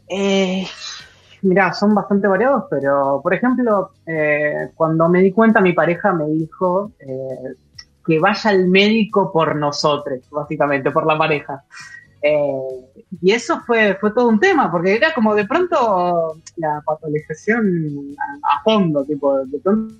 [0.08, 0.66] Eh,
[1.42, 6.26] mirá, son bastante variados, pero por ejemplo, eh, cuando me di cuenta, mi pareja me
[6.26, 7.54] dijo eh,
[8.06, 11.64] que vaya al médico por nosotros, básicamente, por la pareja.
[12.22, 18.14] Eh, y eso fue, fue todo un tema, porque era como de pronto la patologización
[18.18, 19.94] a, a fondo, tipo, de pronto.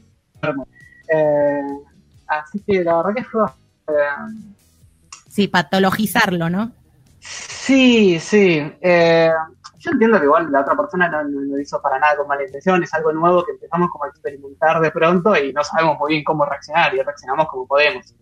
[1.12, 1.62] Eh,
[2.26, 3.42] así que la verdad que fue.
[5.28, 6.72] Sí, patologizarlo, ¿no?
[7.20, 8.72] Sí, sí.
[8.80, 9.30] Eh,
[9.80, 12.44] yo entiendo que igual la otra persona no, no lo hizo para nada con mala
[12.44, 16.12] intención, es algo nuevo que empezamos como a experimentar de pronto y no sabemos muy
[16.12, 18.14] bien cómo reaccionar y reaccionamos como podemos.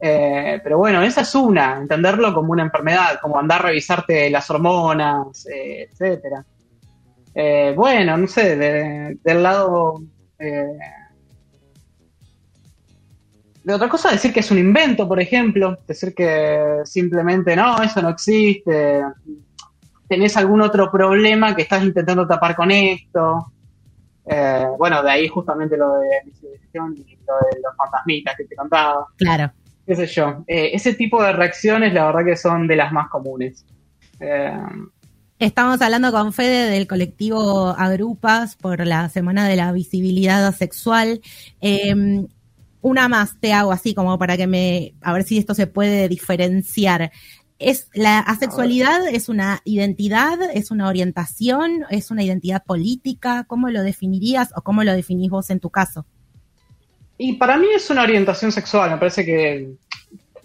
[0.00, 4.48] Eh, pero bueno, esa es una, entenderlo como una enfermedad, como andar a revisarte las
[4.50, 6.44] hormonas, eh, etcétera.
[7.34, 10.00] Eh, bueno, no sé, de- del lado
[10.38, 10.78] eh,
[13.62, 18.00] de otra cosa, decir que es un invento, por ejemplo, decir que simplemente no, eso
[18.00, 19.02] no existe,
[20.10, 23.52] tenés algún otro problema que estás intentando tapar con esto.
[24.26, 28.56] Eh, bueno, de ahí justamente lo de visibilización y lo de los fantasmitas que te
[28.56, 29.52] contaba, Claro.
[29.86, 30.44] qué sé yo.
[30.48, 33.64] Eh, ese tipo de reacciones, la verdad que son de las más comunes.
[34.18, 34.52] Eh,
[35.38, 41.20] Estamos hablando con Fede del colectivo Agrupas por la Semana de la Visibilidad Sexual.
[41.62, 42.26] Eh,
[42.82, 46.08] una más te hago así como para que me, a ver si esto se puede
[46.08, 47.10] diferenciar.
[47.60, 53.44] ¿Es la asexualidad es una identidad, es una orientación, es una identidad política?
[53.46, 56.06] ¿Cómo lo definirías o cómo lo definís vos en tu caso?
[57.18, 59.74] Y para mí es una orientación sexual, me parece que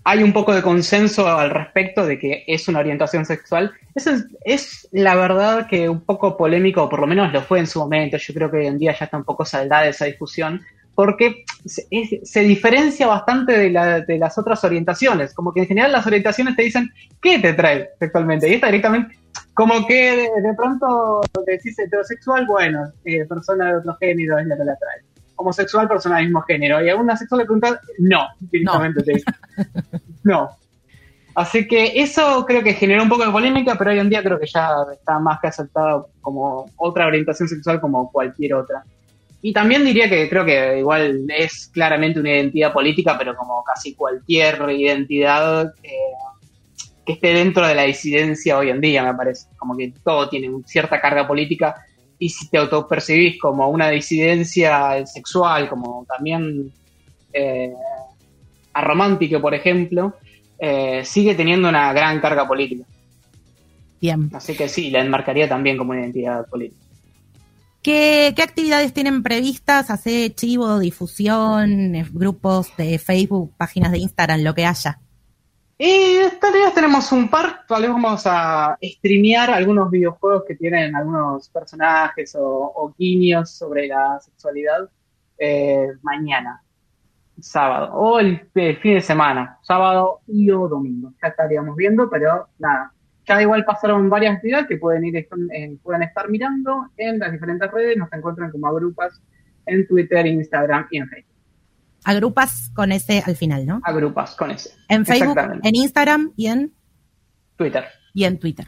[0.04, 3.72] hay un poco de consenso al respecto de que es una orientación sexual.
[3.96, 4.08] Es,
[4.44, 7.80] es la verdad que un poco polémico, o por lo menos lo fue en su
[7.80, 10.62] momento, yo creo que hoy en día ya está un poco saldada esa discusión,
[10.96, 15.68] porque se, es- se diferencia bastante de, la- de las otras orientaciones, como que en
[15.68, 16.90] general las orientaciones te dicen,
[17.22, 18.50] ¿qué te trae sexualmente?
[18.50, 19.16] Y esta directamente,
[19.54, 24.58] como que de, de pronto decís heterosexual, bueno, eh, persona de otro género es la
[24.58, 25.02] que la trae
[25.38, 26.82] homosexual, persona del mismo género.
[26.84, 29.26] Y a una sexual le preguntas, no, directamente te dice.
[30.24, 30.50] No.
[31.36, 34.40] Así que eso creo que generó un poco de polémica, pero hoy en día creo
[34.40, 38.86] que ya está más que aceptado como otra orientación sexual como cualquier otra.
[39.46, 43.94] Y también diría que creo que igual es claramente una identidad política, pero como casi
[43.94, 45.92] cualquier identidad eh,
[47.06, 49.46] que esté dentro de la disidencia hoy en día, me parece.
[49.56, 51.76] Como que todo tiene cierta carga política
[52.18, 56.74] y si te autopercibís como una disidencia sexual, como también
[57.32, 57.72] eh,
[58.74, 60.16] aromántico, por ejemplo,
[60.58, 62.84] eh, sigue teniendo una gran carga política.
[64.02, 64.28] Bien.
[64.34, 66.85] Así que sí, la enmarcaría también como una identidad política.
[67.86, 69.92] ¿Qué, actividades tienen previstas?
[69.92, 74.98] ¿Hace chivo, difusión, grupos de Facebook, páginas de Instagram, lo que haya?
[75.78, 81.48] Y días tenemos un par, tal vez vamos a streamear algunos videojuegos que tienen algunos
[81.50, 84.90] personajes o, o guiños sobre la sexualidad
[85.38, 86.64] eh, mañana,
[87.40, 91.14] sábado, o el, el fin de semana, sábado y o domingo.
[91.22, 92.95] Ya estaríamos viendo, pero nada.
[93.28, 97.72] Ya igual pasaron varias actividades que pueden ir eh, pueden estar mirando en las diferentes
[97.72, 99.20] redes, nos encuentran como agrupas
[99.66, 101.36] en Twitter, Instagram y en Facebook.
[102.04, 103.82] Agrupas con ese al final, ¿no?
[103.84, 104.70] Agrupas con ese.
[104.90, 106.72] En Facebook, en Instagram y en,
[107.56, 107.86] Twitter.
[108.14, 108.68] y en Twitter.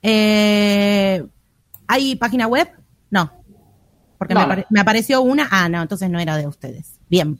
[0.00, 1.22] Eh,
[1.86, 2.68] ¿Hay página web?
[3.10, 3.32] No.
[4.16, 4.64] Porque No, me, no.
[4.70, 5.46] me apareció una.
[5.50, 6.98] Ah, no, entonces no era de ustedes.
[7.10, 7.38] Bien.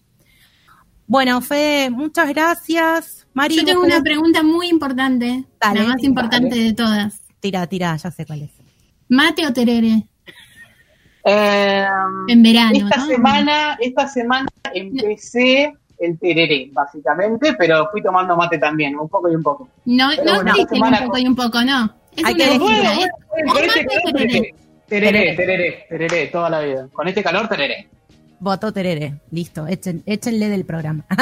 [1.08, 3.26] Bueno, Fede, muchas gracias.
[3.32, 6.06] Mari, Yo tengo ¿vos una pregunta muy importante, Dale, la más dale.
[6.06, 7.22] importante de todas.
[7.40, 8.50] Tira, tira, ya sé cuál es.
[9.08, 10.06] ¿Mate o terere?
[11.24, 11.86] Eh,
[12.28, 13.06] En verano, esta ¿no?
[13.06, 19.34] semana, esta semana empecé el tereré, básicamente, pero fui tomando mate también, un poco y
[19.34, 19.68] un poco.
[19.86, 21.94] No, Pero no bueno, existe esta semana un poco con- y un poco, no.
[22.16, 22.54] Es Hay una que.
[22.54, 22.58] ¿eh?
[22.58, 24.54] Con O este mate o calor, tereré.
[24.86, 26.88] tereré, tereré, tereré, tereré, toda la vida.
[26.92, 27.88] Con este calor, tereré.
[28.40, 29.20] Voto Terere.
[29.30, 31.04] Listo, echen, échenle del programa.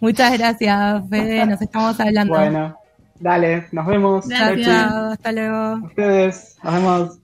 [0.00, 1.46] Muchas gracias, Fede.
[1.46, 2.34] Nos estamos hablando.
[2.34, 2.76] Bueno,
[3.20, 4.28] dale, nos vemos.
[4.28, 4.66] Chao, Gracias.
[4.66, 5.10] chao.
[5.12, 5.86] Hasta luego.
[5.86, 7.18] Ustedes, nos vemos.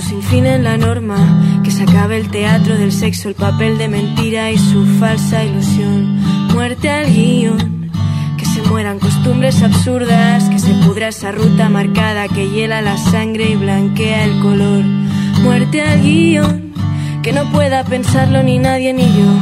[0.00, 3.88] Sin fin en la norma, que se acabe el teatro del sexo, el papel de
[3.88, 6.18] mentira y su falsa ilusión.
[6.52, 7.90] Muerte al guion
[8.36, 13.50] que se mueran costumbres absurdas, que se pudra esa ruta marcada que hiela la sangre
[13.50, 14.84] y blanquea el color.
[15.42, 16.72] Muerte al guion,
[17.22, 19.32] que no pueda pensarlo ni nadie ni yo,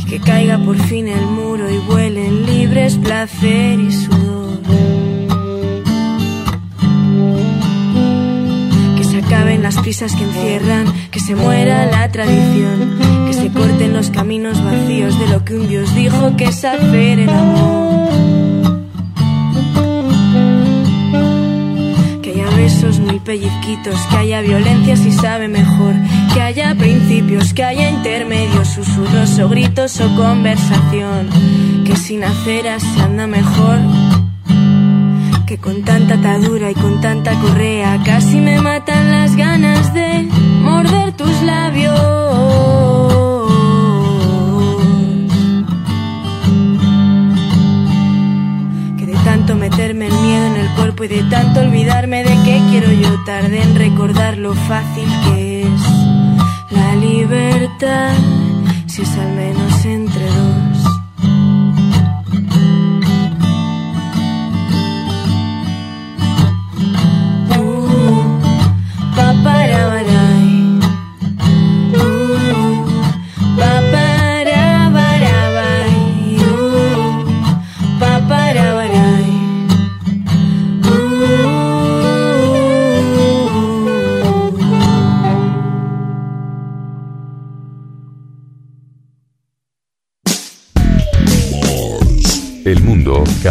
[0.00, 4.35] y que caiga por fin el muro y vuelen libres placer y sudor.
[9.66, 15.18] Las prisas que encierran, que se muera la tradición, que se corten los caminos vacíos
[15.18, 18.08] de lo que un Dios dijo que es hacer el amor.
[22.22, 25.94] Que haya besos muy pellizquitos, que haya violencia si sabe mejor,
[26.32, 31.28] que haya principios, que haya intermedios, susurros o gritos o conversación,
[31.84, 33.78] que sin aceras se anda mejor.
[35.44, 39.05] Que con tanta atadura y con tanta correa casi me matan
[51.08, 55.80] de tanto olvidarme de qué quiero yo tardé en recordar lo fácil que es
[56.70, 58.12] la libertad
[58.88, 60.15] si es al menos entre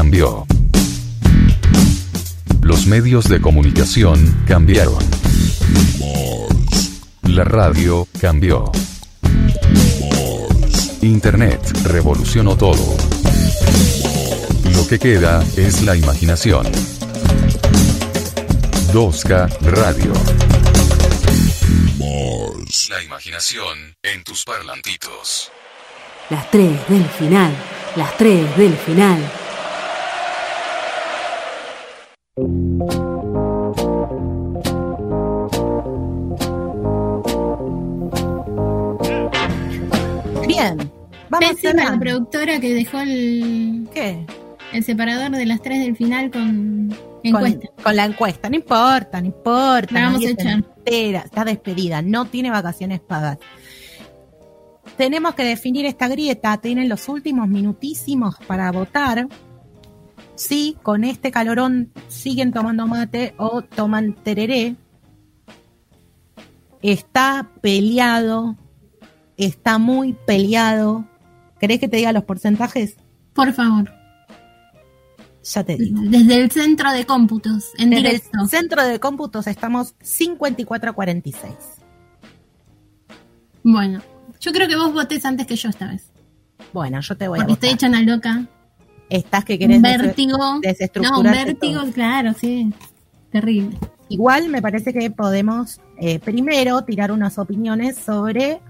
[0.06, 0.46] cambió.
[2.62, 5.04] Los medios de comunicación cambiaron.
[7.24, 8.72] La radio cambió.
[11.02, 12.96] Internet revolucionó todo.
[14.76, 16.68] Lo que queda es la imaginación.
[18.94, 20.14] 2K Radio.
[22.92, 25.52] La imaginación en tus parlantitos.
[26.30, 27.52] Las tres del final.
[27.96, 29.45] Las tres del final.
[41.42, 44.26] Vamos Pésima la productora que dejó el, ¿Qué?
[44.74, 46.94] el separador de las tres del final con
[47.24, 47.68] encuesta.
[47.84, 48.50] con la encuesta.
[48.50, 49.94] No importa, no importa.
[49.94, 50.54] La vamos nadie a se echar.
[50.54, 52.02] entera, Está despedida.
[52.02, 53.38] No tiene vacaciones pagas.
[54.98, 56.58] Tenemos que definir esta grieta.
[56.58, 59.28] Tienen los últimos minutísimos para votar.
[60.36, 64.76] Si con este calorón siguen tomando mate o toman tereré.
[66.82, 68.56] Está peleado.
[69.38, 71.06] Está muy peleado.
[71.60, 72.96] ¿Querés que te diga los porcentajes?
[73.34, 73.92] Por favor.
[75.44, 76.02] Ya te digo.
[76.04, 78.40] Desde el centro de cómputos, en Desde directo.
[78.42, 81.54] el centro de cómputos estamos 54 a 46.
[83.64, 84.02] Bueno,
[84.40, 86.12] yo creo que vos votes antes que yo esta vez.
[86.74, 87.76] Bueno, yo te voy Porque a estoy votar.
[87.78, 88.46] hecha una loca.
[89.10, 90.38] Estás que querés vértigo.
[90.38, 91.92] No, vértigo, todo.
[91.92, 92.72] claro, sí.
[93.32, 93.78] Terrible.
[94.10, 98.62] Igual me parece que podemos eh, primero tirar unas opiniones sobre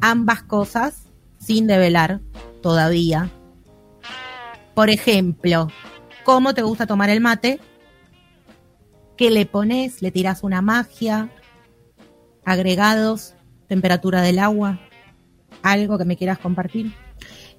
[0.00, 1.05] ambas cosas
[1.46, 2.20] sin develar
[2.62, 3.30] todavía.
[4.74, 5.68] Por ejemplo,
[6.24, 7.60] ¿cómo te gusta tomar el mate?
[9.16, 10.02] ¿Qué le pones?
[10.02, 11.30] ¿Le tiras una magia?
[12.44, 13.34] ¿Agregados?
[13.68, 14.80] ¿Temperatura del agua?
[15.62, 16.92] ¿Algo que me quieras compartir?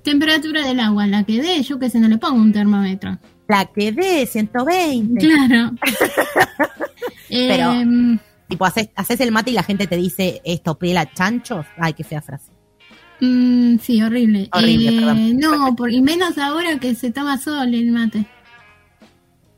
[0.03, 3.18] Temperatura del agua, la que dé, yo que sé, no le pongo un termómetro.
[3.47, 5.19] La que dé 120.
[5.26, 5.72] Claro.
[7.30, 8.19] Pero- Em,
[8.49, 11.65] Tipo, haces, haces el mate y la gente te dice esto pela chanchos.
[11.77, 12.53] Ay, qué fea frase.
[13.22, 14.49] Mm, sí, horrible.
[14.52, 15.38] Horrible, Eh, perdón.
[15.38, 18.26] No, por, y menos ahora que se toma sol el mate.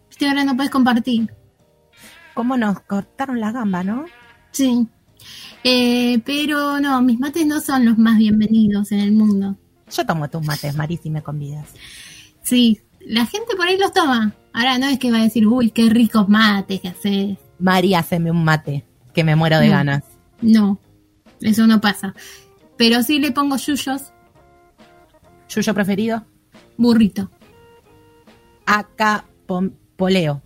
[0.09, 1.29] Viste, ahora no puedes compartir.
[2.33, 4.05] ¿Cómo nos cortaron la gamba, no?
[4.51, 4.87] Sí.
[5.63, 9.57] Eh, pero no, mis mates no son los más bienvenidos en el mundo.
[9.95, 11.67] Yo tomo tus mates, Mari, si me convidas.
[12.43, 14.33] Sí, la gente por ahí los toma.
[14.53, 17.37] Ahora no es que va a decir, uy, qué ricos mates que haces.
[17.59, 19.71] Mari, haceme un mate, que me muero de No.
[19.73, 20.03] ganas.
[20.41, 20.79] No,
[21.41, 22.13] eso no pasa.
[22.79, 24.13] Pero sí le pongo yuyos,
[25.49, 26.25] ¿Yuyo preferido?
[26.77, 27.29] burrito.
[28.65, 30.41] Acá, pom- poleo.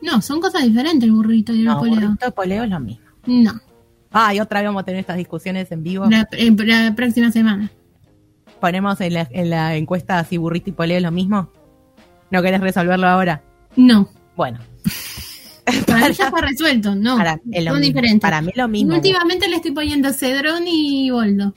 [0.00, 1.94] No, son cosas diferentes el burrito y el No, poleo.
[2.00, 3.04] burrito, poleo es lo mismo.
[3.26, 3.52] No,
[4.10, 6.06] Ay, otra vez vamos a tener estas discusiones en vivo.
[6.06, 7.70] la, eh, la próxima semana.
[8.58, 11.50] Ponemos en la, en la encuesta si burrito y poleo es lo mismo.
[12.30, 13.42] ¿No querés resolverlo ahora?
[13.76, 14.58] No, Bueno,
[15.86, 17.16] para mí ya está resuelto, no.
[17.16, 17.94] para, es lo son mismo.
[17.94, 18.20] diferentes.
[18.20, 18.94] Para mí lo Y mismo.
[18.94, 21.54] últimamente le estoy poniendo cedrón y boldo.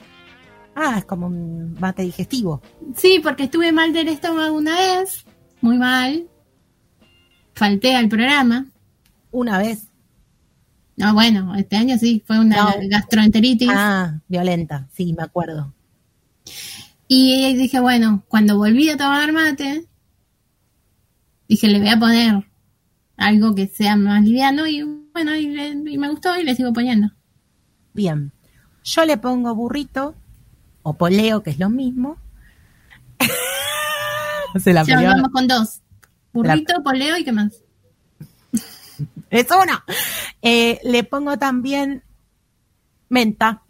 [0.76, 2.60] Ah, es como un mate digestivo.
[2.96, 5.24] Sí, porque estuve mal del estómago una vez,
[5.60, 6.26] muy mal.
[7.54, 8.66] Falté al programa.
[9.30, 9.88] Una vez.
[10.96, 12.74] No, bueno, este año sí, fue una No.
[12.88, 13.68] gastroenteritis.
[13.72, 15.72] Ah, violenta, sí, me acuerdo.
[17.08, 19.84] Y dije, bueno, cuando volví a tomar mate,
[21.48, 22.44] dije, le voy a poner
[23.16, 25.46] algo que sea más liviano y bueno, y,
[25.98, 27.10] me gustó y le sigo poniendo.
[27.92, 28.32] Bien.
[28.82, 30.14] Yo le pongo burrito
[30.82, 32.18] o poleo, que es lo mismo.
[34.58, 35.80] Se la Ya vamos con dos.
[36.32, 37.52] Burrito, poleo y qué más.
[39.30, 39.82] Es uno.
[40.42, 42.04] Eh, le pongo también
[43.08, 43.62] menta.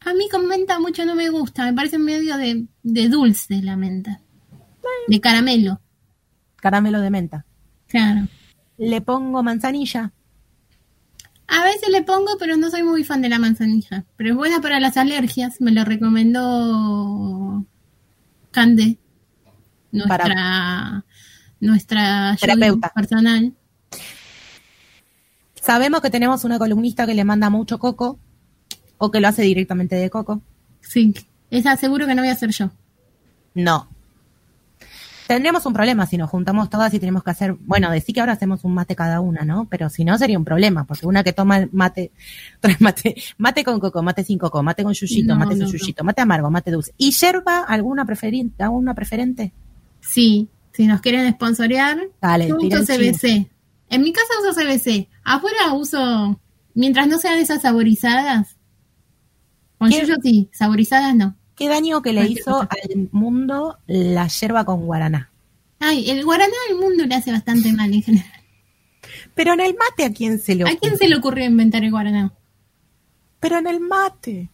[0.00, 3.76] A mí con menta mucho no me gusta, me parece medio de, de dulce la
[3.76, 4.20] menta.
[5.06, 5.80] De caramelo,
[6.56, 7.44] Caramelo de menta.
[7.90, 8.26] Claro.
[8.78, 10.12] Le pongo manzanilla.
[11.46, 14.04] A veces le pongo, pero no soy muy fan de la manzanilla.
[14.16, 17.66] Pero es buena para las alergias, me lo recomendó
[18.52, 18.98] Cande,
[19.92, 21.04] nuestra,
[21.60, 22.92] nuestra Terapeuta.
[22.94, 23.52] personal.
[25.60, 28.18] Sabemos que tenemos una columnista que le manda mucho coco
[28.98, 30.40] o que lo hace directamente de coco.
[30.80, 31.14] Sí,
[31.50, 32.70] esa seguro que no voy a hacer yo.
[33.54, 33.88] No.
[35.30, 38.32] Tendríamos un problema si nos juntamos todas y tenemos que hacer, bueno, decir que ahora
[38.32, 39.68] hacemos un mate cada una, ¿no?
[39.70, 42.10] Pero si no sería un problema, porque una que toma el mate,
[42.60, 46.04] trae mate, mate con coco, mate sin coco, mate con yuyito, No, mate sin no,
[46.04, 46.94] mate amargo, mate dulce.
[46.96, 49.52] ¿Y yerba alguna preferente, alguna preferente?
[50.00, 52.84] Sí, si nos quieren sponsorear, Dale, yo uso.
[52.84, 53.48] CBC.
[53.88, 55.08] En mi casa uso CBC.
[55.22, 56.40] Afuera uso,
[56.74, 58.56] mientras no sean esas saborizadas.
[59.78, 61.36] Con yuyo sí, saborizadas no.
[61.60, 65.30] ¿Qué daño que le hizo al mundo la yerba con guaraná?
[65.78, 68.32] Ay, el guaraná al mundo le hace bastante mal en general.
[69.34, 70.78] Pero en el mate, ¿a quién se le ¿A ocurre?
[70.80, 72.32] quién se le ocurrió inventar el guaraná?
[73.40, 74.48] Pero en el mate.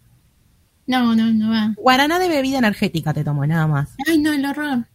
[0.88, 1.74] No, no, no va.
[1.76, 3.90] Guaraná de bebida energética te tomo, nada más.
[4.08, 4.86] Ay, no, el horror.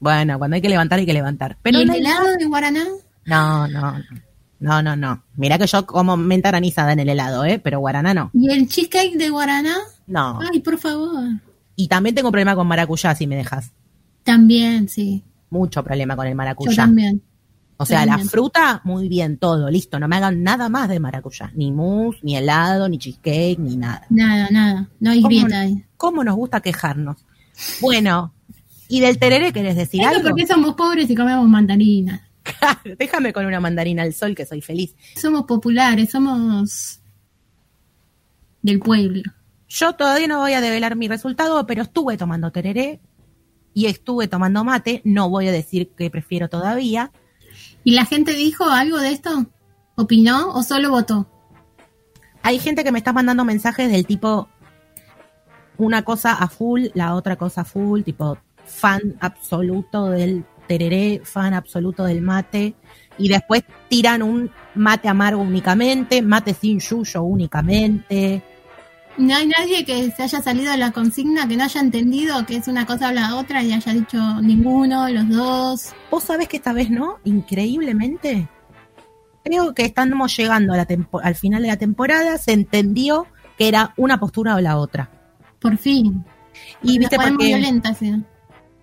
[0.00, 1.56] Bueno, cuando hay que levantar, hay que levantar.
[1.62, 2.84] Pero ¿Y el helado de guaraná?
[3.26, 4.04] No, no, no.
[4.58, 5.22] No, no, no.
[5.36, 7.60] Mira que yo como menta granizada en el helado, ¿eh?
[7.62, 8.30] Pero guaraná no.
[8.34, 9.76] ¿Y el cheesecake de guaraná?
[10.06, 10.40] No.
[10.52, 11.24] Ay, por favor.
[11.76, 13.72] Y también tengo problema con maracuyá, si me dejas.
[14.22, 15.22] También, sí.
[15.50, 16.76] Mucho problema con el Yo maracuyá.
[16.76, 17.22] también.
[17.76, 19.98] O sea, la fruta, muy bien, todo, listo.
[19.98, 21.50] No me hagan nada más de maracuyá.
[21.56, 24.06] Ni mousse, ni helado, ni cheesecake, ni nada.
[24.10, 24.88] Nada, nada.
[25.00, 25.84] No hay ¿Cómo grieta ahí.
[25.96, 27.16] ¿Cómo nos gusta quejarnos?
[27.80, 28.32] Bueno,
[28.88, 30.28] ¿y del tereré querés decir Eso algo?
[30.28, 32.20] porque somos pobres y comemos mandarinas.
[32.98, 34.94] Déjame con una mandarina al sol que soy feliz.
[35.16, 37.00] Somos populares, somos
[38.62, 39.22] del pueblo.
[39.74, 43.00] Yo todavía no voy a develar mi resultado, pero estuve tomando tereré
[43.72, 45.02] y estuve tomando mate.
[45.02, 47.10] No voy a decir que prefiero todavía.
[47.82, 49.46] ¿Y la gente dijo algo de esto?
[49.96, 51.28] ¿Opinó o solo votó?
[52.42, 54.48] Hay gente que me está mandando mensajes del tipo
[55.76, 61.52] una cosa a full, la otra cosa a full, tipo fan absoluto del tereré, fan
[61.52, 62.76] absoluto del mate,
[63.18, 68.53] y después tiran un mate amargo únicamente, mate sin yuyo únicamente.
[69.16, 72.56] No hay nadie que se haya salido de la consigna, que no haya entendido que
[72.56, 75.92] es una cosa o la otra y haya dicho ninguno, los dos.
[76.10, 78.48] Vos sabés que esta vez no, increíblemente.
[79.44, 83.26] Creo que estamos llegando a la tempo- al final de la temporada, se entendió
[83.56, 85.10] que era una postura o la otra.
[85.60, 86.24] Por fin.
[86.82, 87.72] Y viste, porque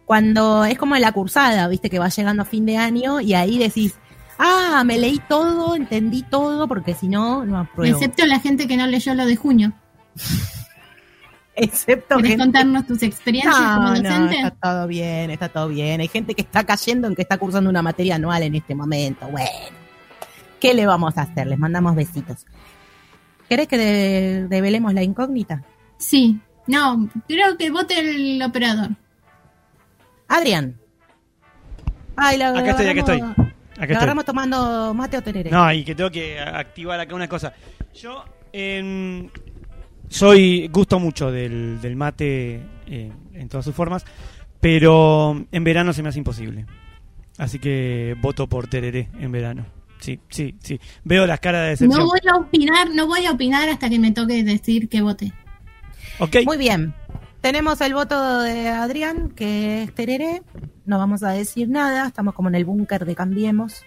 [0.06, 3.58] cuando es como la cursada, viste que va llegando a fin de año y ahí
[3.58, 3.95] decís,
[4.38, 7.98] ah, me leí todo, entendí todo, porque si no, no apruebo.
[7.98, 9.74] Excepto la gente que no leyó lo de junio.
[11.56, 14.36] Excepto ¿Querés gente- contarnos tus experiencias como No, no, docente?
[14.38, 16.00] está todo bien, está todo bien.
[16.00, 19.28] Hay gente que está cayendo en que está cursando una materia anual en este momento.
[19.28, 19.50] Bueno,
[20.62, 21.48] ¿qué le vamos a hacer?
[21.48, 22.46] Les mandamos besitos.
[23.50, 25.62] ¿Querés que de- develemos la incógnita?
[25.98, 26.40] Sí.
[26.68, 28.90] No, creo que vote el operador.
[30.30, 30.78] Adrián.
[32.16, 33.20] Ay, la Acá estoy, acá agarramos- estoy.
[33.22, 33.96] Acá la estoy.
[33.98, 35.50] agarramos tomando mate o tereré.
[35.52, 37.52] No, y que tengo que activar acá una cosa.
[37.94, 38.24] Yo
[38.54, 39.28] em,
[40.12, 44.06] soy gusto mucho del, del mate eh, en todas sus formas,
[44.60, 46.66] pero en verano se me hace imposible.
[47.38, 49.66] Así que voto por tereré en verano.
[50.00, 50.80] Sí, sí, sí.
[51.04, 52.00] Veo las caras de decepción.
[52.00, 55.32] No voy a opinar, no voy a opinar hasta que me toque decir que vote.
[56.20, 56.38] Ok.
[56.46, 56.94] Muy bien.
[57.40, 60.42] Tenemos el voto de Adrián, que es tereré.
[60.86, 62.08] No vamos a decir nada.
[62.08, 63.84] Estamos como en el búnker de Cambiemos.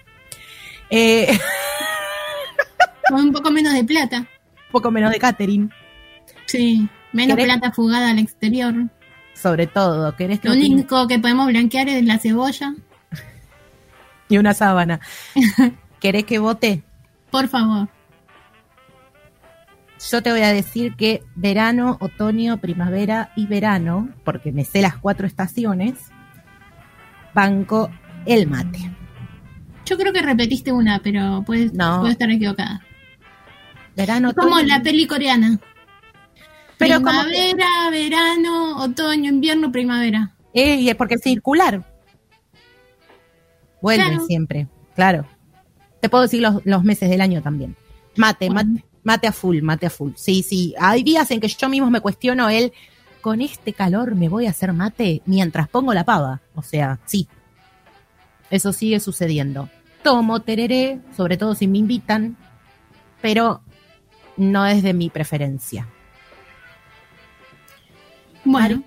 [0.91, 1.29] Eh,
[3.09, 4.27] Con un poco menos de plata.
[4.73, 5.71] poco menos de catering.
[6.47, 6.89] Sí.
[7.13, 7.53] Menos ¿Querés?
[7.53, 8.75] plata fugada al exterior.
[9.35, 10.75] Sobre todo, ¿querés que Lo opine?
[10.75, 12.75] único que podemos blanquear es la cebolla.
[14.29, 15.01] Y una sábana.
[16.01, 16.83] ¿Querés que vote?
[17.31, 17.89] Por favor.
[20.11, 24.97] Yo te voy a decir que verano, otoño, primavera y verano, porque me sé las
[24.97, 25.95] cuatro estaciones,
[27.35, 27.91] banco
[28.27, 28.91] el mate.
[29.87, 32.01] Yo creo que repetiste una, pero puedes, No.
[32.01, 32.83] puedo estar equivocada.
[33.97, 35.59] Verano, Como otoño- la peli coreana.
[36.89, 40.35] Pero como que- primavera, verano, otoño, invierno, primavera.
[40.53, 41.85] Eh, y es porque es circular.
[43.81, 44.27] Vuelven Claro.
[44.27, 45.27] siempre, claro.
[46.01, 47.77] Te puedo decir los, los meses del año también.
[48.17, 48.71] Mate, Bueno.
[48.73, 50.13] mate, mate a full, mate a full.
[50.17, 50.75] Sí, sí.
[50.79, 52.73] Hay días en que yo mismo me cuestiono el,
[53.21, 56.41] con este calor me voy a hacer mate mientras pongo la pava.
[56.55, 57.27] O sea, sí.
[58.51, 59.69] Eso sigue sucediendo.
[60.03, 62.37] Tomo tereré, sobre todo si me invitan,
[63.23, 63.63] pero
[64.37, 65.89] no es de mi preferencia.
[68.45, 68.83] Bueno,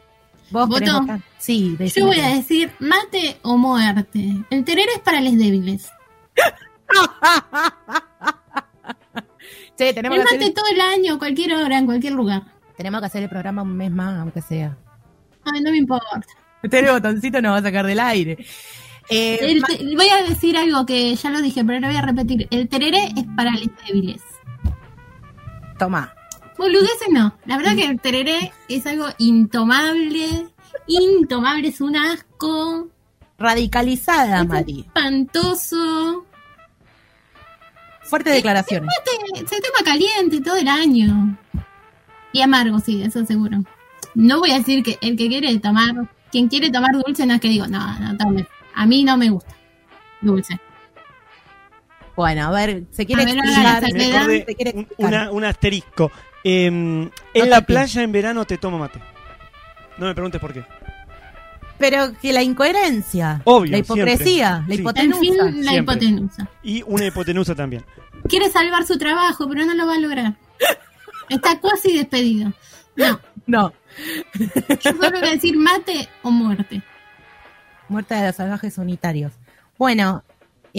[0.50, 1.06] ¿Vos ¿Voto?
[1.38, 4.34] Sí, yo decime voy que- a decir mate o muerte.
[4.50, 5.90] El terero es para los débiles.
[9.78, 12.44] Che, tenemos El que, mate hacer, todo el año, cualquier hora, en cualquier lugar.
[12.76, 14.76] tenemos que hacer el programa un mes más, aunque sea.
[15.46, 16.22] Ay, no me importa.
[16.64, 18.38] Este botoncito nos va a sacar del aire.
[19.10, 21.96] Eh, El ma- te- voy a decir algo que ya lo dije, pero lo voy
[21.96, 22.48] a repetir.
[22.50, 24.22] El tereré es para los débiles.
[25.78, 26.12] toma.
[26.58, 27.38] Boludeces no.
[27.46, 30.48] La verdad que el tereré es algo intomable.
[30.88, 32.88] Intomable, es un asco.
[33.38, 34.80] Radicalizada, Es Mari.
[34.82, 36.26] espantoso.
[38.04, 38.90] Fuertes declaraciones.
[39.36, 41.38] Se, se toma caliente todo el año.
[42.32, 43.60] Y amargo, sí, eso seguro.
[44.16, 47.42] No voy a decir que el que quiere tomar, quien quiere tomar dulce no es
[47.42, 48.48] que digo, no, no tome.
[48.74, 49.54] A mí no me gusta.
[50.22, 50.60] Dulce.
[52.16, 53.84] Bueno, a ver, se quiere ver, explicar.
[53.86, 54.98] se quiere un, explicar.
[54.98, 56.12] una- un asterisco.
[56.72, 59.00] No en la playa en verano te tomo mate.
[59.98, 60.64] No me preguntes por qué.
[61.80, 64.78] Pero que la incoherencia, Obvio, la hipocresía, siempre.
[64.84, 65.06] la Sí.
[65.06, 65.46] En fin, hipotenusa.
[65.46, 65.94] la Siempre.
[65.96, 66.50] hipotenusa.
[66.64, 67.84] Y una hipotenusa también.
[68.28, 70.34] Quiere salvar su trabajo, pero no lo va a lograr.
[71.30, 72.52] Está casi despedido.
[72.96, 73.74] No, No,
[74.82, 76.82] yo solo voy a decir mate o muerte.
[77.90, 79.34] muerte de los salvajes unitarios.
[79.78, 80.24] Bueno,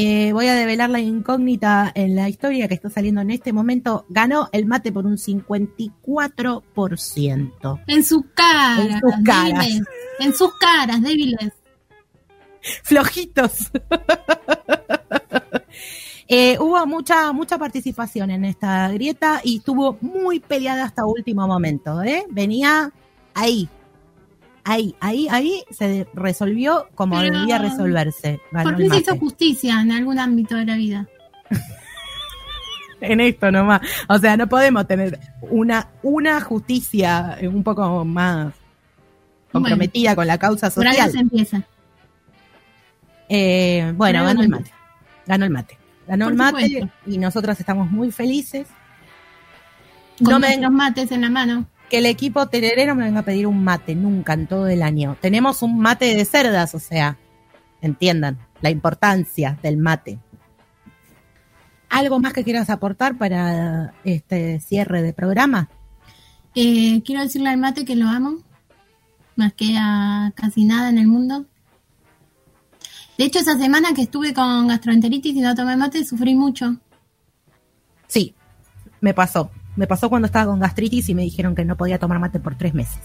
[0.00, 4.06] eh, voy a develar la incógnita en la historia que está saliendo en este momento.
[4.08, 7.82] Ganó el mate por un 54%.
[7.88, 8.78] En sus caras.
[8.78, 9.66] En sus caras.
[9.66, 9.88] débiles.
[10.20, 11.52] En sus caras, débiles.
[12.84, 13.72] Flojitos.
[16.30, 22.02] Eh, hubo mucha, mucha participación en esta grieta y estuvo muy peleada hasta último momento.
[22.02, 22.26] ¿eh?
[22.28, 22.92] Venía
[23.32, 23.66] ahí.
[24.70, 28.38] Ahí, ahí, ahí se resolvió como Pero, debía resolverse.
[28.52, 31.06] Ganó ¿Por qué se hizo justicia en algún ámbito de la vida?
[33.00, 33.80] En esto nomás.
[34.08, 38.52] O sea, no podemos tener una, una justicia un poco más
[39.52, 41.12] comprometida con la causa Por algo social.
[41.12, 41.62] se empieza.
[43.28, 44.72] Eh, bueno, Por ganó el mate.
[45.26, 45.78] Ganó el mate.
[46.08, 46.90] Ganó Por el mate supuesto.
[47.06, 48.66] y nosotras estamos muy felices.
[50.22, 51.66] Con No me- mates en la mano.
[51.88, 55.16] Que el equipo tererero me venga a pedir un mate, nunca en todo el año.
[55.20, 57.18] Tenemos un mate de cerdas, o sea,
[57.80, 60.18] entiendan la importancia del mate.
[61.88, 65.70] ¿Algo más que quieras aportar para este cierre de programa?
[66.54, 68.38] Eh, quiero decirle al mate que lo amo,
[69.36, 71.46] más que a casi nada en el mundo.
[73.16, 76.76] De hecho, esa semana que estuve con gastroenteritis y no tomé mate, sufrí mucho.
[78.06, 78.34] Sí,
[79.00, 79.50] me pasó.
[79.78, 82.56] Me pasó cuando estaba con gastritis y me dijeron que no podía tomar mate por
[82.56, 82.98] tres meses.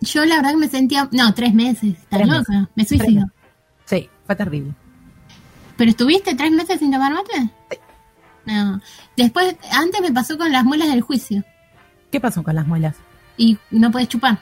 [0.00, 1.08] Yo la verdad que me sentía...
[1.10, 3.26] No, tres meses, estás loca, me suicido.
[3.86, 4.72] Sí, fue terrible.
[5.76, 7.50] ¿Pero estuviste tres meses sin tomar mate?
[8.46, 8.80] No.
[9.16, 11.42] Después, antes me pasó con las muelas del juicio
[12.12, 12.94] ¿Qué pasó con las muelas?
[13.36, 14.38] y no puedes chupar.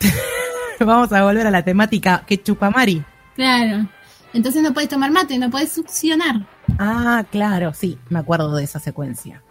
[0.80, 3.04] Vamos a volver a la temática que chupa Mari.
[3.34, 3.86] Claro.
[4.32, 6.46] Entonces no puedes tomar mate, no puedes succionar.
[6.78, 9.42] Ah, claro, sí, me acuerdo de esa secuencia.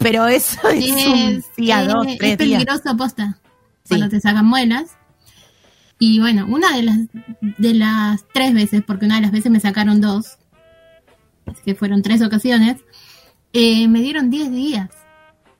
[0.00, 2.64] Pero, eso es, un día, es- dos, es tres días.
[2.64, 3.38] peligroso posta
[3.84, 3.88] Sí.
[3.96, 4.90] cuando te sacan muelas.
[5.98, 6.98] Y bueno, una de las
[7.58, 10.38] de las tres veces, porque una de las veces me sacaron dos,
[11.64, 12.76] que fueron tres ocasiones,
[13.52, 14.88] eh, me dieron 10 días.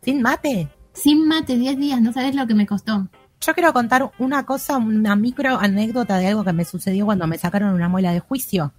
[0.03, 0.69] Sin mate.
[0.95, 3.09] Sin mate, 10 días, no sabes lo que me costó.
[3.41, 7.37] Yo quiero contar una cosa, una micro anécdota de algo que me sucedió cuando me
[7.39, 8.73] sacaron una muela de juicio.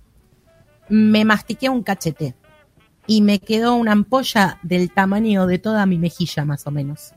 [0.89, 2.35] Me mastiqué un cachete
[3.07, 7.13] y me quedó una ampolla del tamaño de toda mi mejilla, más o menos.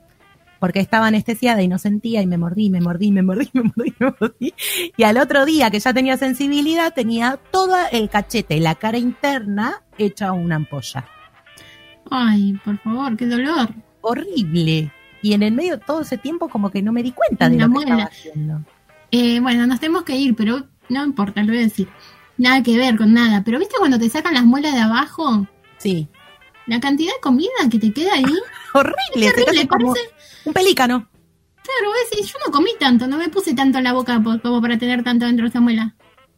[0.59, 3.95] Porque estaba anestesiada y no sentía y me mordí, me mordí, me mordí, me mordí,
[3.99, 4.55] me mordí.
[4.97, 9.83] Y al otro día que ya tenía sensibilidad, tenía todo el cachete, la cara interna
[9.99, 11.07] hecha una ampolla.
[12.11, 13.69] Ay, por favor, qué dolor.
[14.01, 14.93] Horrible.
[15.23, 17.59] Y en el medio de todo ese tiempo como que no me di cuenta de
[17.59, 18.63] lo que estaba haciendo.
[19.11, 21.89] Eh, bueno, nos tenemos que ir, pero no importa, lo voy a decir.
[22.37, 23.43] Nada que ver con nada.
[23.45, 25.47] Pero ¿viste cuando te sacan las muelas de abajo?
[25.85, 26.09] Sí.
[26.67, 28.25] La cantidad de comida que te queda ahí.
[28.73, 30.11] Horrible, te como parece-
[30.47, 31.09] un pelícano.
[31.63, 34.79] Claro, decís, yo no comí tanto, no me puse tanto en la boca como para
[34.79, 35.95] tener tanto dentro de esa muela.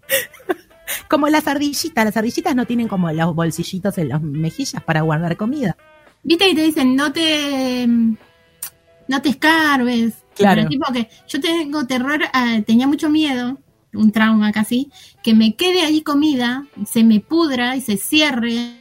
[1.09, 2.05] Como las ardillitas.
[2.05, 5.77] Las ardillitas no tienen como los bolsillitos en las mejillas para guardar comida.
[6.23, 10.15] Viste que te dicen, no te no te escarbes.
[10.37, 10.63] Claro.
[10.63, 13.59] Pero tipo que yo tengo terror, ah, tenía mucho miedo,
[13.95, 14.91] un trauma casi,
[15.25, 18.81] que me quede ahí comida, se me pudra y se cierre,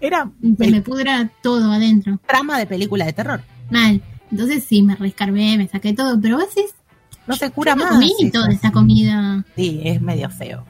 [0.00, 2.18] Era se me pudra todo adentro.
[2.26, 3.42] trama de película de terror.
[3.70, 4.00] Mal.
[4.30, 6.74] Entonces sí, me rescarbé, me saqué todo, pero vos decís,
[7.26, 7.92] No se cura yo más.
[7.94, 9.44] comí toda esta comida.
[9.56, 10.64] Sí, es medio feo.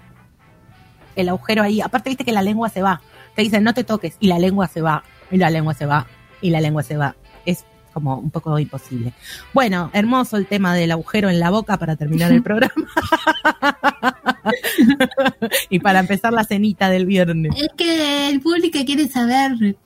[1.16, 1.80] El agujero ahí.
[1.80, 3.00] Aparte, viste que la lengua se va.
[3.34, 5.02] Te dicen no te toques y la lengua se va.
[5.30, 6.06] Y la lengua se va.
[6.40, 7.16] Y la lengua se va.
[7.44, 9.12] Es como un poco imposible.
[9.52, 12.72] Bueno, hermoso el tema del agujero en la boca para terminar el programa.
[15.70, 17.54] y para empezar la cenita del viernes.
[17.56, 19.76] Es que el público quiere saber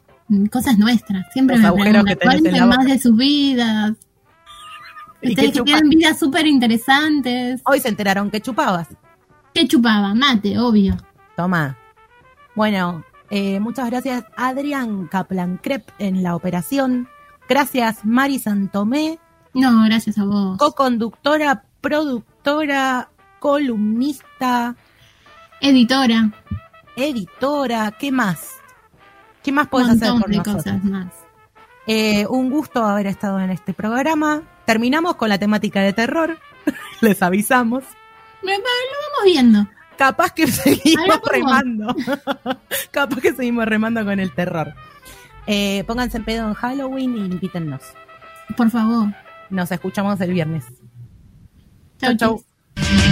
[0.51, 1.27] cosas nuestras.
[1.33, 3.93] Siempre Los me agujeros preguntan, que cuenten la más de sus vidas.
[5.21, 7.61] ¿Y Ustedes que tienen vidas súper interesantes.
[7.65, 8.89] Hoy se enteraron que chupabas.
[9.55, 10.15] ¿Qué chupaba?
[10.15, 10.97] Mate, obvio.
[11.37, 11.77] Toma.
[12.55, 17.09] Bueno, eh, muchas gracias Adrián Kaplan Crep en la operación.
[17.49, 19.19] Gracias Mari Santomé,
[19.55, 20.59] No, gracias a vos.
[20.59, 23.11] co-conductora, productora,
[23.41, 24.25] columnista,
[25.61, 26.31] Editora.
[26.97, 27.93] editora.
[27.93, 28.49] ¿Qué más?
[29.43, 30.65] ¿Qué más puedes hacer por de nosotros?
[30.65, 31.13] cosas más.
[31.87, 34.43] Eh, un gusto haber estado en este programa.
[34.65, 36.39] Terminamos con la temática de terror.
[37.01, 37.85] Les avisamos.
[38.43, 39.67] Lo vamos viendo.
[39.97, 41.95] Capaz que seguimos remando.
[42.91, 44.75] Capaz que seguimos remando con el terror.
[45.47, 47.83] Eh, pónganse en pedo en Halloween y invítennos.
[48.57, 49.09] Por favor.
[49.51, 50.65] Nos escuchamos el viernes.
[51.99, 52.43] Chau, Chau,
[52.77, 53.12] chau.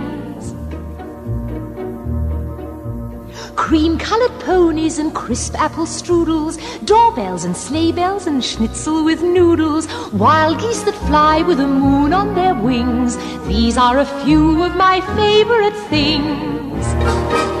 [3.61, 9.87] Cream colored ponies and crisp apple strudels, doorbells and sleigh bells and schnitzel with noodles,
[10.11, 13.17] wild geese that fly with the moon on their wings.
[13.47, 17.60] These are a few of my favorite things.